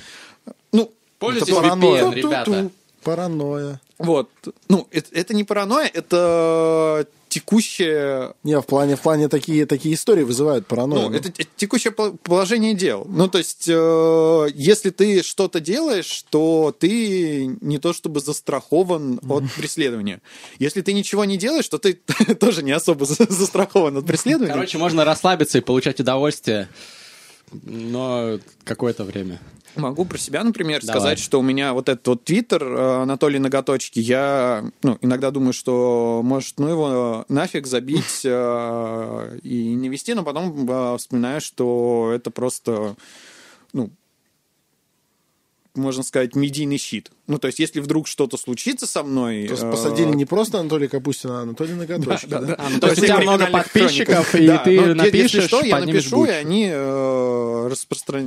Ну, 0.72 0.92
Пользуйтесь 1.18 1.52
это 1.52 1.62
паранойя. 1.62 2.02
VPN, 2.04 2.14
ребята. 2.14 2.70
Паранойя. 3.02 3.80
Вот. 3.98 4.30
Ну, 4.68 4.88
это, 4.90 5.08
это 5.12 5.34
не 5.34 5.44
паранойя, 5.44 5.90
это 5.92 7.06
текущее 7.32 8.34
Не, 8.42 8.60
в 8.60 8.66
плане, 8.66 8.96
в 8.96 9.00
плане 9.00 9.28
такие, 9.28 9.66
такие 9.66 9.94
истории 9.94 10.22
вызывают 10.22 10.66
паранойю. 10.66 11.10
Ну, 11.10 11.16
это 11.16 11.30
те- 11.30 11.46
текущее 11.56 11.92
пол- 11.92 12.16
положение 12.22 12.74
дел. 12.74 13.06
Ну, 13.08 13.28
то 13.28 13.38
есть, 13.38 13.66
э, 13.68 14.46
если 14.54 14.90
ты 14.90 15.22
что-то 15.22 15.60
делаешь, 15.60 16.24
то 16.30 16.74
ты 16.78 17.46
не 17.60 17.78
то 17.78 17.92
чтобы 17.92 18.20
застрахован 18.20 19.20
от 19.28 19.44
преследования. 19.56 20.20
Если 20.58 20.82
ты 20.82 20.92
ничего 20.92 21.24
не 21.24 21.36
делаешь, 21.36 21.68
то 21.68 21.78
ты 21.78 21.94
тоже 22.40 22.62
не 22.62 22.72
особо 22.72 23.04
за- 23.06 23.26
застрахован 23.32 23.96
от 23.96 24.06
преследования. 24.06 24.52
Короче, 24.54 24.78
можно 24.78 25.04
расслабиться 25.04 25.58
и 25.58 25.60
получать 25.60 26.00
удовольствие, 26.00 26.68
но 27.62 28.38
какое-то 28.64 29.04
время. 29.04 29.40
Могу 29.76 30.04
про 30.04 30.18
себя, 30.18 30.44
например, 30.44 30.80
Давай. 30.82 31.00
сказать, 31.00 31.18
что 31.18 31.40
у 31.40 31.42
меня 31.42 31.72
вот 31.72 31.88
этот 31.88 32.06
вот 32.06 32.24
твиттер 32.24 32.62
э, 32.62 33.02
Анатолий 33.02 33.38
Ноготочки, 33.38 34.00
я 34.00 34.64
ну, 34.82 34.98
иногда 35.00 35.30
думаю, 35.30 35.54
что 35.54 36.20
может 36.22 36.58
ну 36.58 36.68
его 36.68 37.24
нафиг 37.28 37.66
забить 37.66 38.22
э, 38.24 39.38
и 39.42 39.74
не 39.74 39.88
вести, 39.88 40.12
но 40.12 40.24
потом 40.24 40.68
э, 40.68 40.98
вспоминаю, 40.98 41.40
что 41.40 42.12
это 42.14 42.30
просто, 42.30 42.96
ну, 43.72 43.90
можно 45.74 46.02
сказать, 46.02 46.36
медийный 46.36 46.76
щит. 46.76 47.10
Ну, 47.28 47.38
то 47.38 47.46
есть, 47.46 47.60
если 47.60 47.78
вдруг 47.78 48.08
что-то 48.08 48.36
случится 48.36 48.86
со 48.86 49.04
мной... 49.04 49.46
То 49.46 49.52
есть 49.52 49.62
э, 49.62 49.70
посадили 49.70 50.08
не 50.08 50.24
просто 50.24 50.58
Анатолия 50.58 50.88
Капустина, 50.88 51.38
а 51.38 51.42
Анатолия 51.42 51.74
Ноготочки, 51.76 52.26
да? 52.26 52.56
А, 52.58 52.68
ну, 52.68 52.80
то 52.80 52.88
есть 52.88 53.00
у 53.00 53.04
тебя 53.04 53.18
много 53.20 53.46
подписчиков, 53.46 54.34
и 54.34 54.48
ты 54.64 54.80
ну, 54.80 54.94
напишешь, 54.94 55.34
Если 55.34 55.46
что, 55.46 55.60
я 55.64 55.78
напишу, 55.78 56.24
и 56.24 56.30
они 56.30 56.68
э, 56.72 57.72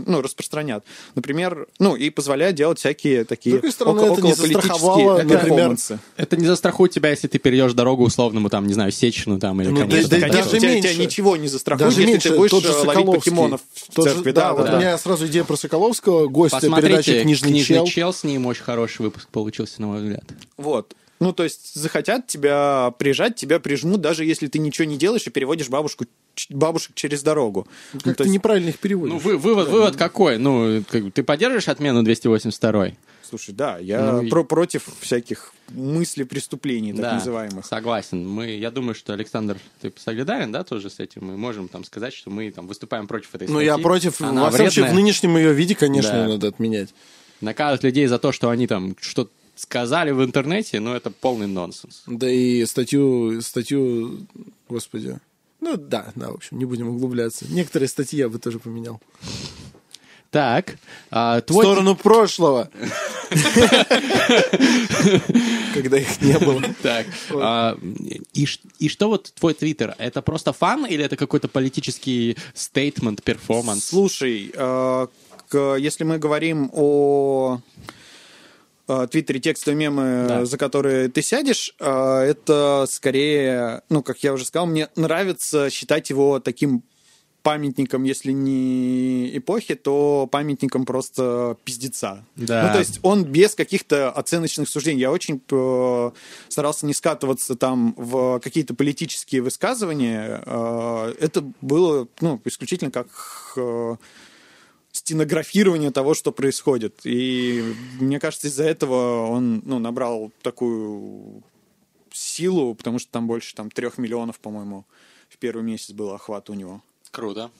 ну, 0.05 0.21
распространят. 0.21 0.85
Например, 1.13 1.67
ну, 1.77 1.95
и 1.97 2.09
позволяют 2.09 2.55
делать 2.55 2.79
всякие 2.79 3.25
такие 3.25 3.55
С 3.57 3.59
другой 3.59 3.71
стороны, 3.73 3.99
око- 3.99 4.13
это 4.13 4.21
не 4.21 4.31
околополитические 4.31 4.61
застраховало, 4.71 5.17
например, 5.17 5.41
перформансы. 5.41 5.99
Это 6.15 6.37
не 6.37 6.45
застрахует 6.45 6.91
тебя, 6.93 7.09
если 7.09 7.27
ты 7.27 7.37
перейдешь 7.37 7.73
дорогу 7.73 8.05
условному, 8.05 8.49
там, 8.49 8.65
не 8.65 8.73
знаю, 8.73 8.91
Сечину 8.91 9.39
там 9.39 9.61
или 9.61 9.69
Ну, 9.69 9.77
кому-то 9.77 9.95
даже 9.97 10.07
тебя, 10.07 10.69
меньше. 10.69 10.89
тебя 10.93 11.03
ничего 11.05 11.35
не 11.35 11.49
застрахует, 11.49 11.97
если 11.97 12.29
ты 12.29 12.37
будешь 12.37 12.51
э, 12.53 12.55
ловить 12.55 12.79
Соколовский. 12.79 13.31
покемонов 13.31 13.61
в 13.73 14.01
церкви. 14.01 14.31
да, 14.31 14.41
Да, 14.41 14.53
вот 14.53 14.69
у 14.69 14.77
меня 14.77 14.97
сразу 14.97 15.27
идея 15.27 15.43
про 15.43 15.57
Соколовского, 15.57 16.27
гость 16.27 16.55
передачи 16.61 17.21
«Книжный, 17.21 17.85
чел». 17.87 18.13
с 18.13 18.23
ним 18.23 18.45
очень 18.45 18.63
хороший 18.63 18.84
выпуск 18.99 19.27
получился, 19.29 19.81
на 19.81 19.87
мой 19.87 20.01
взгляд. 20.01 20.23
Вот. 20.57 20.95
Ну, 21.21 21.31
то 21.31 21.43
есть 21.43 21.75
захотят 21.75 22.27
тебя 22.27 22.93
прижать, 22.99 23.35
тебя 23.37 23.59
прижмут, 23.59 24.01
даже 24.01 24.25
если 24.25 24.47
ты 24.47 24.59
ничего 24.59 24.85
не 24.85 24.97
делаешь 24.97 25.25
и 25.25 25.29
переводишь 25.29 25.69
бабушку, 25.69 26.05
бабушек 26.49 26.91
через 26.93 27.23
дорогу. 27.23 27.67
Ну, 27.93 27.99
Как 28.01 28.17
то 28.17 28.23
ты 28.23 28.29
есть, 28.29 28.33
неправильно 28.35 28.69
их 28.69 28.79
переводишь. 28.79 29.13
Ну, 29.13 29.19
вы, 29.19 29.37
вывод, 29.37 29.69
вывод 29.69 29.95
какой? 29.95 30.37
Ну, 30.37 30.83
как 30.89 31.13
ты 31.13 31.23
поддерживаешь 31.23 31.69
отмену 31.69 32.03
282 32.03 32.89
Слушай, 33.27 33.55
да, 33.55 33.79
я 33.79 34.11
Ну, 34.21 34.29
про- 34.29 34.43
против 34.43 34.87
всяких 34.99 35.53
мыслей 35.69 36.25
преступлений, 36.25 36.91
так 36.91 37.01
да, 37.01 37.13
называемых. 37.15 37.65
согласен. 37.65 38.27
Мы, 38.27 38.51
я 38.57 38.69
думаю, 38.69 38.93
что, 38.93 39.13
Александр, 39.13 39.57
ты 39.81 39.91
солидарен, 39.97 40.51
да, 40.51 40.63
тоже 40.63 40.89
с 40.91 40.99
этим? 40.99 41.25
Мы 41.25 41.37
можем 41.37 41.67
там 41.69 41.85
сказать, 41.85 42.13
что 42.13 42.29
мы 42.29 42.51
там 42.51 42.67
выступаем 42.67 43.07
против 43.07 43.33
этой 43.33 43.47
Ну, 43.47 43.53
статьи. 43.55 43.65
я 43.67 43.77
против, 43.79 44.21
Она 44.21 44.43
во 44.43 44.49
всяком 44.49 44.65
случае, 44.67 44.83
вредная. 44.83 44.91
в 44.91 44.95
нынешнем 45.01 45.37
ее 45.37 45.53
виде, 45.53 45.73
конечно, 45.75 46.11
Да. 46.11 46.27
надо 46.27 46.47
отменять. 46.49 46.93
Наказывать 47.41 47.83
людей 47.83 48.07
за 48.07 48.17
то, 48.19 48.31
что 48.31 48.49
они 48.49 48.67
там 48.67 48.95
что-то 48.99 49.31
сказали 49.55 50.11
в 50.11 50.23
интернете, 50.23 50.79
ну, 50.79 50.93
это 50.93 51.09
полный 51.09 51.47
нонсенс. 51.47 52.03
Да 52.07 52.29
и 52.29 52.65
статью, 52.65 53.41
статью, 53.41 54.19
господи, 54.67 55.19
ну 55.61 55.77
да, 55.77 56.11
да, 56.15 56.31
в 56.31 56.35
общем, 56.35 56.59
не 56.59 56.65
будем 56.65 56.89
углубляться. 56.89 57.45
Некоторые 57.49 57.87
статьи 57.89 58.19
я 58.19 58.29
бы 58.29 58.37
тоже 58.37 58.59
поменял. 58.59 59.01
Так, 60.29 60.75
а, 61.11 61.37
В 61.37 61.43
твой... 61.43 61.63
сторону 61.63 61.95
прошлого. 61.95 62.69
Когда 65.73 65.97
их 65.97 66.21
не 66.21 66.37
было. 66.39 66.61
Так, 66.83 67.05
а, 67.33 67.77
и, 68.33 68.89
что 68.89 69.07
вот 69.07 69.31
твой 69.33 69.53
твиттер? 69.53 69.95
Это 69.97 70.21
просто 70.21 70.51
фан 70.51 70.85
или 70.85 71.03
это 71.03 71.15
какой-то 71.15 71.47
политический 71.47 72.37
стейтмент, 72.53 73.23
перформанс? 73.23 73.85
Слушай, 73.85 74.51
к- 74.53 75.09
если 75.53 76.03
мы 76.03 76.17
говорим 76.17 76.69
о 76.73 77.59
э, 78.87 79.07
Твиттере 79.11 79.39
текстовые 79.39 79.77
мемы, 79.77 80.25
Да. 80.27 80.45
за 80.45 80.57
которые 80.57 81.09
ты 81.09 81.21
сядешь, 81.21 81.73
э, 81.79 82.19
это 82.21 82.85
скорее, 82.89 83.81
ну, 83.89 84.03
как 84.03 84.19
я 84.23 84.33
уже 84.33 84.45
сказал, 84.45 84.67
мне 84.67 84.89
нравится 84.95 85.69
считать 85.69 86.09
его 86.09 86.39
таким 86.39 86.83
памятником, 87.45 88.03
если 88.05 88.31
не 88.31 89.37
эпохи, 89.37 89.75
то 89.75 90.27
памятником 90.31 90.83
просто 90.83 91.55
пиздеца. 91.63 92.25
Да. 92.35 92.63
Ну, 92.65 92.73
то 92.73 92.79
есть 92.79 92.99
он 93.03 93.23
без 93.23 93.53
каких-то 93.53 94.09
оценочных 94.09 94.67
суждений. 94.67 95.01
Я 95.01 95.11
очень 95.11 95.39
э, 95.51 96.11
старался 96.49 96.87
не 96.87 96.95
скатываться 96.95 97.55
там 97.55 97.93
в 97.97 98.39
какие-то 98.39 98.73
политические 98.73 99.43
высказывания. 99.43 100.41
Э, 100.43 101.13
это 101.19 101.43
было, 101.61 102.07
ну, 102.19 102.41
исключительно 102.45 102.89
как 102.89 103.09
э, 103.57 103.95
стенографирование 104.95 105.91
того, 105.91 106.13
что 106.13 106.31
происходит. 106.31 107.01
И 107.03 107.63
мне 107.99 108.19
кажется, 108.19 108.47
из-за 108.47 108.63
этого 108.63 109.27
он 109.27 109.61
ну, 109.65 109.79
набрал 109.79 110.31
такую 110.41 111.43
силу, 112.11 112.75
потому 112.75 112.99
что 112.99 113.11
там 113.11 113.27
больше 113.27 113.55
там, 113.55 113.69
трех 113.69 113.97
миллионов, 113.97 114.39
по-моему, 114.39 114.85
в 115.29 115.37
первый 115.37 115.63
месяц 115.63 115.91
был 115.91 116.11
охват 116.11 116.49
у 116.49 116.53
него. 116.53 116.81
Круто. 117.11 117.51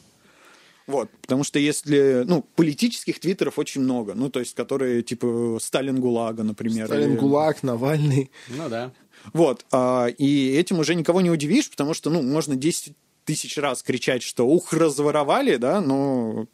Вот, 0.88 1.10
потому 1.22 1.44
что 1.44 1.58
если, 1.58 2.24
ну, 2.28 2.46
политических 2.56 3.20
твиттеров 3.20 3.58
очень 3.58 3.82
много, 3.82 4.14
ну, 4.14 4.30
то 4.30 4.40
есть, 4.40 4.54
которые, 4.54 5.02
типа, 5.02 5.58
Сталин 5.60 6.00
ГУЛАГа, 6.00 6.44
например. 6.44 6.86
Сталин 6.86 7.14
или- 7.14 7.18
ГУЛАГ, 7.18 7.64
Навальный. 7.64 8.30
Ну 8.50 8.70
да. 8.70 8.92
Вот, 9.34 9.66
а, 9.72 10.06
и 10.06 10.54
этим 10.56 10.80
уже 10.80 10.94
никого 10.94 11.22
не 11.22 11.32
удивишь, 11.32 11.72
потому 11.72 11.96
что, 11.96 12.12
ну, 12.12 12.22
можно 12.22 12.56
10 12.56 12.94
тысяч 13.26 13.58
раз 13.58 13.82
кричать, 13.82 14.22
что 14.22 14.48
ух, 14.48 14.72
разворовали, 14.72 15.56
да, 15.56 15.82
но 15.82 16.46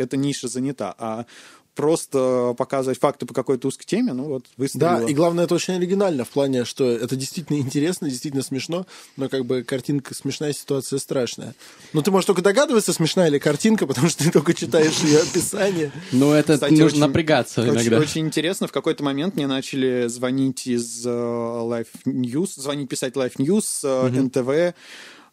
эта 0.00 0.16
ниша 0.16 0.48
занята. 0.48 0.94
А 0.98 1.26
просто 1.74 2.54
показывать 2.58 2.98
факты 2.98 3.26
по 3.26 3.32
какой-то 3.32 3.68
узкой 3.68 3.86
теме, 3.86 4.12
ну 4.12 4.24
вот, 4.24 4.44
выстрелило. 4.56 5.00
Да, 5.00 5.08
и 5.08 5.14
главное, 5.14 5.44
это 5.44 5.54
очень 5.54 5.74
оригинально 5.74 6.24
в 6.24 6.28
плане, 6.28 6.64
что 6.64 6.84
это 6.90 7.16
действительно 7.16 7.58
интересно, 7.58 8.10
действительно 8.10 8.42
смешно, 8.42 8.86
но 9.16 9.28
как 9.28 9.46
бы 9.46 9.62
картинка 9.62 10.14
смешная, 10.14 10.52
ситуация 10.52 10.98
страшная. 10.98 11.54
Но 11.92 12.02
ты 12.02 12.10
можешь 12.10 12.26
только 12.26 12.42
догадываться, 12.42 12.92
смешная 12.92 13.28
ли 13.28 13.38
картинка, 13.38 13.86
потому 13.86 14.08
что 14.08 14.24
ты 14.24 14.30
только 14.30 14.52
читаешь 14.52 14.98
ее 14.98 15.20
описание. 15.20 15.92
Ну, 16.12 16.32
это 16.32 16.54
Кстати, 16.54 16.72
нужно 16.72 16.86
очень- 16.86 17.00
напрягаться 17.00 17.62
Очень, 17.62 17.72
иногда. 17.72 17.98
очень 17.98 18.26
интересно, 18.26 18.66
в 18.66 18.72
какой-то 18.72 19.02
момент 19.04 19.36
мне 19.36 19.46
начали 19.46 20.06
звонить 20.08 20.66
из 20.66 21.06
э, 21.06 21.08
Life 21.08 21.88
News, 22.04 22.50
звонить 22.56 22.88
писать 22.88 23.14
Life 23.14 23.36
News, 23.36 23.80
э, 23.84 24.20
НТВ, 24.20 24.74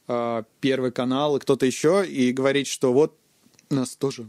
э, 0.08 0.44
Первый 0.62 0.92
канал 0.92 1.36
и 1.36 1.40
кто-то 1.40 1.66
еще, 1.66 2.06
и 2.08 2.32
говорить, 2.32 2.68
что 2.68 2.94
вот 2.94 3.18
нас 3.70 3.96
тоже 3.98 4.28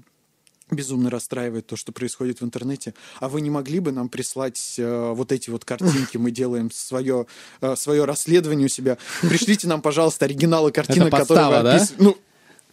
безумно 0.71 1.11
расстраивает 1.11 1.67
то, 1.67 1.77
что 1.77 1.93
происходит 1.93 2.41
в 2.41 2.45
интернете. 2.45 2.95
А 3.21 3.29
вы 3.29 3.41
не 3.41 3.51
могли 3.51 3.81
бы 3.81 3.93
нам 3.93 4.09
прислать 4.09 4.75
э, 4.79 5.13
вот 5.15 5.33
эти 5.33 5.51
вот 5.51 5.65
картинки? 5.65 6.17
Мы 6.17 6.31
делаем 6.31 6.71
свое, 6.71 7.27
э, 7.61 7.77
свое 7.77 8.05
расследование 8.05 8.67
у 8.67 8.69
себя. 8.69 8.99
Пришлите 9.23 9.67
нам, 9.69 9.83
пожалуйста, 9.83 10.25
оригиналы 10.25 10.73
картинок, 10.73 11.11
которые 11.11 11.47
вы 11.47 11.63
да? 11.63 11.87
Ну, 11.99 12.17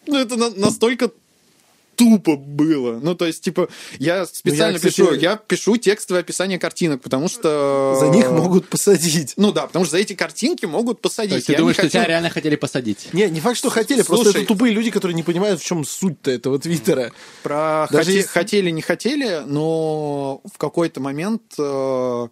ну, 0.08 0.18
это 0.18 0.36
на- 0.36 0.52
настолько 0.52 1.12
тупо 1.96 2.36
было. 2.36 3.00
Ну, 3.02 3.16
то 3.16 3.26
есть, 3.26 3.44
типа, 3.44 3.68
я 4.00 4.26
специально 4.26 4.78
кстати, 4.78 4.94
пишу, 4.96 5.14
я 5.14 5.36
пишу 5.38 5.78
текстовое 5.78 6.22
описание 6.22 6.60
картинок, 6.60 7.02
потому 7.02 7.28
что... 7.30 7.98
За 8.00 8.08
них 8.10 8.30
могут 8.32 8.68
посадить. 8.68 9.34
Ну 9.38 9.52
да, 9.52 9.68
потому 9.68 9.86
что 9.86 9.92
за 9.94 9.98
эти 10.00 10.14
картинки 10.14 10.66
могут 10.66 11.02
посадить. 11.02 11.30
То 11.32 11.36
есть 11.36 11.48
ты 11.48 11.54
Я 11.54 11.60
думаешь, 11.60 11.76
что 11.76 11.84
хотел- 11.84 12.02
тебя 12.02 12.08
реально 12.10 12.30
хотели 12.30 12.56
посадить? 12.56 13.10
Не, 13.14 13.30
не 13.30 13.40
факт, 13.40 13.58
что 13.58 13.70
хотели, 13.70 14.02
просто 14.02 14.26
Слушай. 14.32 14.44
это 14.44 14.48
тупые 14.48 14.74
люди, 14.74 14.92
которые 14.92 15.16
не 15.16 15.24
понимают, 15.24 15.62
в 15.62 15.66
чем 15.66 15.86
суть-то 15.86 16.32
этого 16.32 16.60
твиттера. 16.60 17.12
Про 17.44 17.88
Даже 17.92 18.12
хоте- 18.12 18.16
если- 18.16 18.28
хотели, 18.30 18.70
не 18.70 18.82
хотели, 18.82 19.44
но 19.46 20.42
в 20.52 20.58
какой-то 20.58 21.00
момент, 21.02 21.42
э, 21.60 22.28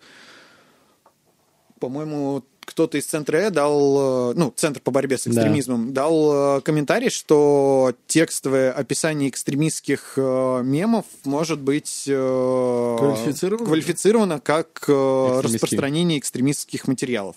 по-моему, 1.80 2.44
кто-то 2.66 2.98
из 2.98 3.06
центра 3.06 3.38
Э 3.38 3.50
дал, 3.50 4.32
э, 4.32 4.34
ну, 4.36 4.54
Центр 4.56 4.80
по 4.82 4.92
борьбе 4.92 5.18
с 5.18 5.24
Да. 5.26 5.32
экстремизмом, 5.32 5.94
дал 5.94 6.58
э, 6.58 6.62
комментарий, 6.62 7.10
что 7.10 7.94
текстовое 8.08 8.72
описание 8.72 9.30
экстремистских 9.30 10.14
э, 10.18 10.62
мемов 10.64 11.06
может 11.24 11.60
быть 11.60 12.04
Квалифицировано? 12.06 13.66
квалифицировано 13.66 14.40
как 14.40 14.84
распространение 14.88 16.20
экстремистских 16.20 16.88
материалов. 16.88 17.36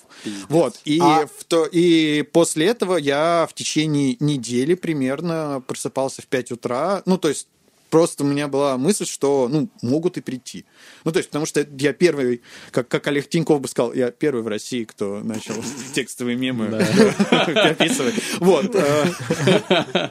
Вот. 0.48 0.74
И, 0.84 0.98
А- 1.00 1.26
в 1.26 1.44
то, 1.44 1.66
и 1.66 2.22
после 2.22 2.66
этого 2.66 2.96
я 2.96 3.46
в 3.50 3.54
течение 3.54 4.16
недели 4.20 4.74
примерно 4.74 5.62
просыпался 5.66 6.22
в 6.22 6.26
5 6.26 6.52
утра. 6.52 7.02
Ну, 7.06 7.18
то 7.18 7.28
есть 7.28 7.48
просто 7.90 8.24
у 8.24 8.26
меня 8.26 8.48
была 8.48 8.76
мысль, 8.78 9.06
что 9.06 9.48
ну, 9.50 9.68
могут 9.82 10.16
и 10.16 10.20
прийти. 10.20 10.64
Ну, 11.04 11.12
то 11.12 11.18
есть, 11.18 11.28
потому 11.30 11.46
что 11.46 11.66
я 11.78 11.92
первый, 11.92 12.42
как, 12.70 12.88
как 12.88 13.06
Олег 13.06 13.28
Тиньков 13.28 13.60
бы 13.60 13.68
сказал, 13.68 13.92
я 13.94 14.10
первый 14.10 14.42
в 14.42 14.48
России, 14.48 14.84
кто 14.84 15.20
начал 15.20 15.54
текстовые 15.94 16.36
мемы 16.36 16.66
описывать. 17.30 18.14
Вот. 18.40 18.74
э, 18.74 20.10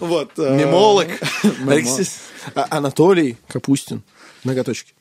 Вот. 0.00 0.32
э, 0.38 0.56
Мемолог. 0.56 1.08
А- 2.54 2.66
Анатолий 2.70 3.36
Капустин. 3.48 4.02
Ноготочки. 4.44 4.92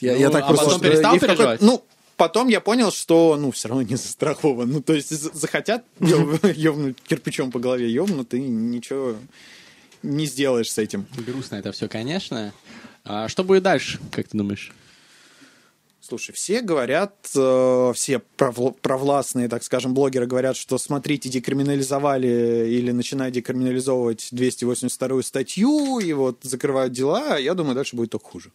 Я, 0.00 0.16
я 0.16 0.26
Ну, 0.28 0.32
так 0.32 0.44
а 0.44 0.48
просто... 0.48 0.64
потом 0.66 0.80
перестал 0.80 1.18
переживать? 1.18 1.60
Ну, 1.60 1.84
потом 2.16 2.48
я 2.48 2.60
понял, 2.60 2.90
что, 2.90 3.36
ну, 3.38 3.50
все 3.50 3.68
равно 3.68 3.82
не 3.82 3.96
застрахован. 3.96 4.70
Ну, 4.70 4.80
то 4.82 4.92
есть, 4.94 5.10
за- 5.10 5.30
захотят 5.32 5.84
ёб- 6.00 6.52
ёбнуть 6.54 7.00
кирпичом 7.02 7.50
по 7.52 7.58
голове, 7.58 7.90
ёбнут, 7.90 8.32
и 8.34 8.40
ничего 8.40 9.16
не 10.02 10.26
сделаешь 10.26 10.70
с 10.70 10.78
этим. 10.78 11.06
Грустно 11.16 11.56
это 11.56 11.72
все, 11.72 11.88
конечно. 11.88 12.52
А 13.04 13.28
что 13.28 13.44
будет 13.44 13.62
дальше, 13.62 13.98
как 14.10 14.28
ты 14.28 14.36
думаешь? 14.38 14.72
Слушай, 16.00 16.32
все 16.32 16.62
говорят, 16.62 17.14
э, 17.36 17.92
все 17.94 18.20
провл- 18.36 18.76
провластные, 18.82 19.48
так 19.48 19.62
скажем, 19.62 19.94
блогеры 19.94 20.26
говорят, 20.26 20.56
что 20.56 20.76
смотрите, 20.76 21.28
декриминализовали 21.28 22.66
или 22.68 22.90
начинают 22.90 23.34
декриминализовывать 23.34 24.28
282 24.32 25.22
статью, 25.22 26.00
и 26.00 26.12
вот 26.12 26.38
закрывают 26.42 26.92
дела, 26.92 27.38
я 27.38 27.54
думаю, 27.54 27.76
дальше 27.76 27.94
будет 27.94 28.10
только 28.10 28.26
хуже. 28.26 28.50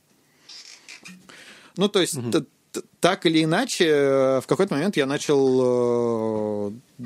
Ну, 1.77 1.87
то 1.87 2.01
есть, 2.01 2.15
т- 2.31 2.43
т- 2.73 2.81
так 2.99 3.25
или 3.25 3.43
иначе, 3.43 3.85
э, 3.87 4.41
в 4.41 4.45
какой-то 4.47 4.73
момент 4.75 4.97
я 4.97 5.05
начал 5.05 6.71
э, 6.99 7.05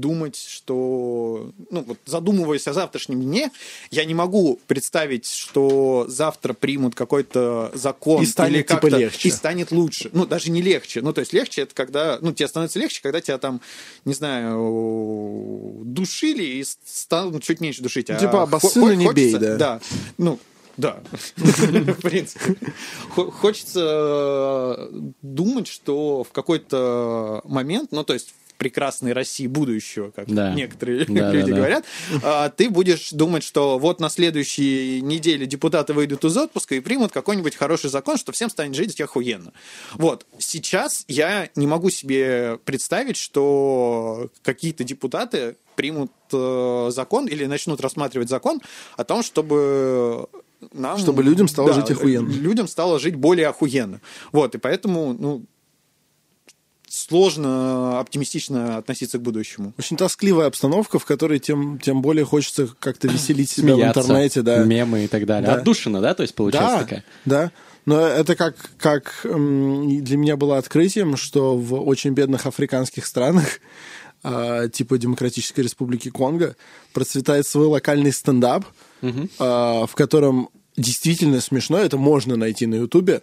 думать, 0.00 0.36
что, 0.36 1.50
ну, 1.70 1.82
вот 1.82 1.98
задумываясь 2.06 2.66
о 2.68 2.72
завтрашнем 2.72 3.22
дне, 3.22 3.50
я 3.90 4.04
не 4.04 4.14
могу 4.14 4.58
представить, 4.66 5.26
что 5.28 6.06
завтра 6.08 6.52
примут 6.54 6.94
какой-то 6.94 7.70
закон 7.74 8.22
И 8.22 8.26
станет, 8.26 8.54
или 8.54 8.62
типа, 8.62 8.86
легче. 8.86 9.28
и 9.28 9.30
станет 9.30 9.70
лучше. 9.72 10.10
Ну, 10.12 10.26
даже 10.26 10.50
не 10.50 10.62
легче. 10.62 11.02
Ну, 11.02 11.12
то 11.12 11.20
есть 11.20 11.32
легче 11.32 11.62
это 11.62 11.74
когда, 11.74 12.18
ну, 12.20 12.32
тебе 12.32 12.48
становится 12.48 12.78
легче, 12.78 13.00
когда 13.02 13.20
тебя 13.20 13.38
там, 13.38 13.60
не 14.04 14.14
знаю, 14.14 15.82
душили 15.84 16.42
и 16.44 16.64
станут 16.64 17.42
чуть 17.42 17.60
меньше 17.60 17.82
душить. 17.82 18.10
А 18.10 18.16
Типа, 18.16 18.42
обоссы, 18.42 18.80
хо- 18.80 18.86
но 18.86 18.94
не 18.94 19.12
бей, 19.12 19.32
да. 19.34 19.56
Да. 19.56 19.80
Ну, 20.16 20.38
да, 20.76 21.00
в 21.36 22.00
принципе. 22.02 22.56
Хо- 23.10 23.30
Хочется 23.32 23.80
э, 24.90 25.00
думать, 25.22 25.66
что 25.66 26.22
в 26.24 26.30
какой-то 26.30 27.40
момент, 27.44 27.90
ну, 27.90 28.04
то 28.04 28.14
есть 28.14 28.32
прекрасной 28.58 29.12
России 29.12 29.46
будущего, 29.46 30.10
как 30.10 30.26
Да. 30.26 30.52
некоторые 30.52 31.04
Да, 31.06 31.32
люди 31.32 31.46
да, 31.50 31.52
да. 31.52 31.56
говорят, 31.56 31.84
а, 32.22 32.48
ты 32.50 32.68
будешь 32.68 33.10
думать, 33.12 33.42
что 33.44 33.78
вот 33.78 34.00
на 34.00 34.10
следующей 34.10 35.00
неделе 35.00 35.46
депутаты 35.46 35.94
выйдут 35.94 36.24
из 36.24 36.36
отпуска 36.36 36.74
и 36.74 36.80
примут 36.80 37.12
какой-нибудь 37.12 37.54
хороший 37.56 37.88
закон, 37.88 38.18
что 38.18 38.32
всем 38.32 38.50
станет 38.50 38.74
жить 38.74 39.00
охуенно. 39.00 39.52
Вот. 39.94 40.26
Сейчас 40.38 41.04
я 41.08 41.48
не 41.54 41.66
могу 41.66 41.90
себе 41.90 42.58
представить, 42.64 43.16
что 43.16 44.30
какие-то 44.42 44.84
депутаты 44.84 45.56
примут 45.76 46.10
э, 46.32 46.88
закон 46.92 47.26
или 47.28 47.46
начнут 47.46 47.80
рассматривать 47.80 48.28
закон 48.28 48.60
о 48.96 49.04
том, 49.04 49.22
чтобы 49.22 50.28
нам... 50.72 50.98
Чтобы 50.98 51.22
людям 51.22 51.46
стало 51.46 51.72
жить 51.72 51.90
охуенно. 51.92 52.28
Людям 52.28 52.66
стало 52.66 52.98
жить 52.98 53.14
более 53.14 53.46
охуенно. 53.46 54.00
Вот, 54.32 54.56
и 54.56 54.58
поэтому, 54.58 55.12
ну, 55.12 55.44
сложно 56.90 58.00
оптимистично 58.00 58.78
относиться 58.78 59.18
к 59.18 59.22
будущему. 59.22 59.72
Очень 59.78 59.96
тоскливая 59.96 60.46
обстановка, 60.46 60.98
в 60.98 61.04
которой 61.04 61.38
тем, 61.38 61.78
тем 61.78 62.02
более 62.02 62.24
хочется 62.24 62.68
как-то 62.78 63.08
веселить 63.08 63.50
себя 63.50 63.74
Смеяться, 63.74 64.00
в 64.00 64.04
интернете, 64.04 64.42
да. 64.42 64.64
мемы 64.64 65.04
и 65.04 65.08
так 65.08 65.26
далее. 65.26 65.50
Да. 65.50 65.56
Отдушина, 65.56 66.00
да, 66.00 66.14
то 66.14 66.22
есть 66.22 66.34
получается 66.34 66.76
да, 66.76 66.82
такая? 66.82 67.04
Да, 67.24 67.52
но 67.86 68.06
это 68.06 68.36
как, 68.36 68.56
как 68.78 69.20
м, 69.24 70.04
для 70.04 70.16
меня 70.16 70.36
было 70.36 70.58
открытием, 70.58 71.16
что 71.16 71.56
в 71.56 71.74
очень 71.74 72.10
бедных 72.10 72.46
африканских 72.46 73.06
странах, 73.06 73.60
а, 74.22 74.68
типа 74.68 74.98
Демократической 74.98 75.60
Республики 75.60 76.10
Конго, 76.10 76.56
процветает 76.92 77.46
свой 77.46 77.66
локальный 77.66 78.12
стендап, 78.12 78.66
а, 79.38 79.86
в 79.86 79.94
котором 79.94 80.50
действительно 80.78 81.40
смешно, 81.40 81.78
это 81.78 81.96
можно 81.96 82.36
найти 82.36 82.66
на 82.66 82.76
Ютубе, 82.76 83.22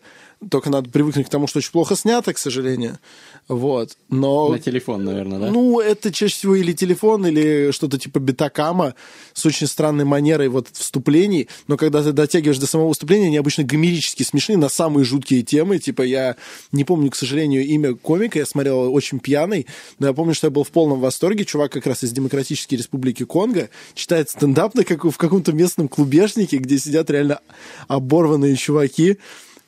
только 0.49 0.69
надо 0.69 0.89
привыкнуть 0.89 1.27
к 1.27 1.29
тому, 1.29 1.47
что 1.47 1.59
очень 1.59 1.71
плохо 1.71 1.95
снято, 1.95 2.33
к 2.33 2.37
сожалению. 2.37 2.99
Вот. 3.47 3.97
Но 4.09 4.49
На 4.49 4.59
телефон, 4.59 5.05
наверное, 5.05 5.39
да? 5.39 5.51
ну, 5.51 5.79
это 5.79 6.11
чаще 6.11 6.33
всего 6.33 6.55
или 6.55 6.73
телефон, 6.73 7.25
или 7.27 7.71
что-то 7.71 7.99
типа 7.99 8.19
битакама 8.19 8.95
с 9.33 9.45
очень 9.45 9.67
странной 9.67 10.05
манерой 10.05 10.47
вот 10.47 10.67
вступлений. 10.71 11.47
Но 11.67 11.77
когда 11.77 12.03
ты 12.03 12.11
дотягиваешь 12.11 12.57
до 12.57 12.67
самого 12.67 12.89
выступления, 12.89 13.27
они 13.27 13.37
обычно 13.37 13.63
гомерически 13.63 14.23
смешны 14.23 14.57
на 14.57 14.69
самые 14.69 15.05
жуткие 15.05 15.43
темы. 15.43 15.79
Типа 15.79 16.01
я 16.01 16.35
не 16.71 16.83
помню, 16.83 17.11
к 17.11 17.15
сожалению, 17.15 17.65
имя 17.65 17.93
комика, 17.95 18.39
я 18.39 18.45
смотрел 18.45 18.93
очень 18.93 19.19
пьяный, 19.19 19.67
но 19.99 20.07
я 20.07 20.13
помню, 20.13 20.33
что 20.33 20.47
я 20.47 20.51
был 20.51 20.63
в 20.63 20.71
полном 20.71 20.99
восторге. 20.99 21.45
Чувак 21.45 21.71
как 21.71 21.85
раз 21.85 22.03
из 22.03 22.11
Демократической 22.11 22.75
Республики 22.75 23.25
Конго 23.25 23.69
читает 23.93 24.29
стендап 24.29 24.75
на 24.75 24.83
как, 24.83 25.03
в 25.03 25.17
каком-то 25.17 25.53
местном 25.53 25.87
клубешнике, 25.87 26.57
где 26.57 26.79
сидят 26.79 27.09
реально 27.09 27.39
оборванные 27.87 28.55
чуваки, 28.55 29.17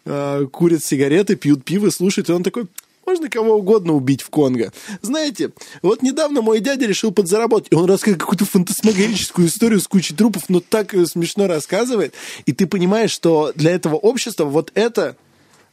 э, 0.08 0.48
курят 0.52 0.84
сигареты, 0.84 1.36
пьют 1.36 1.64
пиво, 1.64 1.90
слушают, 1.90 2.30
и 2.30 2.34
он 2.34 2.44
такой, 2.44 2.68
можно 3.06 3.30
кого 3.30 3.56
угодно 3.56 3.94
убить 3.94 4.22
в 4.22 4.30
Конго. 4.30 4.72
Знаете, 5.02 5.52
вот 5.82 6.02
недавно 6.02 6.42
мой 6.42 6.60
дядя 6.60 6.86
решил 6.86 7.12
подзаработать, 7.12 7.68
и 7.72 7.76
он 7.76 7.86
рассказывает 7.86 8.20
какую-то 8.22 8.46
фантасмагорическую 8.46 9.48
историю 9.48 9.80
с 9.80 9.88
кучей 9.88 10.16
трупов, 10.16 10.50
но 10.50 10.60
так 10.60 10.94
ее 10.94 11.06
смешно 11.06 11.48
рассказывает, 11.48 12.14
и 12.46 12.54
ты 12.54 12.68
понимаешь, 12.68 13.12
что 13.12 13.52
для 13.56 13.72
этого 13.72 13.96
общества 13.96 14.46
вот 14.46 14.72
это 14.74 15.16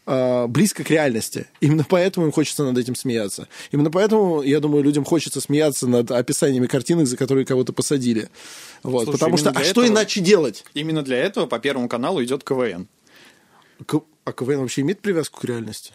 э, 0.07 0.47
близко 0.47 0.85
к 0.85 0.91
реальности. 0.91 1.47
Именно 1.61 1.85
поэтому 1.89 2.26
им 2.26 2.32
хочется 2.32 2.62
над 2.64 2.78
этим 2.78 2.95
смеяться. 2.95 3.49
Именно 3.72 3.91
поэтому, 3.91 4.43
я 4.43 4.61
думаю, 4.61 4.85
людям 4.85 5.05
хочется 5.05 5.41
смеяться 5.41 5.87
над 5.89 6.11
описаниями 6.11 6.66
картинок, 6.66 7.07
за 7.07 7.16
которые 7.16 7.45
кого-то 7.47 7.72
посадили. 7.72 8.28
Вот, 8.82 9.05
Слушай, 9.05 9.18
потому 9.18 9.37
что, 9.39 9.51
а 9.51 9.53
для 9.55 9.64
что 9.64 9.82
этого- 9.82 9.93
иначе 9.93 10.20
делать? 10.20 10.64
Именно 10.74 11.03
для 11.03 11.16
этого 11.16 11.47
по 11.47 11.59
Первому 11.59 11.89
каналу 11.89 12.22
идет 12.22 12.45
КВН. 12.45 12.87
К- 13.87 14.01
А 14.25 14.33
КВН 14.33 14.61
вообще 14.61 14.81
имеет 14.83 15.01
привязку 15.01 15.41
к 15.41 15.45
реальности? 15.45 15.93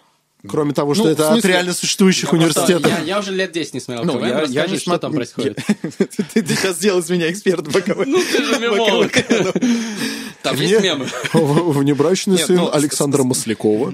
Кроме 0.48 0.74
того, 0.74 0.94
что 0.94 1.04
Ну, 1.04 1.10
это 1.10 1.24
в 1.24 1.26
от 1.26 1.32
смысле- 1.34 1.50
реально 1.52 1.74
существующих 1.74 2.32
университетов. 2.32 2.90
Я, 2.90 3.00
я 3.00 3.20
уже 3.20 3.34
лет 3.34 3.52
10 3.52 3.74
не 3.74 3.80
смотрел 3.82 4.06
Ну, 4.06 4.14
КВН, 4.14 4.24
я- 4.24 4.30
я 4.36 4.42
расскажи, 4.42 4.74
не 4.74 4.80
что 4.80 4.92
смотр- 4.92 5.00
там 5.00 5.14
происходит. 5.14 5.58
Ты, 6.34 6.42
ты 6.44 6.56
сейчас 6.56 6.78
сделал 6.78 7.00
из 7.02 7.10
меня 7.10 7.30
эксперта 7.30 7.70
по 7.70 7.82
КВН. 7.82 8.10
Ну, 8.10 8.20
ты 8.24 8.44
же 8.46 8.58
мемолог. 8.60 9.12
Там 10.42 10.56
есть 10.56 10.82
мемы. 10.82 11.08
Внебрачный 11.34 12.38
Нет, 12.38 12.48
сын 12.48 12.56
ну, 12.56 12.72
Александра 12.74 13.24
с- 13.24 13.26
Маслякова. 13.26 13.94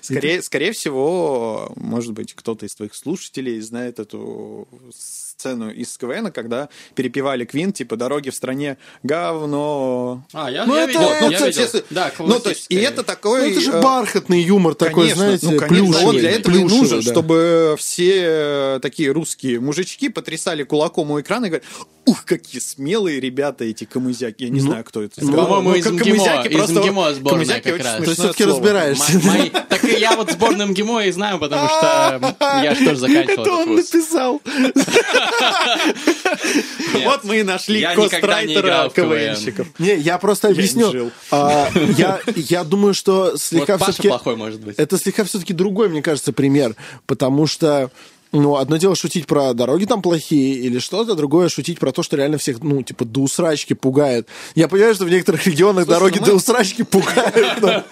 Скорее, 0.00 0.42
скорее 0.42 0.72
всего, 0.72 1.72
может 1.76 2.12
быть, 2.12 2.34
кто-то 2.34 2.66
из 2.66 2.74
твоих 2.74 2.94
слушателей 2.94 3.60
знает 3.60 3.98
эту 4.00 4.66
сцену 5.36 5.70
из 5.70 5.96
КВН, 5.98 6.30
когда 6.32 6.68
перепевали 6.94 7.44
Квин, 7.44 7.72
типа 7.72 7.96
«Дороги 7.96 8.30
в 8.30 8.34
стране 8.34 8.78
говно». 9.02 10.24
А, 10.32 10.50
я, 10.50 10.64
Ну, 10.64 10.74
я 10.74 10.84
это- 10.84 10.88
видел, 10.92 11.02
ну, 11.02 11.30
я 11.30 11.36
кстати, 11.36 11.46
видел. 11.58 11.62
если- 11.62 11.84
Да, 11.90 12.12
Ну, 12.18 12.40
то 12.40 12.48
есть, 12.50 12.66
и 12.70 12.76
это 12.76 12.98
Ну, 12.98 13.02
такой... 13.04 13.50
это 13.50 13.60
же 13.60 13.70
э, 13.72 13.82
бархатный 13.82 14.40
юмор 14.40 14.74
такой, 14.74 14.94
Конечно, 15.10 15.16
знаете, 15.24 15.46
ну, 15.50 15.58
конечно, 15.58 15.84
плюшевый. 15.86 16.06
он 16.08 16.16
для 16.16 16.30
этого 16.30 16.52
и 16.54 16.58
плюшевый, 16.60 16.80
нужен, 16.80 17.00
да. 17.02 17.10
чтобы 17.12 17.76
все 17.78 18.78
такие 18.80 19.10
русские 19.12 19.60
мужички 19.60 20.08
потрясали 20.08 20.62
кулаком 20.62 21.10
у 21.10 21.20
экрана 21.20 21.46
и 21.46 21.48
говорят, 21.50 21.66
ух, 22.06 22.24
какие 22.24 22.60
смелые 22.60 23.20
ребята 23.20 23.64
эти 23.64 23.84
камызяки. 23.84 24.44
Я 24.44 24.50
не 24.50 24.60
знаю, 24.60 24.84
кто 24.84 25.02
это 25.02 25.14
ну, 25.20 25.26
сказал. 25.28 25.46
по-моему, 25.46 25.70
Ну, 25.70 25.74
из 25.76 25.86
МГИМО, 25.86 26.46
из 26.46 26.56
просто- 26.56 26.80
МГИМО 26.80 27.14
сборная 27.14 27.60
как 27.60 27.78
раз. 27.82 27.96
То 27.96 28.02
есть 28.04 28.14
все-таки 28.14 28.44
разбираешься. 28.44 29.18
Мои- 29.24 29.50
Так 29.50 29.84
и 29.84 29.98
я 29.98 30.16
вот 30.16 30.30
сборную 30.30 30.68
МГИМО 30.70 31.06
и 31.06 31.10
знаю, 31.10 31.38
потому 31.38 31.68
что 31.68 32.34
я 32.62 32.74
же 32.74 32.84
тоже 32.84 33.00
заканчивал 33.00 33.42
Это 33.42 33.52
он 33.52 33.74
написал. 33.76 34.42
Вот 37.04 37.24
мы 37.24 37.40
и 37.40 37.42
нашли 37.42 37.80
Я 37.80 37.94
никогда 37.94 38.42
не 38.42 38.54
играл 38.54 38.84
кострайтера 38.84 38.88
в 38.88 38.92
КВН. 38.94 39.34
КВНщиков. 39.34 39.68
Не, 39.78 39.96
я 39.96 40.18
просто 40.18 40.48
объясню. 40.48 41.10
А, 41.30 41.68
Я 41.96 42.20
я 42.34 42.64
думаю, 42.64 42.94
что 42.94 43.36
слегка 43.36 43.78
все-таки... 43.78 44.08
плохой, 44.08 44.36
может 44.36 44.60
быть. 44.60 44.76
Это 44.78 44.98
слегка 44.98 45.24
все-таки 45.24 45.52
другой, 45.52 45.88
мне 45.88 46.02
кажется, 46.02 46.32
пример. 46.32 46.74
Потому 47.06 47.46
что, 47.46 47.90
ну, 48.32 48.56
одно 48.56 48.76
дело 48.76 48.94
шутить 48.96 49.26
про 49.26 49.54
дороги 49.54 49.84
там 49.84 50.02
плохие 50.02 50.54
или 50.56 50.78
что-то, 50.78 51.14
другое 51.14 51.48
шутить 51.48 51.78
про 51.78 51.92
то, 51.92 52.02
что 52.02 52.16
реально 52.16 52.38
всех, 52.38 52.62
ну, 52.62 52.82
типа, 52.82 53.04
до 53.04 53.20
усрачки 53.20 53.74
пугает. 53.74 54.28
Я 54.54 54.68
понимаю, 54.68 54.94
что 54.94 55.04
в 55.04 55.10
некоторых 55.10 55.46
регионах 55.46 55.86
дороги 55.86 56.18
мы- 56.18 56.26
до 56.26 56.34
усрачки 56.34 56.82
пугают, 56.82 57.60
но, 57.62 57.84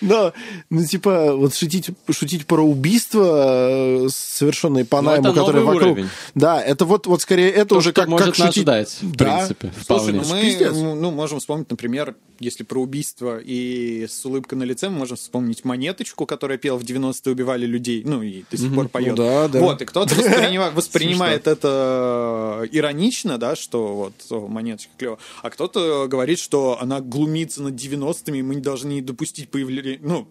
но, 0.00 0.32
ну, 0.70 0.84
типа, 0.84 1.34
вот 1.34 1.54
шутить, 1.54 1.90
шутить 2.10 2.46
про 2.46 2.62
убийство, 2.62 4.04
э, 4.06 4.08
совершенные 4.10 4.84
по 4.84 5.00
Ну, 5.02 5.10
найму, 5.10 5.28
которые 5.32 5.64
новый 5.64 5.74
вокруг. 5.78 5.92
уровень. 5.92 6.08
Да, 6.34 6.60
это 6.62 6.84
вот, 6.84 7.06
вот 7.06 7.22
скорее, 7.22 7.50
это 7.50 7.70
То, 7.70 7.76
уже 7.76 7.92
как, 7.92 8.08
может 8.08 8.26
как 8.28 8.38
нас 8.38 8.48
шутить. 8.48 8.62
ждать, 8.62 8.98
в 9.00 9.16
Да. 9.16 9.36
принципе, 9.36 9.72
Слушай, 9.86 10.12
ну 10.14 10.22
мы 10.28 10.70
ну, 10.72 10.94
ну, 10.94 11.10
можем 11.10 11.40
вспомнить, 11.40 11.70
например, 11.70 12.14
если 12.40 12.64
про 12.64 12.80
убийство 12.80 13.38
и 13.38 14.06
с 14.08 14.24
улыбкой 14.26 14.58
на 14.58 14.64
лице, 14.64 14.88
мы 14.88 14.98
можем 14.98 15.16
вспомнить 15.16 15.64
монеточку, 15.64 16.26
которая 16.26 16.58
пела 16.58 16.76
в 16.78 16.82
90-е, 16.82 17.32
убивали 17.32 17.66
людей, 17.66 18.02
ну 18.04 18.22
и 18.22 18.44
до 18.50 18.56
сих 18.56 18.74
пор 18.74 18.88
поет. 18.88 19.16
Ну 19.16 19.16
да, 19.16 19.48
да. 19.48 19.60
Вот, 19.62 19.82
и 19.82 19.84
кто-то 19.84 20.14
воспринима- 20.14 20.70
воспринимает 20.70 21.46
это 21.46 22.66
иронично, 22.72 23.38
да, 23.38 23.56
что 23.56 23.94
вот 23.94 24.14
о, 24.30 24.48
монеточка 24.48 24.92
клево, 24.96 25.18
а 25.42 25.50
кто-то 25.50 26.06
говорит, 26.08 26.38
что 26.38 26.78
она 26.80 27.00
глумится 27.00 27.62
над 27.62 27.74
90-ми, 27.74 28.38
и 28.38 28.42
мы 28.42 28.54
не 28.56 28.60
должны 28.60 29.00
допустить 29.02 29.50
появления, 29.50 29.98
ну, 30.02 30.26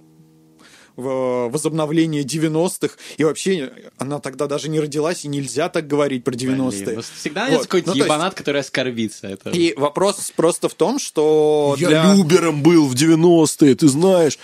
возобновление 0.96 2.24
90-х, 2.24 2.96
и 3.18 3.24
вообще 3.24 3.72
она 3.98 4.20
тогда 4.20 4.48
даже 4.48 4.70
не 4.70 4.80
родилась, 4.80 5.26
и 5.26 5.28
нельзя 5.28 5.70
так 5.70 5.88
говорить 5.88 6.24
про 6.24 6.34
90-е. 6.34 6.86
Блин, 6.86 7.04
Всегда 7.20 7.42
найдется 7.42 7.60
Вот. 7.64 7.68
какой-то 7.68 7.88
Ну, 7.88 7.94
то 7.94 7.98
есть- 7.98 8.06
ебанат, 8.08 8.34
который 8.34 8.62
оскорбится. 8.62 9.28
Это... 9.28 9.50
И 9.52 9.74
вопрос 9.76 10.32
просто 10.36 10.70
в 10.70 10.74
том, 10.74 11.00
что 11.00 11.76
Я 11.78 11.88
для... 11.88 12.14
любером 12.16 12.62
был 12.62 12.88
в 12.88 12.94
90-е, 12.96 13.76
ты 13.76 13.88
знаешь. 13.88 14.38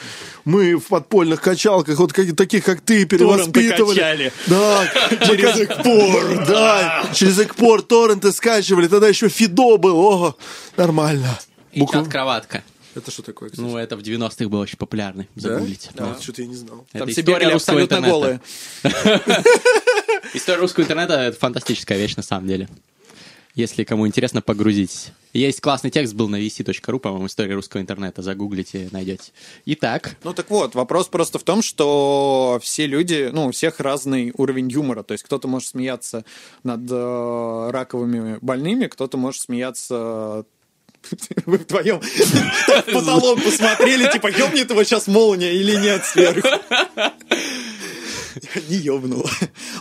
Мы 0.45 0.75
в 0.77 0.87
подпольных 0.87 1.41
качалках, 1.41 1.99
вот 1.99 2.13
как- 2.13 2.35
таких, 2.35 2.63
как 2.63 2.81
ты, 2.81 3.05
перевоспитывали. 3.05 4.31
Да, 4.47 4.85
через 5.25 5.57
Экпор. 5.59 6.45
Да, 6.47 7.03
через 7.13 7.39
Экпор 7.39 7.81
торренты 7.81 8.31
скачивали. 8.31 8.87
Тогда 8.87 9.07
еще 9.07 9.29
Фидо 9.29 9.77
был. 9.77 9.97
Ого, 9.99 10.37
нормально. 10.77 11.39
И 11.73 11.85
чат-кроватка. 11.85 12.63
Это 12.97 13.11
что 13.11 13.21
такое, 13.21 13.49
кстати? 13.49 13.63
Ну, 13.65 13.77
это 13.77 13.95
в 13.95 13.99
90-х 14.01 14.49
было 14.49 14.61
очень 14.61 14.77
популярный. 14.77 15.29
Загуглите. 15.35 15.91
Да? 15.93 16.13
Да. 16.13 16.21
Что-то 16.21 16.41
я 16.41 16.47
не 16.47 16.55
знал. 16.55 16.83
Это 16.89 16.99
Там 16.99 17.09
история 17.11 17.49
русского 17.49 17.81
абсолютно 17.81 17.95
интернета. 17.95 18.09
голые. 18.11 18.41
История 20.33 20.59
русского 20.59 20.83
интернета— 20.83 21.13
это 21.21 21.37
фантастическая 21.39 21.97
вещь 21.97 22.15
на 22.15 22.23
самом 22.23 22.47
деле. 22.47 22.67
Если 23.55 23.83
кому 23.83 24.05
интересно, 24.05 24.41
погрузитесь. 24.41 25.07
Есть 25.33 25.61
классный 25.61 25.89
текст, 25.89 26.13
был 26.13 26.27
на 26.29 26.35
vc.ru, 26.39 26.99
по-моему, 26.99 27.25
история 27.27 27.55
русского 27.55 27.81
интернета. 27.81 28.21
Загуглите, 28.21 28.89
найдете. 28.91 29.31
Итак, 29.65 30.15
Ну 30.23 30.33
так 30.33 30.49
вот, 30.49 30.75
вопрос 30.75 31.07
просто 31.07 31.39
в 31.39 31.43
том, 31.43 31.61
что 31.63 32.59
все 32.61 32.85
люди, 32.87 33.29
ну, 33.31 33.47
у 33.47 33.51
всех 33.51 33.79
разный 33.79 34.31
уровень 34.37 34.69
юмора. 34.69 35.01
То 35.03 35.13
есть 35.13 35.23
кто-то 35.23 35.47
может 35.47 35.69
смеяться 35.69 36.23
над 36.63 36.81
э, 36.89 37.69
раковыми 37.71 38.37
больными, 38.41 38.85
кто-то 38.87 39.17
может 39.17 39.41
смеяться 39.41 40.45
вы 41.45 41.57
вдвоем 41.57 41.99
в 42.01 42.91
потолок 42.93 43.43
посмотрели, 43.43 44.11
типа, 44.11 44.27
ёбнет 44.27 44.69
его 44.69 44.83
сейчас 44.83 45.07
молния 45.07 45.53
или 45.53 45.75
нет 45.75 46.05
сверху. 46.05 46.47
Не 48.69 48.77
ёбнуло. 48.77 49.29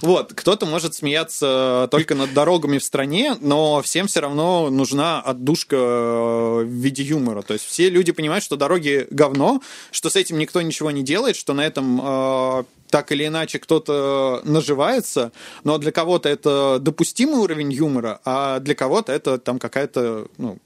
Вот, 0.02 0.32
кто-то 0.34 0.66
может 0.66 0.94
смеяться 0.94 1.88
только 1.90 2.14
над 2.14 2.32
дорогами 2.32 2.78
в 2.78 2.84
стране, 2.84 3.36
но 3.40 3.82
всем 3.82 4.06
все 4.06 4.20
равно 4.20 4.70
нужна 4.70 5.20
отдушка 5.20 5.76
э, 5.76 6.62
в 6.64 6.68
виде 6.68 7.02
юмора. 7.02 7.42
То 7.42 7.54
есть 7.54 7.66
все 7.66 7.90
люди 7.90 8.12
понимают, 8.12 8.44
что 8.44 8.56
дороги 8.56 9.06
говно, 9.10 9.60
что 9.90 10.10
с 10.10 10.16
этим 10.16 10.38
никто 10.38 10.62
ничего 10.62 10.90
не 10.90 11.02
делает, 11.02 11.36
что 11.36 11.52
на 11.52 11.66
этом 11.66 12.00
э, 12.02 12.64
так 12.90 13.12
или 13.12 13.26
иначе 13.26 13.58
кто-то 13.58 14.40
наживается, 14.44 15.32
но 15.64 15.78
для 15.78 15.92
кого-то 15.92 16.28
это 16.28 16.78
допустимый 16.80 17.40
уровень 17.40 17.72
юмора, 17.72 18.20
а 18.24 18.60
для 18.60 18.74
кого-то 18.74 19.12
это 19.12 19.38
там 19.38 19.58
какая-то 19.58 20.28
ну, 20.38 20.58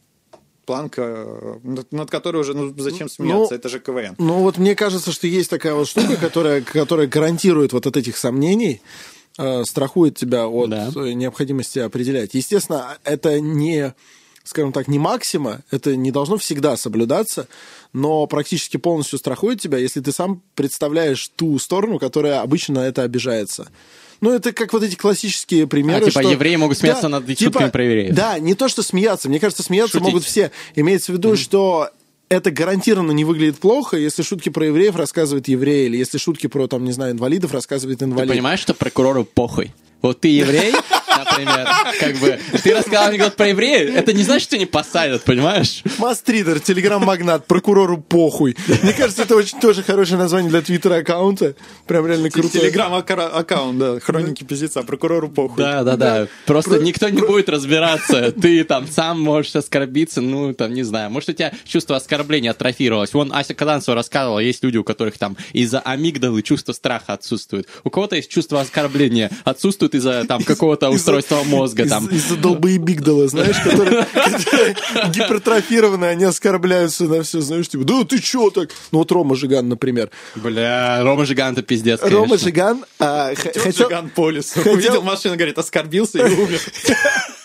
планка, 0.70 1.26
над, 1.64 1.90
над 1.90 2.10
которой 2.12 2.36
уже 2.42 2.54
ну, 2.54 2.72
зачем 2.78 3.08
смеяться, 3.08 3.54
ну, 3.54 3.58
это 3.58 3.68
же 3.68 3.80
КВН. 3.80 4.14
Ну 4.18 4.34
вот 4.34 4.56
мне 4.56 4.76
кажется, 4.76 5.10
что 5.10 5.26
есть 5.26 5.50
такая 5.50 5.74
вот 5.74 5.88
штука, 5.88 6.16
которая, 6.16 6.62
которая 6.62 7.08
гарантирует 7.08 7.72
вот 7.72 7.88
от 7.88 7.96
этих 7.96 8.16
сомнений, 8.16 8.80
э, 9.36 9.64
страхует 9.64 10.16
тебя 10.16 10.46
от 10.46 10.70
да. 10.70 10.90
необходимости 10.94 11.80
определять. 11.80 12.34
Естественно, 12.34 12.98
это 13.02 13.40
не 13.40 13.94
скажем 14.44 14.72
так, 14.72 14.86
не 14.88 14.98
максима, 14.98 15.60
это 15.70 15.96
не 15.96 16.10
должно 16.10 16.36
всегда 16.36 16.76
соблюдаться, 16.76 17.46
но 17.92 18.26
практически 18.26 18.76
полностью 18.76 19.18
страхует 19.18 19.60
тебя, 19.60 19.78
если 19.78 20.00
ты 20.00 20.12
сам 20.12 20.42
представляешь 20.54 21.30
ту 21.36 21.58
сторону, 21.58 21.98
которая 21.98 22.40
обычно 22.40 22.76
на 22.76 22.86
это 22.86 23.02
обижается. 23.02 23.68
Ну, 24.20 24.32
это 24.32 24.52
как 24.52 24.72
вот 24.72 24.82
эти 24.82 24.96
классические 24.96 25.66
примеры. 25.66 26.06
А, 26.06 26.08
типа, 26.08 26.22
что... 26.22 26.30
евреи 26.30 26.56
могут 26.56 26.78
смеяться 26.78 27.02
да, 27.02 27.08
над 27.08 27.26
типа, 27.26 27.42
шутками 27.44 27.70
про 27.70 27.84
евреев. 27.84 28.14
Да, 28.14 28.38
не 28.38 28.54
то, 28.54 28.68
что 28.68 28.82
смеяться. 28.82 29.28
Мне 29.28 29.40
кажется, 29.40 29.62
смеяться 29.62 29.98
Шутить. 29.98 30.06
могут 30.06 30.24
все. 30.24 30.50
Имеется 30.74 31.12
в 31.12 31.16
виду, 31.16 31.32
mm-hmm. 31.32 31.36
что 31.36 31.90
это 32.28 32.50
гарантированно 32.50 33.12
не 33.12 33.24
выглядит 33.24 33.58
плохо, 33.58 33.96
если 33.96 34.22
шутки 34.22 34.50
про 34.50 34.66
евреев 34.66 34.94
рассказывает 34.94 35.48
еврей, 35.48 35.86
или 35.86 35.96
если 35.96 36.18
шутки 36.18 36.46
про, 36.46 36.68
там, 36.68 36.84
не 36.84 36.92
знаю, 36.92 37.12
инвалидов 37.12 37.52
рассказывает 37.52 38.02
инвалид. 38.02 38.28
Ты 38.28 38.34
понимаешь, 38.34 38.60
что 38.60 38.72
прокурору 38.72 39.24
похуй? 39.24 39.72
Вот 40.02 40.20
ты 40.20 40.28
еврей, 40.28 40.72
например, 41.24 41.68
как 41.98 42.16
бы, 42.16 42.38
ты 42.62 42.74
рассказал 42.74 43.08
анекдот 43.08 43.36
про 43.36 43.48
евреев, 43.48 43.94
это 43.94 44.12
не 44.12 44.22
значит, 44.22 44.48
что 44.48 44.58
не 44.58 44.66
посадят, 44.66 45.22
понимаешь? 45.24 45.82
Мастридер, 45.98 46.60
телеграм-магнат, 46.60 47.46
прокурору 47.46 47.98
похуй. 47.98 48.56
Мне 48.82 48.92
кажется, 48.92 49.22
это 49.22 49.36
очень 49.36 49.60
тоже 49.60 49.82
хорошее 49.82 50.18
название 50.18 50.50
для 50.50 50.62
твиттера-аккаунта. 50.62 51.54
Прям 51.86 52.06
реально 52.06 52.30
круто. 52.30 52.58
Телеграм-аккаунт, 52.58 53.78
да, 53.78 54.00
хроники 54.00 54.44
пиздеца, 54.44 54.82
прокурору 54.82 55.28
похуй. 55.28 55.56
Да, 55.56 55.82
да, 55.82 55.96
да. 55.96 56.28
Просто 56.46 56.78
никто 56.78 57.08
не 57.08 57.20
будет 57.20 57.48
разбираться. 57.48 58.32
Ты 58.32 58.64
там 58.64 58.86
сам 58.88 59.20
можешь 59.20 59.54
оскорбиться, 59.56 60.20
ну, 60.20 60.54
там, 60.54 60.72
не 60.72 60.82
знаю. 60.82 61.10
Может, 61.10 61.30
у 61.30 61.32
тебя 61.32 61.52
чувство 61.64 61.96
оскорбления 61.96 62.50
атрофировалось. 62.50 63.12
Вон 63.14 63.32
Ася 63.32 63.54
Каданцева 63.54 63.94
рассказывала, 63.94 64.38
есть 64.38 64.62
люди, 64.62 64.76
у 64.76 64.84
которых 64.84 65.18
там 65.18 65.36
из-за 65.52 65.80
амигдалы 65.80 66.42
чувство 66.42 66.72
страха 66.72 67.12
отсутствует. 67.12 67.68
У 67.84 67.90
кого-то 67.90 68.16
есть 68.16 68.30
чувство 68.30 68.60
оскорбления, 68.60 69.30
отсутствует 69.44 69.94
из-за 69.94 70.24
там 70.24 70.42
какого-то 70.42 70.88
устройства 71.18 71.42
мозга. 71.44 71.88
Там. 71.88 72.06
Из-за 72.06 72.36
долбоебигдала, 72.36 73.28
знаешь, 73.28 73.58
которые 73.60 74.06
гипертрофированы, 75.12 76.06
они 76.06 76.24
оскорбляются 76.24 77.04
на 77.04 77.22
все, 77.22 77.40
знаешь, 77.40 77.68
типа, 77.68 77.84
да 77.84 78.04
ты 78.04 78.20
чё 78.20 78.50
так? 78.50 78.70
Ну 78.92 78.98
вот 78.98 79.12
Рома 79.12 79.36
Жиган, 79.36 79.68
например. 79.68 80.10
Бля, 80.34 81.02
Рома 81.02 81.24
Жиган 81.24 81.52
это 81.52 81.62
пиздец, 81.62 82.00
Рома 82.02 82.38
Жиган... 82.38 82.84
А, 82.98 83.34
хотел... 83.34 83.72
Жиган 83.72 84.10
по 84.10 84.30
лесу. 84.30 84.60
Увидел 84.60 85.02
машину, 85.02 85.36
говорит, 85.36 85.58
оскорбился 85.58 86.18
и 86.18 86.34
умер. 86.34 86.60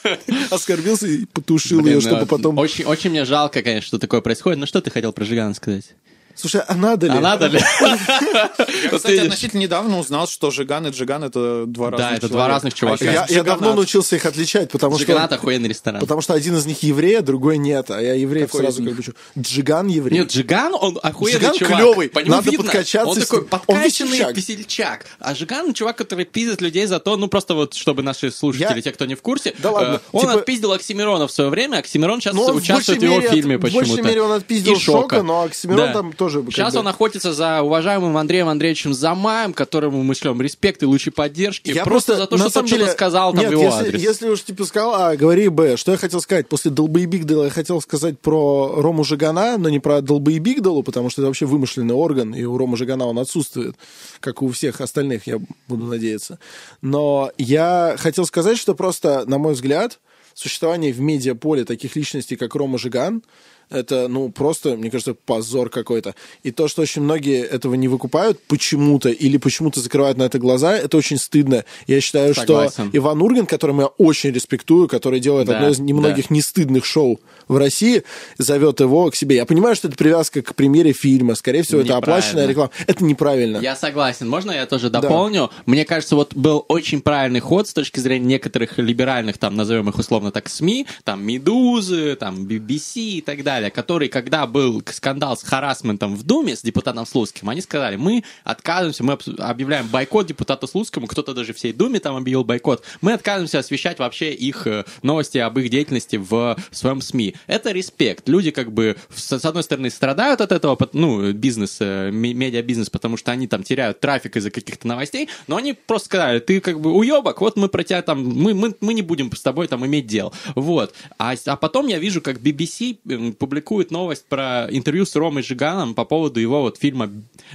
Оскорбился 0.52 1.08
и 1.08 1.26
потушил 1.26 1.86
ее, 1.86 2.00
чтобы 2.00 2.22
ну, 2.22 2.26
потом... 2.28 2.58
Очень, 2.58 2.86
очень 2.86 3.10
мне 3.10 3.26
жалко, 3.26 3.64
конечно, 3.64 3.88
что 3.88 4.00
такое 4.00 4.22
происходит. 4.22 4.60
Но 4.60 4.66
что 4.66 4.82
ты 4.82 4.92
хотел 4.92 5.12
про 5.14 5.26
Жигана 5.26 5.54
сказать? 5.54 5.96
Слушай, 6.36 6.62
а 6.68 6.76
надо 6.76 7.08
ли? 7.08 7.14
А 7.18 7.22
надо 7.22 7.48
ли? 7.48 7.60
Я, 7.60 8.50
кстати, 8.92 9.18
относительно 9.18 9.62
недавно 9.62 10.00
узнал, 10.00 10.28
что 10.28 10.52
Жиган 10.52 10.88
и 10.88 10.90
Джиган— 10.92 11.24
это 11.26 11.66
два 11.66 11.92
разных 11.92 12.10
Да, 12.10 12.16
это 12.18 12.30
два 12.30 12.48
разных 12.48 12.74
чувака. 12.74 13.26
Я 13.30 13.44
давно 13.44 13.74
научился 13.74 14.16
их 14.16 14.26
отличать, 14.26 14.70
потому 14.72 14.98
что... 14.98 15.06
Джиган— 15.06 15.28
охуенный 15.32 15.70
ресторан. 15.70 16.02
Потому 16.02 16.22
что 16.22 16.34
один 16.34 16.56
из 16.58 16.66
них 16.66 16.84
еврей, 16.84 17.20
а 17.20 17.22
другой 17.22 17.58
нет. 17.58 17.90
А 17.90 18.02
я 18.02 18.14
евреев 18.14 18.52
сразу 18.52 18.84
как 18.84 18.96
бы... 18.96 19.04
Джиган 19.38 19.88
еврей. 19.88 20.20
Нет, 20.20 20.32
Джиган, 20.32 20.74
он 20.80 21.00
охуенный 21.02 21.58
чувак. 21.58 21.78
клевый, 21.78 22.12
надо 22.26 22.52
подкачаться. 22.52 23.10
Он 23.10 23.20
такой 23.20 23.46
подкачанный 23.46 24.34
весельчак. 24.34 25.06
А 25.20 25.34
Жиган— 25.36 25.74
чувак, 25.76 25.98
который 25.98 26.26
пиздит 26.26 26.62
людей 26.62 26.86
за 26.86 27.00
то, 27.00 27.16
ну 27.18 27.28
просто 27.28 27.54
вот, 27.54 27.74
чтобы 27.74 28.04
наши 28.04 28.32
слушатели, 28.32 28.82
те, 28.82 28.92
кто 28.92 29.06
не 29.06 29.16
в 29.16 29.22
курсе, 29.22 29.54
ладно, 29.64 30.02
он 30.12 30.22
типа- 30.22 30.34
отпиздил 30.34 30.74
Оксимирона 30.74 31.28
в 31.28 31.32
свое 31.32 31.50
время, 31.50 31.78
Оксимирон 31.78 32.20
сейчас 32.20 32.36
участвует 32.36 33.00
в 33.00 33.04
его 33.04 33.22
фильме 33.22 33.58
почему-то. 33.58 33.86
В 33.86 33.90
большей 33.90 34.04
мере 34.04 34.22
он 34.22 34.32
отпиздил 34.34 34.78
Шока, 34.78 35.22
но 35.22 35.44
Оксимирон 35.44 35.94
там 35.94 36.14
тоже... 36.26 36.44
Сейчас 36.52 36.76
он 36.76 36.88
охотится 36.88 37.34
за 37.34 37.62
уважаемым 37.62 38.18
Андреем 38.18 38.48
Андреевичем 38.48 38.94
Замаем, 38.94 39.54
которому 39.54 40.04
мы 40.04 40.16
шлем 40.16 40.42
респект 40.42 40.82
и 40.84 40.86
лучшие 40.86 41.14
поддержки. 41.14 41.70
Я 41.70 41.84
просто, 41.84 42.14
просто 42.14 42.16
за 42.18 42.28
то, 42.28 42.50
что 42.50 42.60
он 42.60 42.68
что-то 42.68 42.88
сказал 42.92 43.34
там 43.34 43.42
нет, 43.42 43.52
его 43.52 43.64
если, 43.64 43.88
адрес. 43.88 44.02
Если 44.02 44.30
уж 44.30 44.44
типа 44.44 44.66
сказал, 44.66 44.96
а, 44.96 45.16
говори 45.16 45.50
Б. 45.50 45.78
Что 45.78 45.92
я 45.92 45.98
хотел 45.98 46.22
сказать? 46.22 46.48
После 46.48 46.72
Долбоебигдала 46.72 47.46
я 47.46 47.50
хотел 47.50 47.82
сказать 47.82 48.20
про 48.20 48.74
Рому 48.78 49.04
Жигана, 49.04 49.58
но 49.58 49.70
не 49.70 49.80
про 49.80 50.02
Долбоебигдалу, 50.02 50.84
потому 50.84 51.10
что 51.10 51.22
это 51.22 51.28
вообще 51.28 51.46
вымышленный 51.46 51.94
орган, 51.94 52.34
и 52.34 52.44
у 52.44 52.58
Рома 52.58 52.78
Жигана 52.78 53.06
он 53.06 53.20
отсутствует, 53.20 53.76
как 54.20 54.42
и 54.42 54.46
у 54.46 54.50
всех 54.50 54.82
остальных, 54.82 55.28
я 55.28 55.40
буду 55.68 55.86
надеяться. 55.86 56.40
Но 56.82 57.32
я 57.38 57.96
хотел 57.98 58.26
сказать, 58.26 58.58
что 58.58 58.74
просто, 58.74 59.26
на 59.28 59.38
мой 59.38 59.54
взгляд, 59.54 60.00
существование 60.34 60.92
в 60.92 61.00
медиаполе 61.00 61.66
таких 61.66 61.96
личностей, 61.96 62.36
как 62.36 62.56
Рома 62.56 62.78
Жиган, 62.78 63.24
это, 63.70 64.08
ну, 64.08 64.30
просто, 64.30 64.76
мне 64.78 64.92
кажется, 64.92 65.14
позор 65.14 65.70
какой-то. 65.70 66.16
И 66.44 66.52
то, 66.52 66.68
что 66.68 66.82
очень 66.82 67.02
многие 67.02 67.44
этого 67.44 67.76
не 67.76 67.88
выкупают 67.88 68.40
почему-то 68.48 69.10
или 69.10 69.38
почему-то 69.38 69.80
закрывают 69.80 70.18
на 70.18 70.24
это 70.24 70.40
глаза, 70.40 70.78
это 70.78 70.98
очень 70.98 71.18
стыдно. 71.18 71.66
Я 71.88 72.02
считаю, 72.02 72.34
Согласен. 72.36 72.90
что 72.90 72.98
Иван 72.98 73.22
Ургин, 73.22 73.46
которого 73.46 73.82
я 73.82 73.88
очень 73.88 74.32
респектую, 74.32 74.88
который 74.88 75.20
делает 75.20 75.48
да, 75.48 75.58
одно 75.58 75.70
из 75.70 75.80
немногих 75.80 76.30
да. 76.30 76.36
нестыдных 76.36 76.86
шоу 76.86 77.20
в 77.48 77.58
России, 77.58 78.04
зовет 78.38 78.80
его 78.80 79.10
к 79.10 79.16
себе. 79.16 79.38
Я 79.38 79.46
понимаю, 79.46 79.76
что 79.76 79.88
это 79.88 79.98
привязка 79.98 80.42
к 80.42 80.56
премьере 80.56 80.94
фильма. 80.94 81.36
Скорее 81.36 81.64
всего, 81.64 81.82
это 81.82 81.98
оплаченная 81.98 82.46
реклама. 82.48 82.72
Это 82.88 83.04
неправильно. 83.04 83.58
Я 83.58 83.76
согласен. 83.76 84.30
Можно 84.30 84.52
я 84.52 84.66
тоже 84.66 84.90
дополню? 84.90 85.50
Да. 85.52 85.64
Мне 85.66 85.86
кажется, 85.86 86.16
вот 86.16 86.36
был 86.36 86.66
очень 86.68 87.02
правильный 87.02 87.40
ход 87.40 87.68
с 87.68 87.74
точки 87.74 88.00
зрения 88.00 88.26
некоторых 88.26 88.78
либеральных, 88.78 89.38
там, 89.38 89.56
назовем 89.56 89.90
их 89.90 89.98
условно 89.98 90.32
так, 90.32 90.50
СМИ, 90.50 90.88
там, 91.04 91.24
Медузы, 91.24 92.16
там, 92.16 92.46
BBC 92.46 93.02
и 93.02 93.22
так 93.22 93.44
далее 93.44 93.55
далее, 93.56 93.72
который, 93.72 94.10
когда 94.10 94.46
был 94.46 94.84
скандал 94.92 95.38
с 95.38 95.44
харасментом 95.44 96.16
в 96.16 96.24
Думе 96.24 96.56
с 96.56 96.62
депутатом 96.62 97.06
Слуцким, 97.06 97.50
они 97.50 97.62
сказали, 97.62 97.96
мы 97.96 98.24
отказываемся, 98.44 99.04
мы 99.04 99.18
объявляем 99.38 99.88
бойкот 99.88 100.28
депутату 100.28 100.68
Слуцкому, 100.68 101.08
кто-то 101.08 101.34
даже 101.34 101.54
всей 101.54 101.72
Думе 101.72 102.00
там 102.00 102.16
объявил 102.18 102.44
бойкот, 102.44 102.84
мы 103.02 103.14
отказываемся 103.14 103.60
освещать 103.60 104.00
вообще 104.00 104.34
их 104.34 104.68
э, 104.68 104.84
новости 105.04 105.38
об 105.38 105.58
их 105.58 105.70
деятельности 105.70 106.18
в 106.18 106.58
своем 106.72 107.02
СМИ. 107.02 107.36
Это 107.48 107.72
респект. 107.72 108.28
Люди 108.28 108.52
как 108.52 108.72
бы, 108.74 108.98
с 109.14 109.32
одной 109.46 109.64
стороны, 109.64 109.90
страдают 109.90 110.42
от 110.42 110.52
этого, 110.52 110.78
ну, 110.92 111.32
бизнес, 111.32 111.78
э, 111.80 112.12
медиабизнес, 112.12 112.90
потому 112.90 113.16
что 113.16 113.32
они 113.32 113.48
там 113.48 113.64
теряют 113.64 114.02
трафик 114.02 114.36
из-за 114.36 114.52
каких-то 114.52 114.88
новостей, 114.88 115.30
но 115.48 115.56
они 115.56 115.74
просто 115.74 116.08
сказали, 116.08 116.40
ты 116.40 116.60
как 116.60 116.82
бы 116.82 116.92
уебок, 116.92 117.40
вот 117.40 117.56
мы 117.56 117.70
про 117.70 117.84
тебя 117.84 118.02
там, 118.02 118.26
мы, 118.26 118.54
мы, 118.54 118.76
мы 118.82 118.94
не 118.94 119.02
будем 119.02 119.32
с 119.34 119.42
тобой 119.42 119.68
там 119.68 119.86
иметь 119.86 120.08
дел. 120.08 120.34
Вот. 120.56 120.94
А, 121.18 121.36
а 121.46 121.56
потом 121.56 121.88
я 121.88 122.00
вижу, 122.00 122.22
как 122.22 122.40
BBC 122.40 122.98
публикует 123.46 123.92
новость 123.92 124.26
про 124.28 124.66
интервью 124.72 125.06
с 125.06 125.16
Ромой 125.16 125.44
Жиганом 125.44 125.94
по 125.94 126.04
поводу 126.04 126.40
его 126.40 126.62
вот 126.62 126.80
фильма 126.80 127.12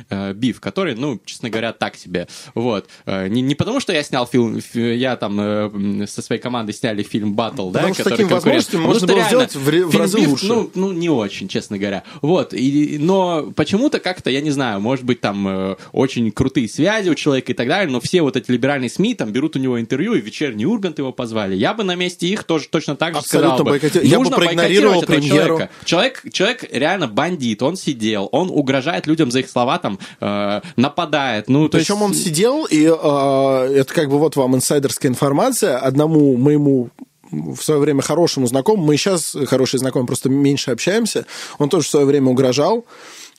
э, 0.08 0.32
«Биф», 0.34 0.60
который, 0.60 0.94
ну, 0.94 1.20
честно 1.24 1.50
говоря, 1.50 1.72
так 1.72 1.96
себе. 1.96 2.28
Вот. 2.54 2.88
Э, 3.06 3.26
не, 3.26 3.42
не 3.42 3.56
потому, 3.56 3.80
что 3.80 3.92
я 3.92 4.04
снял 4.04 4.24
фильм, 4.24 4.60
я 4.72 5.16
там 5.16 5.40
э, 5.40 6.06
со 6.06 6.22
своей 6.22 6.40
командой 6.40 6.72
сняли 6.72 7.02
фильм 7.02 7.34
«Батл», 7.34 7.70
да, 7.70 7.88
который 7.88 8.10
таким 8.10 8.28
возможностям 8.28 8.82
можно 8.82 9.04
было 9.04 9.22
сделать 9.24 9.56
в, 9.56 9.64
в 9.64 9.96
разы 9.96 10.20
Биф, 10.20 10.28
лучше. 10.28 10.46
Ну, 10.46 10.70
ну, 10.76 10.92
не 10.92 11.08
очень, 11.08 11.48
честно 11.48 11.76
говоря. 11.76 12.04
Вот. 12.22 12.54
И, 12.54 12.98
но 13.00 13.50
почему-то 13.56 13.98
как-то, 13.98 14.30
я 14.30 14.42
не 14.42 14.52
знаю, 14.52 14.80
может 14.80 15.04
быть, 15.04 15.20
там 15.20 15.76
очень 15.90 16.30
крутые 16.30 16.68
связи 16.68 17.10
у 17.10 17.16
человека 17.16 17.50
и 17.50 17.54
так 17.56 17.66
далее, 17.66 17.90
но 17.90 18.00
все 18.00 18.22
вот 18.22 18.36
эти 18.36 18.48
либеральные 18.52 18.90
СМИ 18.90 19.14
там 19.14 19.32
берут 19.32 19.56
у 19.56 19.58
него 19.58 19.80
интервью, 19.80 20.14
и 20.14 20.20
вечерний 20.20 20.66
Ургант 20.66 20.98
его 20.98 21.12
позвали. 21.12 21.56
Я 21.56 21.74
бы 21.74 21.82
на 21.82 21.96
месте 21.96 22.28
их 22.28 22.44
тоже 22.44 22.68
точно 22.68 22.94
так 22.94 23.14
же 23.14 23.18
Абсолютно 23.18 23.56
сказал 23.56 23.64
бойкоти... 23.64 23.98
бы. 23.98 24.06
Я 24.06 24.20
бы 24.20 24.30
проигнорировал 24.30 25.02
премьеру. 25.02 25.56
Человека. 25.56 25.70
Человек, 25.84 26.22
человек 26.32 26.64
реально 26.70 27.08
бандит, 27.08 27.62
он 27.62 27.76
сидел, 27.76 28.28
он 28.32 28.50
угрожает 28.50 29.06
людям 29.06 29.30
за 29.30 29.40
их 29.40 29.50
слова, 29.50 29.78
там, 29.78 29.98
э, 30.20 30.60
нападает. 30.76 31.48
Ну, 31.48 31.68
Причем 31.68 31.96
есть... 31.96 32.06
он 32.06 32.14
сидел, 32.14 32.64
и 32.64 32.84
э, 32.84 33.74
это 33.74 33.92
как 33.92 34.08
бы 34.08 34.18
вот 34.18 34.36
вам 34.36 34.56
инсайдерская 34.56 35.10
информация, 35.10 35.78
одному 35.78 36.36
моему 36.36 36.90
в 37.30 37.58
свое 37.60 37.80
время 37.80 38.02
хорошему 38.02 38.46
знакомому, 38.46 38.86
мы 38.86 38.96
сейчас 38.96 39.36
хорошие 39.46 39.78
знакомые, 39.78 40.06
просто 40.06 40.28
меньше 40.28 40.72
общаемся, 40.72 41.26
он 41.58 41.68
тоже 41.68 41.86
в 41.86 41.90
свое 41.90 42.06
время 42.06 42.30
угрожал, 42.30 42.84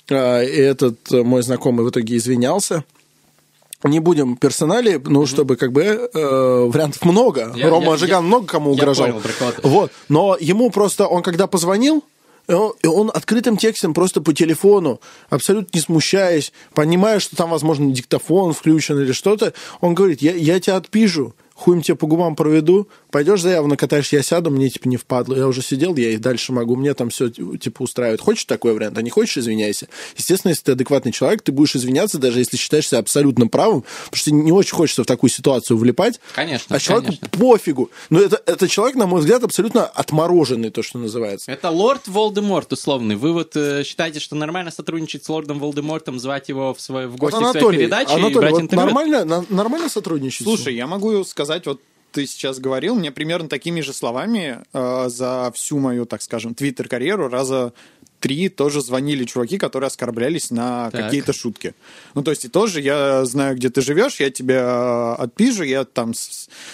э, 0.10 0.46
и 0.46 0.58
этот 0.58 1.12
мой 1.12 1.42
знакомый 1.42 1.86
в 1.86 1.90
итоге 1.90 2.18
извинялся, 2.18 2.84
не 3.84 4.00
будем 4.00 4.38
персонали, 4.38 5.02
ну, 5.04 5.24
mm-hmm. 5.24 5.28
чтобы 5.28 5.56
как 5.56 5.72
бы 5.72 5.84
э, 5.84 6.70
вариантов 6.72 7.04
много. 7.04 7.52
Я, 7.56 7.70
Рома 7.70 7.92
я, 7.92 7.98
Жиган 7.98 8.24
я, 8.24 8.28
много 8.28 8.46
кому 8.46 8.72
угрожал. 8.72 9.08
Я 9.08 9.14
понял, 9.14 9.54
вот. 9.64 9.92
Но 10.10 10.38
ему 10.40 10.70
просто, 10.70 11.08
он 11.08 11.24
когда 11.24 11.48
позвонил, 11.48 12.04
и 12.82 12.88
он 12.88 13.12
открытым 13.14 13.58
текстом 13.58 13.94
просто 13.94 14.22
по 14.22 14.34
телефону, 14.34 15.00
абсолютно 15.30 15.70
не 15.74 15.82
смущаясь, 15.82 16.52
понимая, 16.74 17.20
что 17.20 17.36
там, 17.36 17.50
возможно, 17.50 17.92
диктофон 17.92 18.54
включен 18.54 19.00
или 19.00 19.12
что-то, 19.12 19.54
он 19.80 19.94
говорит, 19.94 20.22
я, 20.22 20.34
я 20.34 20.60
тебя 20.60 20.76
отпишу, 20.76 21.34
хуем 21.62 21.82
тебе 21.82 21.96
по 21.96 22.08
губам 22.08 22.36
проведу, 22.36 22.88
пойдешь 23.12 23.42
заяву 23.42 23.68
накатаешь, 23.68 24.12
я 24.12 24.22
сяду, 24.24 24.50
мне 24.52 24.70
типа 24.70 24.88
не 24.88 24.98
впадло, 24.98 25.36
я 25.36 25.48
уже 25.48 25.62
сидел, 25.62 25.96
я 25.96 26.10
и 26.12 26.18
дальше 26.18 26.52
могу, 26.52 26.76
мне 26.76 26.94
там 26.94 27.10
все 27.10 27.30
типа 27.30 27.84
устраивает. 27.84 28.20
Хочешь 28.22 28.46
такой 28.46 28.74
вариант, 28.74 28.98
а 28.98 29.02
не 29.02 29.10
хочешь, 29.10 29.38
извиняйся. 29.38 29.88
Естественно, 30.18 30.50
если 30.50 30.64
ты 30.64 30.72
адекватный 30.74 31.12
человек, 31.12 31.42
ты 31.42 31.52
будешь 31.52 31.76
извиняться, 31.76 32.18
даже 32.18 32.40
если 32.40 32.58
считаешь 32.58 32.88
себя 32.88 33.00
абсолютно 33.00 33.48
правым, 33.48 33.84
потому 34.06 34.18
что 34.18 34.32
не 34.32 34.52
очень 34.52 34.74
хочется 34.76 35.04
в 35.04 35.06
такую 35.06 35.30
ситуацию 35.30 35.78
влипать. 35.78 36.20
Конечно, 36.34 36.76
А 36.76 36.80
человеку 36.80 37.08
конечно. 37.14 37.30
пофигу. 37.40 37.92
Но 38.10 38.20
это, 38.20 38.42
это 38.46 38.68
человек, 38.68 38.96
на 38.96 39.06
мой 39.06 39.20
взгляд, 39.22 39.44
абсолютно 39.44 39.86
отмороженный, 39.86 40.72
то, 40.72 40.82
что 40.84 40.98
называется. 40.98 41.52
Это 41.52 41.70
лорд 41.70 42.08
Волдеморт 42.08 42.74
условный. 42.74 43.16
Вы 43.16 43.34
вот 43.34 43.56
э, 43.56 43.84
считаете, 43.84 44.20
что 44.20 44.36
нормально 44.36 44.72
сотрудничать 44.72 45.24
с 45.26 45.30
лордом 45.30 45.60
Волдемортом, 45.60 46.20
звать 46.20 46.50
его 46.50 46.74
в, 46.74 46.82
свой, 46.82 47.08
в 47.08 47.18
гости 47.18 47.36
Вот, 47.36 47.44
в 47.48 47.52
своей 47.52 47.52
Анатолий, 47.52 47.78
передаче 47.80 48.12
и 48.12 48.16
Анатолий, 48.16 48.36
брать 48.38 48.52
вот 48.54 48.62
интервью? 48.62 48.86
нормально, 48.86 49.26
на- 49.26 49.46
нормально 49.50 49.90
сотрудничать? 49.90 50.44
Слушай, 50.48 50.76
я 50.76 50.88
могу 50.88 51.24
сказать, 51.24 51.51
вот 51.66 51.82
ты 52.12 52.26
сейчас 52.28 52.60
говорил, 52.60 52.96
мне 52.96 53.12
примерно 53.12 53.48
такими 53.48 53.82
же 53.82 53.94
словами 53.94 54.60
э, 54.74 55.10
за 55.10 55.52
всю 55.56 55.80
мою, 55.80 56.06
так 56.06 56.22
скажем, 56.22 56.54
твиттер-карьеру 56.54 57.30
раза 57.30 57.74
три 58.20 58.50
тоже 58.50 58.82
звонили 58.82 59.26
чуваки, 59.26 59.58
которые 59.58 59.88
оскорблялись 59.88 60.52
на 60.52 60.92
какие-то 60.92 61.34
шутки. 61.34 61.74
Ну, 62.14 62.22
то 62.22 62.32
есть 62.32 62.46
и 62.46 62.48
тоже 62.50 62.82
я 62.82 63.26
знаю, 63.26 63.56
где 63.56 63.70
ты 63.70 63.82
живешь, 63.82 64.20
я 64.20 64.30
тебя 64.30 65.16
э, 65.18 65.24
отпишу, 65.24 65.64
я 65.64 65.86
там 65.86 66.14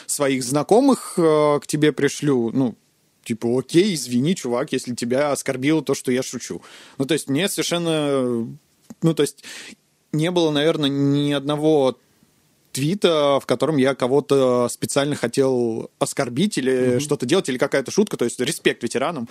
своих 0.05 0.43
знакомых 0.43 1.13
э, 1.17 1.59
к 1.61 1.67
тебе 1.67 1.91
пришлю, 1.91 2.51
ну, 2.53 2.75
типа, 3.23 3.59
окей, 3.59 3.95
извини, 3.95 4.35
чувак, 4.35 4.73
если 4.73 4.95
тебя 4.95 5.31
оскорбило 5.31 5.81
то, 5.81 5.95
что 5.95 6.11
я 6.11 6.23
шучу. 6.23 6.61
Ну, 6.97 7.05
то 7.05 7.13
есть 7.13 7.29
мне 7.29 7.49
совершенно... 7.49 8.47
Ну, 9.01 9.13
то 9.13 9.21
есть 9.21 9.43
не 10.13 10.31
было, 10.31 10.51
наверное, 10.51 10.89
ни 10.89 11.33
одного 11.33 11.97
твита, 12.77 13.39
в 13.41 13.45
котором 13.45 13.77
я 13.77 13.95
кого-то 13.95 14.67
специально 14.69 15.15
хотел 15.15 15.89
оскорбить 15.99 16.57
или 16.57 16.99
что-то 16.99 17.25
делать, 17.25 17.49
или 17.49 17.57
какая-то 17.57 17.91
шутка, 17.91 18.17
то 18.17 18.25
есть 18.25 18.39
респект 18.39 18.83
ветеранам. 18.83 19.27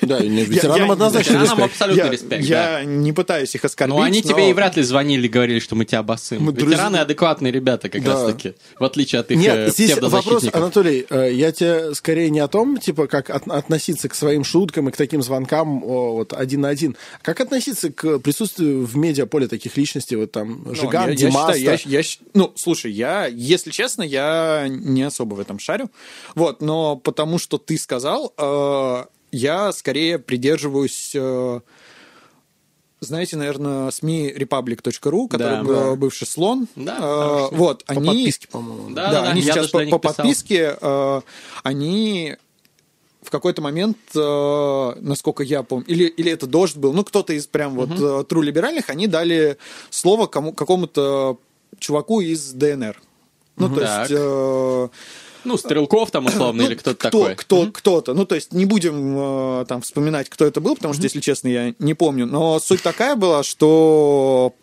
Да, 0.00 0.18
ветеранам 0.20 0.90
однозначно 0.90 1.32
ветеранам 1.34 1.64
абсолютно 1.64 2.08
респект, 2.10 2.44
Я 2.44 2.82
не 2.84 3.12
пытаюсь 3.12 3.54
их 3.54 3.64
оскорбить. 3.64 3.94
Ну, 3.96 4.02
они 4.02 4.22
но- 4.24 4.28
тебе 4.28 4.50
и 4.50 4.52
вряд 4.54 4.76
ли 4.76 4.82
звонили 4.82 5.26
и 5.26 5.28
говорили, 5.28 5.58
что 5.58 5.74
мы 5.76 5.84
тебя 5.84 6.02
басым. 6.02 6.42
Мы 6.42 6.52
Ветераны 6.52 6.96
адекватные 6.96 7.52
ребята 7.52 7.88
как 7.88 8.04
раз-таки, 8.06 8.54
в 8.78 8.84
отличие 8.84 9.20
от 9.20 9.30
их 9.30 9.38
э, 9.38 9.40
Нет, 9.40 9.72
здесь 9.72 9.96
вопрос. 9.98 10.44
Анатолий, 10.52 11.04
э, 11.10 11.30
я 11.32 11.52
тебе 11.52 11.94
скорее 11.94 12.30
не 12.30 12.40
о 12.40 12.48
том, 12.48 12.78
типа, 12.78 13.06
как 13.06 13.28
от- 13.30 13.46
относиться 13.48 14.08
к 14.08 14.14
своим 14.14 14.44
шуткам 14.44 14.88
и 14.88 14.92
к 14.92 14.96
таким 14.96 15.22
звонкам 15.22 15.80
вот 15.80 16.32
один 16.32 16.62
на 16.62 16.68
один, 16.70 16.96
а 17.20 17.24
как 17.24 17.40
относиться 17.40 17.90
к 17.92 18.18
присутствию 18.20 18.86
в 18.86 18.96
медиаполе 18.96 19.46
таких 19.48 19.76
личностей, 19.76 20.16
вот 20.16 20.32
там, 20.32 20.62
Ну, 20.64 20.74
Жиган, 20.74 21.10
я- 21.10 21.28
я 21.54 21.78
я- 21.84 22.02
ну, 22.34 22.52
слушай, 22.62 22.90
я, 22.92 23.26
если 23.26 23.70
честно, 23.70 24.02
я 24.02 24.66
не 24.68 25.02
особо 25.02 25.34
в 25.34 25.40
этом 25.40 25.58
шарю. 25.58 25.90
Вот, 26.34 26.62
но 26.62 26.96
потому 26.96 27.38
что 27.38 27.58
ты 27.58 27.76
сказал, 27.76 28.32
э, 28.38 29.04
я 29.32 29.72
скорее 29.72 30.18
придерживаюсь... 30.18 31.12
э, 31.14 31.60
знаете, 33.00 33.36
наверное, 33.36 33.90
СМИ 33.90 34.32
republic.ru, 34.36 35.28
который 35.28 35.56
Да. 35.56 35.62
был 35.64 35.96
бывший 35.96 36.26
слон. 36.26 36.68
Да, 36.76 36.98
Э, 37.00 37.48
вот, 37.56 37.84
По 37.84 37.94
они... 37.94 38.06
подписке, 38.06 38.46
по-моему. 38.48 38.90
Да, 38.90 39.10
Да, 39.10 39.22
да, 39.22 39.30
они 39.30 39.42
сейчас 39.42 39.68
по, 39.68 39.84
по 39.86 39.98
подписке, 39.98 40.76
э, 40.80 41.20
они 41.64 42.36
в 43.22 43.30
какой-то 43.30 43.62
момент, 43.62 43.96
э, 44.14 44.92
насколько 45.00 45.42
я 45.42 45.62
помню, 45.62 45.86
или, 45.86 46.04
или 46.04 46.30
это 46.30 46.46
дождь 46.46 46.76
был, 46.76 46.92
ну, 46.92 47.02
кто-то 47.04 47.32
из 47.32 47.46
прям 47.46 47.74
вот 47.74 47.90
э, 47.98 48.24
тру 48.28 48.40
либеральных, 48.42 48.90
они 48.90 49.06
дали 49.08 49.56
слово 49.90 50.26
кому, 50.26 50.52
какому-то 50.52 51.38
чуваку 51.78 52.20
из 52.20 52.52
ДНР. 52.52 53.00
Ну, 53.56 53.68
то 53.68 53.80
Так. 53.80 54.10
есть... 54.10 54.20
э, 54.20 54.88
Ну, 55.44 55.56
Стрелков 55.56 56.10
там 56.10 56.26
условно 56.26 56.62
ну, 56.62 56.68
или 56.68 56.74
кто-то 56.76 57.08
кто, 57.08 57.20
такой. 57.20 57.34
Кто, 57.36 57.66
Кто-то. 57.72 58.14
Ну, 58.14 58.24
то 58.24 58.34
есть 58.34 58.52
не 58.52 58.64
будем 58.64 59.16
э, 59.60 59.64
там 59.66 59.82
вспоминать, 59.82 60.28
кто 60.30 60.46
это 60.46 60.60
был, 60.60 60.76
потому 60.76 60.94
что, 60.94 61.02
если 61.02 61.20
честно, 61.20 61.48
я 61.48 61.74
не 61.78 61.94
помню. 61.94 62.26
Но 62.26 62.60
суть 62.60 62.82
такая 62.82 63.16
была, 63.16 63.42
что 63.42 64.54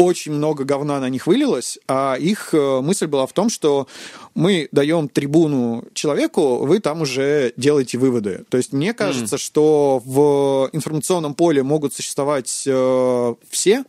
очень 0.00 0.32
много 0.32 0.64
говна 0.64 0.98
на 0.98 1.10
них 1.10 1.26
вылилось, 1.26 1.78
а 1.86 2.16
их 2.18 2.54
э, 2.54 2.80
мысль 2.80 3.06
была 3.06 3.26
в 3.26 3.34
том, 3.34 3.50
что 3.50 3.86
мы 4.34 4.66
даем 4.72 5.08
трибуну 5.10 5.84
человеку, 5.92 6.64
вы 6.64 6.80
там 6.80 7.02
уже 7.02 7.52
делаете 7.58 7.98
выводы. 7.98 8.46
То 8.48 8.56
есть 8.56 8.72
мне 8.72 8.94
кажется, 8.94 9.36
что 9.36 10.00
в 10.02 10.70
информационном 10.72 11.34
поле 11.34 11.62
могут 11.62 11.92
существовать 11.92 12.62
э, 12.66 13.34
все. 13.50 13.84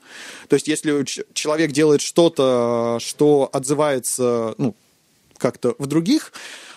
То 0.49 0.55
есть 0.55 0.67
если 0.67 1.05
человек 1.33 1.71
делает 1.71 2.01
что-то, 2.01 2.97
что 2.99 3.49
отзывается, 3.53 4.53
ну, 4.57 4.75
как-то 5.37 5.75
в 5.79 5.87
других, 5.87 6.33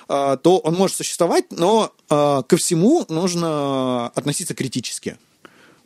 а, 0.06 0.36
то 0.36 0.58
он 0.58 0.74
может 0.74 0.96
существовать, 0.96 1.46
но 1.50 1.92
а, 2.08 2.42
ко 2.42 2.56
всему 2.56 3.04
нужно 3.08 4.08
относиться 4.08 4.54
критически. 4.54 5.16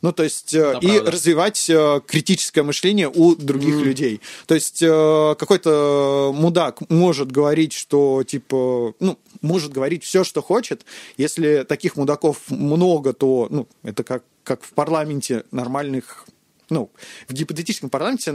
Ну, 0.01 0.13
то 0.13 0.23
есть, 0.23 0.53
Это 0.53 0.79
и 0.79 0.87
правда. 0.87 1.11
развивать 1.11 1.69
э, 1.69 2.01
критическое 2.07 2.63
мышление 2.63 3.09
у 3.09 3.35
других 3.35 3.81
людей. 3.81 4.21
То 4.47 4.55
есть, 4.55 4.81
э, 4.81 5.35
какой-то 5.37 6.31
мудак 6.33 6.89
может 6.89 7.31
говорить, 7.31 7.73
что, 7.73 8.23
типа, 8.23 8.93
ну, 8.99 9.19
может 9.41 9.73
говорить 9.73 10.03
все, 10.03 10.23
что 10.23 10.41
хочет. 10.41 10.85
Если 11.17 11.65
таких 11.67 11.97
мудаков 11.97 12.49
много, 12.49 13.13
то, 13.13 13.47
ну, 13.49 13.67
это 13.83 14.03
как, 14.03 14.23
как 14.43 14.63
в 14.63 14.71
парламенте 14.71 15.43
нормальных 15.51 16.25
ну, 16.69 16.91
в 17.27 17.33
гипотетическом 17.33 17.89
парламенте 17.89 18.29
э, 18.29 18.33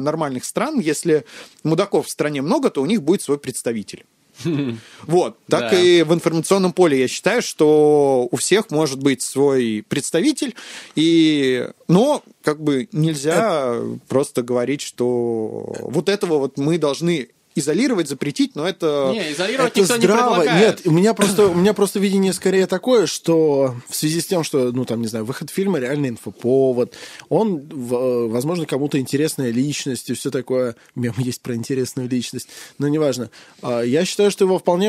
нормальных 0.00 0.44
стран, 0.44 0.80
если 0.80 1.24
мудаков 1.62 2.06
в 2.06 2.10
стране 2.10 2.42
много, 2.42 2.70
то 2.70 2.82
у 2.82 2.86
них 2.86 3.02
будет 3.02 3.22
свой 3.22 3.38
представитель. 3.38 4.04
Вот. 5.02 5.38
Так 5.48 5.70
Да. 5.70 5.80
и 5.80 6.02
в 6.02 6.12
информационном 6.12 6.72
поле 6.72 7.00
я 7.00 7.08
считаю, 7.08 7.42
что 7.42 8.28
у 8.30 8.36
всех 8.36 8.70
может 8.70 9.02
быть 9.02 9.22
свой 9.22 9.84
представитель, 9.88 10.54
и... 10.94 11.68
но 11.88 12.22
как 12.42 12.60
бы 12.62 12.88
нельзя 12.92 13.76
просто 14.08 14.42
говорить, 14.42 14.80
что 14.80 15.74
вот 15.80 16.08
этого 16.08 16.38
вот 16.38 16.58
мы 16.58 16.78
должны 16.78 17.28
изолировать, 17.58 18.08
запретить, 18.08 18.54
но 18.54 18.66
это... 18.68 19.10
Не, 19.12 19.32
изолировать 19.32 19.72
Это 19.72 19.80
никто 19.80 19.96
не 19.96 20.02
здраво. 20.02 20.34
предлагает. 20.36 20.78
Нет, 20.78 20.86
у 20.86 20.90
меня 20.90 21.14
просто 21.14 21.46
у 21.48 21.54
меня 21.54 21.74
просто 21.74 21.98
видение 21.98 22.32
скорее 22.32 22.66
такое, 22.66 23.06
что 23.06 23.74
в 23.88 23.94
связи 23.96 24.20
с 24.20 24.26
тем, 24.26 24.44
что, 24.44 24.72
ну, 24.72 24.84
там, 24.84 25.00
не 25.00 25.08
знаю, 25.08 25.24
выход 25.24 25.50
фильма 25.50 25.78
реальный 25.78 26.10
инфоповод, 26.10 26.92
он, 27.28 27.62
возможно, 27.68 28.66
кому-то 28.66 28.98
интересная 28.98 29.50
личность 29.50 30.10
и 30.10 30.14
все 30.14 30.30
такое. 30.30 30.76
Мем 30.94 31.14
есть 31.18 31.40
про 31.40 31.54
интересную 31.54 32.08
личность, 32.08 32.48
но 32.78 32.88
неважно. 32.88 33.30
А, 33.62 33.82
Я 33.82 34.04
считаю, 34.04 34.30
что 34.30 34.44
его 34.44 34.58
вполне... 34.58 34.86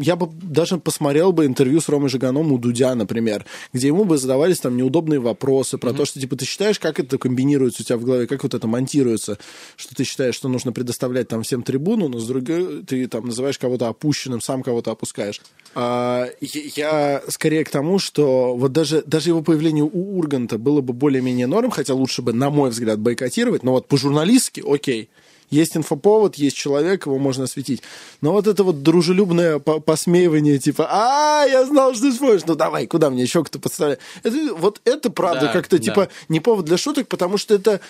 Я 0.00 0.16
бы 0.16 0.28
даже 0.32 0.78
посмотрел 0.78 1.32
бы 1.32 1.46
интервью 1.46 1.80
с 1.80 1.88
Ромой 1.88 2.08
Жиганом 2.08 2.52
у 2.52 2.58
Дудя, 2.58 2.94
например, 2.94 3.44
где 3.72 3.88
ему 3.88 4.04
бы 4.04 4.18
задавались 4.18 4.60
там 4.60 4.76
неудобные 4.76 5.20
вопросы 5.20 5.78
про 5.78 5.92
то, 5.92 6.04
что, 6.04 6.20
типа, 6.20 6.36
ты 6.36 6.44
считаешь, 6.44 6.78
как 6.78 6.98
это 7.00 7.18
комбинируется 7.18 7.82
у 7.82 7.84
тебя 7.84 7.96
в 7.96 8.04
голове, 8.04 8.26
как 8.26 8.42
вот 8.42 8.54
это 8.54 8.66
монтируется, 8.66 9.38
что 9.76 9.94
ты 9.94 10.04
считаешь, 10.04 10.34
что 10.34 10.48
нужно 10.48 10.72
предоставлять 10.72 11.28
там 11.28 11.42
всем 11.42 11.62
трибуну, 11.62 12.08
но 12.10 12.18
с 12.18 12.26
другой 12.26 12.82
ты 12.82 13.06
там 13.08 13.26
называешь 13.26 13.58
кого-то 13.58 13.88
опущенным, 13.88 14.40
сам 14.40 14.62
кого-то 14.62 14.90
опускаешь. 14.90 15.40
А, 15.74 16.26
я, 16.40 17.22
скорее 17.28 17.64
к 17.64 17.70
тому, 17.70 17.98
что 17.98 18.56
вот 18.56 18.72
даже, 18.72 19.02
даже 19.06 19.30
его 19.30 19.42
появление 19.42 19.84
у 19.84 20.18
Урганта 20.18 20.58
было 20.58 20.80
бы 20.80 20.92
более-менее 20.92 21.46
норм, 21.46 21.70
хотя 21.70 21.94
лучше 21.94 22.22
бы, 22.22 22.32
на 22.32 22.50
мой 22.50 22.70
взгляд, 22.70 22.98
бойкотировать, 22.98 23.62
но 23.62 23.72
вот 23.72 23.86
по-журналистски 23.86 24.62
окей. 24.66 25.08
Есть 25.48 25.76
инфоповод, 25.76 26.36
есть 26.36 26.56
человек, 26.56 27.06
его 27.06 27.18
можно 27.18 27.42
осветить. 27.44 27.82
Но 28.20 28.30
вот 28.30 28.46
это 28.46 28.62
вот 28.62 28.84
дружелюбное 28.84 29.58
по- 29.58 29.80
посмеивание, 29.80 30.58
типа, 30.60 30.86
а, 30.88 31.44
я 31.44 31.64
знал, 31.66 31.92
что 31.92 32.04
ты 32.04 32.12
споришь, 32.12 32.42
ну 32.46 32.54
давай, 32.54 32.86
куда 32.86 33.10
мне 33.10 33.22
еще 33.22 33.42
кто 33.42 33.58
подставляет? 33.58 33.98
Это, 34.22 34.54
вот 34.54 34.80
это 34.84 35.10
правда 35.10 35.46
Да, 35.46 35.52
как-то, 35.52 35.78
да. 35.78 35.82
типа, 35.84 36.08
не 36.28 36.38
повод 36.38 36.66
для 36.66 36.78
шуток, 36.78 37.08
потому 37.08 37.36
что 37.36 37.54
это, 37.54 37.80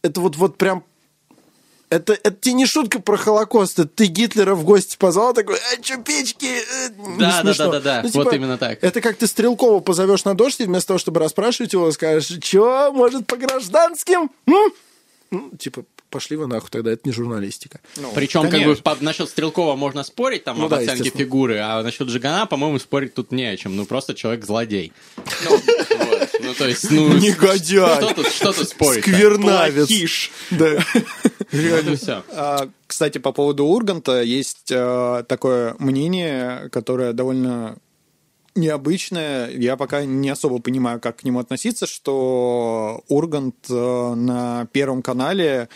это 0.00 0.18
вот, 0.22 0.36
вот 0.36 0.56
прям 0.56 0.82
это, 1.96 2.12
это 2.14 2.32
тебе 2.32 2.54
не 2.54 2.66
шутка 2.66 3.00
про 3.00 3.16
Холокост, 3.16 3.78
это 3.78 3.88
ты 3.88 4.06
Гитлера 4.06 4.54
в 4.54 4.64
гости 4.64 4.96
позвал, 4.98 5.34
такой, 5.34 5.56
а 5.72 5.80
чё, 5.82 5.98
печки? 6.02 6.46
э, 6.46 6.88
не 6.96 7.18
Да, 7.18 7.40
да, 7.42 7.42
смешно». 7.42 7.72
да, 7.72 7.80
да, 7.80 8.02
да, 8.02 8.08
вот 8.12 8.32
именно 8.32 8.58
так. 8.58 8.78
Это 8.82 9.00
как 9.00 9.16
ты 9.16 9.26
Стрелкова 9.26 9.80
позовешь 9.80 10.24
на 10.24 10.34
дождь, 10.34 10.60
и 10.60 10.64
вместо 10.64 10.88
того, 10.88 10.98
чтобы 10.98 11.20
расспрашивать 11.20 11.72
его, 11.72 11.90
скажешь, 11.92 12.38
чё, 12.42 12.92
может, 12.92 13.26
по 13.26 13.36
гражданским? 13.36 14.30
М?» 14.46 14.72
Ну, 15.30 15.50
типа, 15.58 15.84
пошли 16.10 16.36
вы 16.36 16.46
нахуй, 16.46 16.68
тогда 16.70 16.92
это 16.92 17.02
не 17.04 17.12
журналистика. 17.12 17.80
Причем, 18.14 18.48
как 18.48 18.62
бы, 18.62 18.76
по- 18.76 18.96
насчет 19.00 19.28
Стрелкова 19.28 19.74
можно 19.74 20.04
спорить 20.04 20.44
там 20.44 20.58
Ну 20.58 20.64
об 20.66 20.70
да, 20.70 20.76
оценке 20.76 21.10
фигуры, 21.10 21.58
а 21.58 21.82
насчет 21.82 22.08
Жигана, 22.08 22.46
по-моему, 22.46 22.78
спорить 22.78 23.14
тут 23.14 23.32
не 23.32 23.44
о 23.46 23.56
чем. 23.56 23.74
Ну, 23.74 23.84
просто 23.84 24.14
человек 24.14 24.44
злодей. 24.44 24.92
Ну, 25.16 25.50
вот. 25.50 26.13
Ну, 26.40 26.54
то 26.54 26.68
есть, 26.68 26.90
ну... 26.90 27.12
Негодяй. 27.16 27.96
Что 27.96 28.14
тут, 28.14 28.26
что 28.28 28.52
тут 28.52 28.68
спорить? 28.68 29.02
Сквернавец. 29.02 29.86
Плохиш. 29.86 30.30
Да. 30.50 30.84
Вот 31.52 31.86
и 31.86 31.96
все. 31.96 32.22
А, 32.32 32.68
Кстати, 32.86 33.18
по 33.18 33.32
поводу 33.32 33.64
Урганта 33.64 34.22
есть 34.22 34.70
э, 34.70 35.24
такое 35.28 35.74
мнение, 35.78 36.68
которое 36.70 37.12
довольно 37.12 37.76
необычное. 38.54 39.50
Я 39.50 39.76
пока 39.76 40.04
не 40.04 40.30
особо 40.30 40.60
понимаю, 40.60 41.00
как 41.00 41.16
к 41.16 41.24
нему 41.24 41.40
относиться, 41.40 41.86
что 41.86 43.02
Ургант 43.08 43.56
э, 43.68 44.14
на 44.14 44.66
Первом 44.72 45.02
канале 45.02 45.68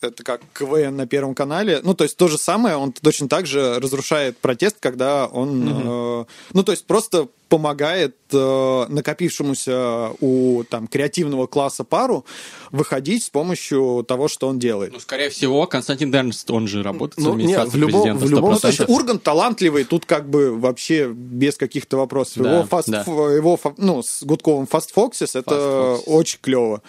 это 0.00 0.22
как 0.22 0.40
КВН 0.54 0.96
на 0.96 1.06
Первом 1.06 1.34
канале. 1.34 1.80
Ну, 1.82 1.94
то 1.94 2.04
есть 2.04 2.16
то 2.16 2.28
же 2.28 2.38
самое, 2.38 2.76
он 2.76 2.92
точно 2.92 3.28
так 3.28 3.46
же 3.46 3.78
разрушает 3.80 4.36
протест, 4.38 4.76
когда 4.80 5.26
он, 5.26 5.68
э, 5.68 6.24
ну, 6.52 6.62
то 6.62 6.72
есть 6.72 6.84
просто 6.86 7.28
помогает 7.48 8.16
э, 8.32 8.86
накопившемуся 8.88 10.10
у 10.20 10.64
там 10.64 10.86
креативного 10.88 11.46
класса 11.46 11.84
пару 11.84 12.24
выходить 12.72 13.22
с 13.24 13.30
помощью 13.30 14.04
того, 14.06 14.28
что 14.28 14.48
он 14.48 14.58
делает. 14.58 14.92
Ну, 14.92 15.00
скорее 15.00 15.30
всего, 15.30 15.66
Константин 15.66 16.10
Дернст, 16.10 16.50
он 16.50 16.66
же 16.66 16.82
работает 16.82 17.24
Ну, 17.24 17.32
в 17.32 17.36
не, 17.36 17.44
администрации 17.54 17.70
в 17.70 17.76
любом- 17.76 18.02
президента 18.02 18.26
в 18.26 18.30
любом 18.30 18.50
100%. 18.50 18.52
Ну, 18.54 18.58
то 18.58 18.68
есть 18.68 18.88
Ургант 18.88 19.22
талантливый, 19.22 19.84
тут 19.84 20.06
как 20.06 20.28
бы 20.28 20.58
вообще 20.58 21.08
без 21.08 21.56
каких-то 21.56 21.96
вопросов. 21.96 22.42
Да, 22.42 22.54
его 22.56 22.64
фаст, 22.66 22.88
да. 22.88 23.00
его, 23.02 23.58
ну, 23.76 24.02
с 24.02 24.22
Гудковым 24.24 24.64
Fast 24.70 24.88
Foxes, 24.94 25.38
это 25.38 25.54
Fast 25.54 25.94
Foxes. 25.98 26.02
очень 26.06 26.38
клево. 26.42 26.82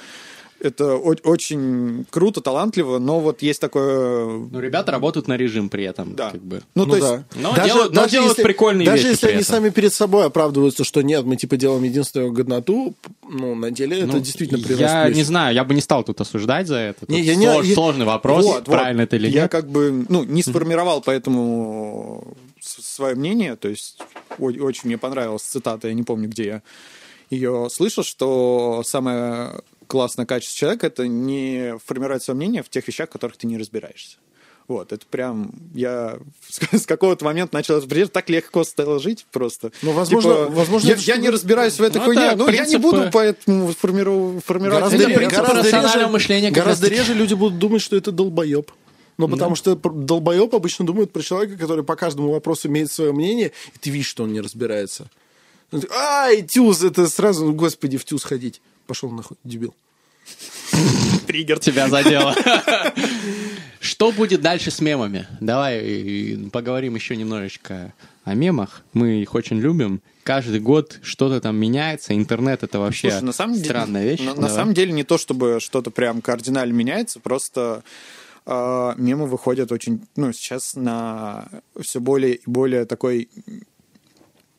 Это 0.59 0.95
о- 0.95 1.15
очень 1.23 2.05
круто, 2.09 2.41
талантливо, 2.41 2.97
но 2.97 3.19
вот 3.19 3.43
есть 3.43 3.61
такое... 3.61 4.25
Ну, 4.25 4.59
ребята 4.59 4.91
работают 4.91 5.27
на 5.27 5.37
режим 5.37 5.69
при 5.69 5.83
этом, 5.83 6.15
Да. 6.15 6.31
как 6.31 6.41
бы. 6.41 6.63
Ну, 6.73 6.85
Ну 6.85 6.91
то 6.91 6.97
есть, 6.97 7.07
да. 7.07 7.25
Но 7.35 7.55
делают- 7.63 7.93
но 7.93 8.05
делают 8.07 8.37
прикольные 8.37 8.85
даже 8.87 9.03
вещи 9.03 9.11
если 9.11 9.27
они 9.27 9.41
этом. 9.41 9.53
сами 9.55 9.69
перед 9.69 9.93
собой 9.93 10.25
оправдываются, 10.25 10.83
что 10.83 11.03
нет, 11.03 11.25
мы 11.25 11.35
типа 11.35 11.57
делаем 11.57 11.83
единственную 11.83 12.31
годноту, 12.31 12.95
ну, 13.29 13.53
на 13.53 13.69
деле 13.69 13.99
это 13.99 14.07
Ну, 14.13 14.19
действительно 14.19 14.57
приносит 14.59 14.81
Я 14.89 15.05
плюс. 15.05 15.17
не 15.17 15.23
знаю, 15.23 15.53
я 15.53 15.63
бы 15.63 15.75
не 15.75 15.81
стал 15.81 16.03
тут 16.03 16.19
осуждать 16.21 16.65
за 16.67 16.77
это. 16.77 17.01
Тут 17.01 17.09
Не, 17.09 17.21
я 17.21 17.35
не- 17.35 17.45
слож- 17.45 17.63
я- 17.65 17.75
Сложный 17.75 18.05
вопрос, 18.05 18.43
Вот, 18.43 18.55
вот. 18.55 18.65
правильно 18.65 19.01
это 19.01 19.15
или 19.15 19.27
Я 19.29 19.43
нет. 19.43 19.51
как 19.51 19.69
бы, 19.69 20.05
ну, 20.09 20.23
не 20.23 20.41
сформировал 20.41 21.01
поэтому 21.01 22.35
свое 22.61 23.13
мнение, 23.13 23.55
то 23.55 23.69
есть 23.69 23.99
очень 24.39 24.81
мне 24.85 24.97
понравилась 24.97 25.43
цитата, 25.43 25.87
я 25.87 25.93
не 25.93 26.03
помню, 26.03 26.27
где 26.29 26.45
я 26.45 26.61
ее 27.29 27.67
слышал, 27.69 28.03
что 28.03 28.81
самое 28.85 29.51
классное 29.87 30.25
качество 30.25 30.57
человека— 30.57 30.87
это 30.87 31.07
не 31.07 31.75
формировать 31.85 32.23
свое 32.23 32.35
мнение 32.37 32.63
в 32.63 32.69
тех 32.69 32.87
вещах, 32.87 33.09
в 33.09 33.13
которых 33.13 33.37
ты 33.37 33.47
не 33.47 33.57
разбираешься. 33.57 34.17
Вот, 34.67 34.91
это 34.91 35.05
прям, 35.05 35.51
я 35.73 36.19
с 36.75 36.85
какого-то 36.85 37.23
момента 37.23 37.55
начал 37.55 37.77
разбираться, 37.77 38.11
так 38.11 38.29
легко 38.29 38.65
стало 38.65 38.99
жить 38.99 39.25
просто. 39.31 39.71
Ну, 39.81 39.93
возможно- 39.93 40.33
Типа, 40.33 40.47
возможно, 40.51 40.87
я, 40.87 40.93
это 40.95 41.01
я 41.03 41.15
не 41.17 41.29
разбираюсь 41.29 41.79
в 41.79 41.81
этой 41.81 41.99
Ну, 41.99 42.03
хуйне, 42.03 42.25
это 42.25 42.35
ну, 42.35 42.49
я 42.49 42.65
не 42.65 42.75
буду 42.77 43.09
поэтому 43.13 43.69
формиров- 43.71 44.43
формировать 44.45 44.79
Гораздо, 44.83 44.97
Это 44.97 45.05
мнение. 45.07 45.19
ре- 45.19 45.27
принцип 45.29 45.47
гораздо 45.47 45.69
реже, 45.97 46.07
мышления 46.07 46.51
гораздо 46.51 46.87
реже 46.89 47.13
люди 47.13 47.33
будут 47.33 47.57
думать, 47.59 47.81
что 47.81 47.95
это 47.95 48.11
долбоеб. 48.11 48.69
Ну, 49.17 49.27
потому 49.29 49.55
что 49.55 49.75
долбоеб 49.75 50.53
обычно 50.53 50.85
думает 50.85 51.11
про 51.13 51.21
человека, 51.23 51.57
который 51.57 51.83
по 51.85 51.95
каждому 51.95 52.29
вопросу 52.31 52.67
имеет 52.67 52.91
свое 52.91 53.13
мнение, 53.13 53.53
и 53.73 53.79
ты 53.79 53.89
видишь, 53.89 54.07
что 54.07 54.23
он 54.23 54.33
не 54.33 54.41
разбирается. 54.41 55.09
Ай, 55.71 56.43
тюз, 56.43 56.83
это 56.83 57.07
сразу, 57.07 57.45
ну, 57.45 57.53
господи, 57.53 57.97
в 57.97 58.05
тюз 58.05 58.23
ходить. 58.23 58.61
Пошел 58.85 59.09
нахуй, 59.11 59.37
дебил. 59.43 59.73
Триггер. 61.27 61.59
Тебя 61.59 61.89
задело. 61.89 62.35
Что 63.79 64.11
будет 64.11 64.41
дальше 64.41 64.71
с 64.71 64.79
мемами? 64.79 65.27
Давай 65.39 66.37
поговорим 66.51 66.95
еще 66.95 67.15
немножечко 67.15 67.93
о 68.23 68.33
мемах. 68.33 68.83
Мы 68.93 69.21
их 69.21 69.35
очень 69.35 69.59
любим. 69.59 70.01
Каждый 70.23 70.59
год 70.59 70.99
что-то 71.03 71.41
там 71.41 71.57
меняется. 71.57 72.13
Интернет 72.15 72.63
это 72.63 72.79
вообще 72.79 73.11
Слушай, 73.11 73.23
на 73.23 73.31
самом 73.33 73.53
деле, 73.55 73.65
странная 73.65 74.03
вещь. 74.03 74.21
На, 74.21 74.35
на 74.35 74.49
самом 74.49 74.73
деле 74.73 74.91
не 74.91 75.03
то, 75.03 75.17
чтобы 75.17 75.59
что-то 75.59 75.91
прям 75.91 76.21
кардинально 76.21 76.73
меняется, 76.73 77.19
просто 77.19 77.83
э, 78.45 78.93
мемы 78.97 79.27
выходят 79.27 79.71
очень, 79.71 80.05
ну, 80.15 80.33
сейчас 80.33 80.75
на 80.75 81.47
все 81.79 81.99
более 81.99 82.35
и 82.35 82.41
более 82.45 82.85
такой 82.85 83.29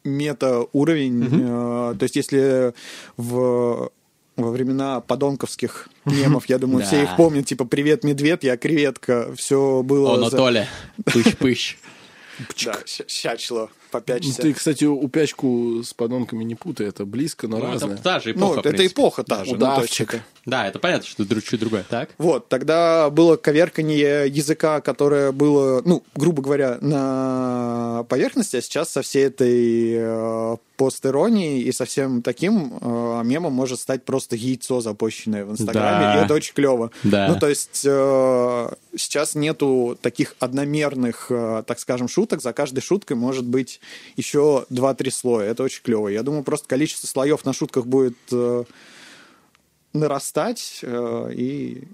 мета-уровень. 0.09 1.29
Э, 1.33 1.95
то 1.99 2.03
есть 2.03 2.17
если 2.17 2.73
в 3.17 3.91
во 4.37 4.51
времена 4.53 5.01
подонковских 5.01 5.89
мемов, 6.05 6.49
я 6.49 6.59
думаю, 6.59 6.85
все 6.87 7.03
их 7.03 7.17
помнят, 7.17 7.47
типа 7.47 7.65
«Привет, 7.65 8.05
медведь, 8.05 8.45
я 8.45 8.57
креветка», 8.57 9.35
все 9.35 9.83
было... 9.83 10.27
О, 10.27 10.31
Толя. 10.31 10.69
Пыщ-пыщ. 11.05 11.77
Да, 12.65 12.79
щ- 12.87 13.05
щачло, 13.09 13.69
Ну, 13.69 13.69
попячься. 13.91 14.43
Ты, 14.43 14.53
кстати, 14.55 14.85
упячку 14.85 15.83
с 15.85 15.93
подонками 15.95 16.45
не 16.45 16.55
путай, 16.55 16.89
это 16.89 17.05
близко, 17.05 17.49
но 17.49 17.59
Ну, 17.59 17.67
разное. 17.73 17.95
это 17.95 18.03
та 18.03 18.21
же 18.21 18.35
Ну, 18.35 18.53
эпоха, 18.55 18.63
в 18.63 18.67
это 18.67 18.87
эпоха 18.87 19.25
та 19.25 19.45
же. 19.45 19.51
ну, 19.53 19.57
Удавчик. 19.57 20.15
это- 20.15 20.23
Да, 20.47 20.67
это 20.67 20.79
понятно, 20.79 21.07
что 21.07 21.25
друг 21.25 21.45
чуть 21.45 21.61
другое. 21.61 21.85
Так? 21.89 22.11
Вот, 22.19 22.49
тогда 22.49 23.11
было 23.11 23.37
коверканье 23.37 24.27
языка, 24.29 24.81
которое 24.81 25.31
было, 25.33 25.83
ну, 25.85 26.03
грубо 26.15 26.43
говоря, 26.43 26.79
на 26.81 28.05
поверхности, 28.09 28.57
а 28.57 28.63
сейчас 28.63 28.91
со 28.91 29.03
всей 29.03 29.27
этой 29.27 29.95
э, 29.99 30.57
постеронией 30.77 31.63
и 31.63 31.73
со 31.73 31.85
всем 31.85 32.23
таким 32.23 32.79
э, 32.81 33.23
мемом 33.25 33.53
может 33.53 33.81
стать 33.81 34.05
просто 34.05 34.37
яйцо, 34.37 34.81
запущенное 34.81 35.45
в 35.45 35.53
Инстаграме, 35.53 36.05
Да. 36.05 36.21
и 36.21 36.25
это 36.25 36.35
очень 36.35 36.55
клево. 36.55 36.91
Да. 37.03 37.29
Ну, 37.29 37.39
то 37.39 37.49
есть 37.49 37.83
э, 37.85 38.69
сейчас 38.97 39.35
нету 39.35 39.99
таких 40.01 40.35
одномерных, 40.39 41.27
э, 41.31 41.63
так 41.67 41.79
скажем, 41.81 42.09
шуток, 42.09 42.41
за 42.43 42.53
каждой 42.53 42.81
шуткой 42.81 43.17
может 43.17 43.45
быть 43.45 43.78
еще 44.17 44.67
2-3 44.71 45.11
слоя, 45.11 45.51
это 45.51 45.63
очень 45.63 45.83
клево. 45.83 46.09
Я 46.09 46.23
думаю, 46.23 46.43
просто 46.45 46.69
количество 46.69 47.07
слоев 47.07 47.45
на 47.45 47.53
шутках 47.53 47.87
будет 47.87 48.17
э, 48.33 48.65
нарастать, 49.93 50.81
э, 50.83 51.33
и 51.35 51.85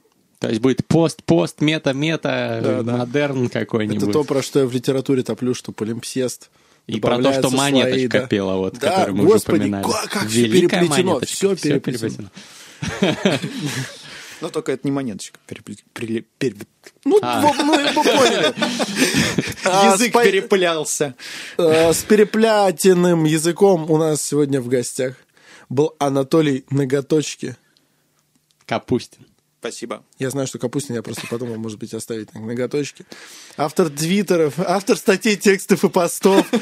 То 0.41 0.49
есть 0.49 0.61
будет 0.61 0.87
пост, 0.87 1.23
пост, 1.25 1.61
мета, 1.61 1.93
мета, 1.93 2.61
Да, 2.63 2.83
да. 2.83 2.97
модерн 2.99 3.49
какой-нибудь. 3.49 4.03
Это 4.03 4.13
то, 4.13 4.25
про 4.25 4.43
что 4.43 4.61
я 4.61 4.67
в 4.67 4.73
литературе 4.73 5.23
топлю, 5.23 5.55
что 5.55 5.73
полимпсест. 5.73 6.51
И 6.87 7.01
про 7.01 7.19
то, 7.19 7.33
что 7.33 7.51
монеточка 7.51 8.27
пела, 8.27 8.57
вот, 8.57 8.79
да, 8.79 8.91
которую 8.91 9.17
мы 9.17 9.25
господи, 9.25 9.57
уже 9.57 9.69
упоминали. 9.69 9.85
как, 9.85 10.11
как 10.11 10.29
все 10.29 10.47
Великая 10.47 10.81
переплетено, 10.81 11.21
все 11.21 11.57
переплетено. 11.57 12.29
Но 14.45 14.51
только 14.51 14.73
это 14.73 14.87
не 14.87 14.93
монеточка. 14.93 15.41
Ну, 17.07 17.19
А. 17.23 17.41
мы 17.41 17.55
мы 17.65 17.95
поняли. 17.95 18.55
А, 19.65 19.95
Язык 19.95 20.13
переплялся. 20.13 21.15
э, 21.57 21.95
С 21.95 22.03
переплятенным 22.03 23.25
языком 23.25 23.91
у 23.91 23.97
нас 23.97 24.21
сегодня 24.21 24.61
в 24.61 24.69
гостях 24.69 25.15
был 25.71 25.95
Анатолий 25.99 26.67
Ноготочки. 26.69 27.57
Капустин. 28.67 29.25
Спасибо. 29.61 30.05
Я 30.19 30.29
знаю, 30.29 30.47
что 30.47 30.59
Капустин, 30.59 30.95
я 30.95 31.03
просто 31.03 31.27
подумал, 31.27 31.57
может 31.57 31.79
быть, 31.79 31.95
оставить 31.95 32.35
ноготочки. 32.35 33.07
Автор 33.57 33.89
твиттеров, 33.89 34.59
автор 34.61 34.99
статей, 34.99 35.37
текстов 35.37 35.85
и 35.85 35.89
постов. 35.89 36.47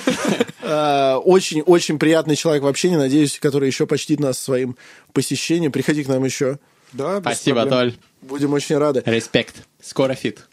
Э, 0.64 1.16
Очень-очень 1.16 1.98
приятный 1.98 2.36
человек 2.36 2.62
в 2.62 2.68
общении, 2.68 2.94
надеюсь, 2.96 3.40
который 3.40 3.66
еще 3.66 3.88
почтит 3.88 4.20
нас 4.20 4.38
своим 4.38 4.76
посещением. 5.12 5.72
Приходи 5.72 6.04
к 6.04 6.08
нам 6.08 6.24
еще. 6.24 6.60
Да, 6.92 7.20
Спасибо. 7.20 7.66
Толь. 7.66 7.94
Будем 8.20 8.52
очень 8.52 8.78
рады. 8.78 9.02
Респект. 9.04 9.56
Скоро 9.80 10.14
фит. 10.14 10.46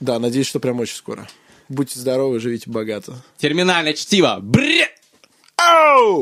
Да, 0.00 0.18
надеюсь, 0.18 0.46
что 0.46 0.60
прям 0.60 0.80
очень 0.80 0.96
скоро. 0.96 1.28
Будьте 1.68 1.98
здоровы, 1.98 2.40
живите 2.40 2.70
богато. 2.70 3.22
Терминальное 3.38 3.94
чтиво. 3.94 4.38
Бре! 4.40 4.88
Ау! 5.56 6.20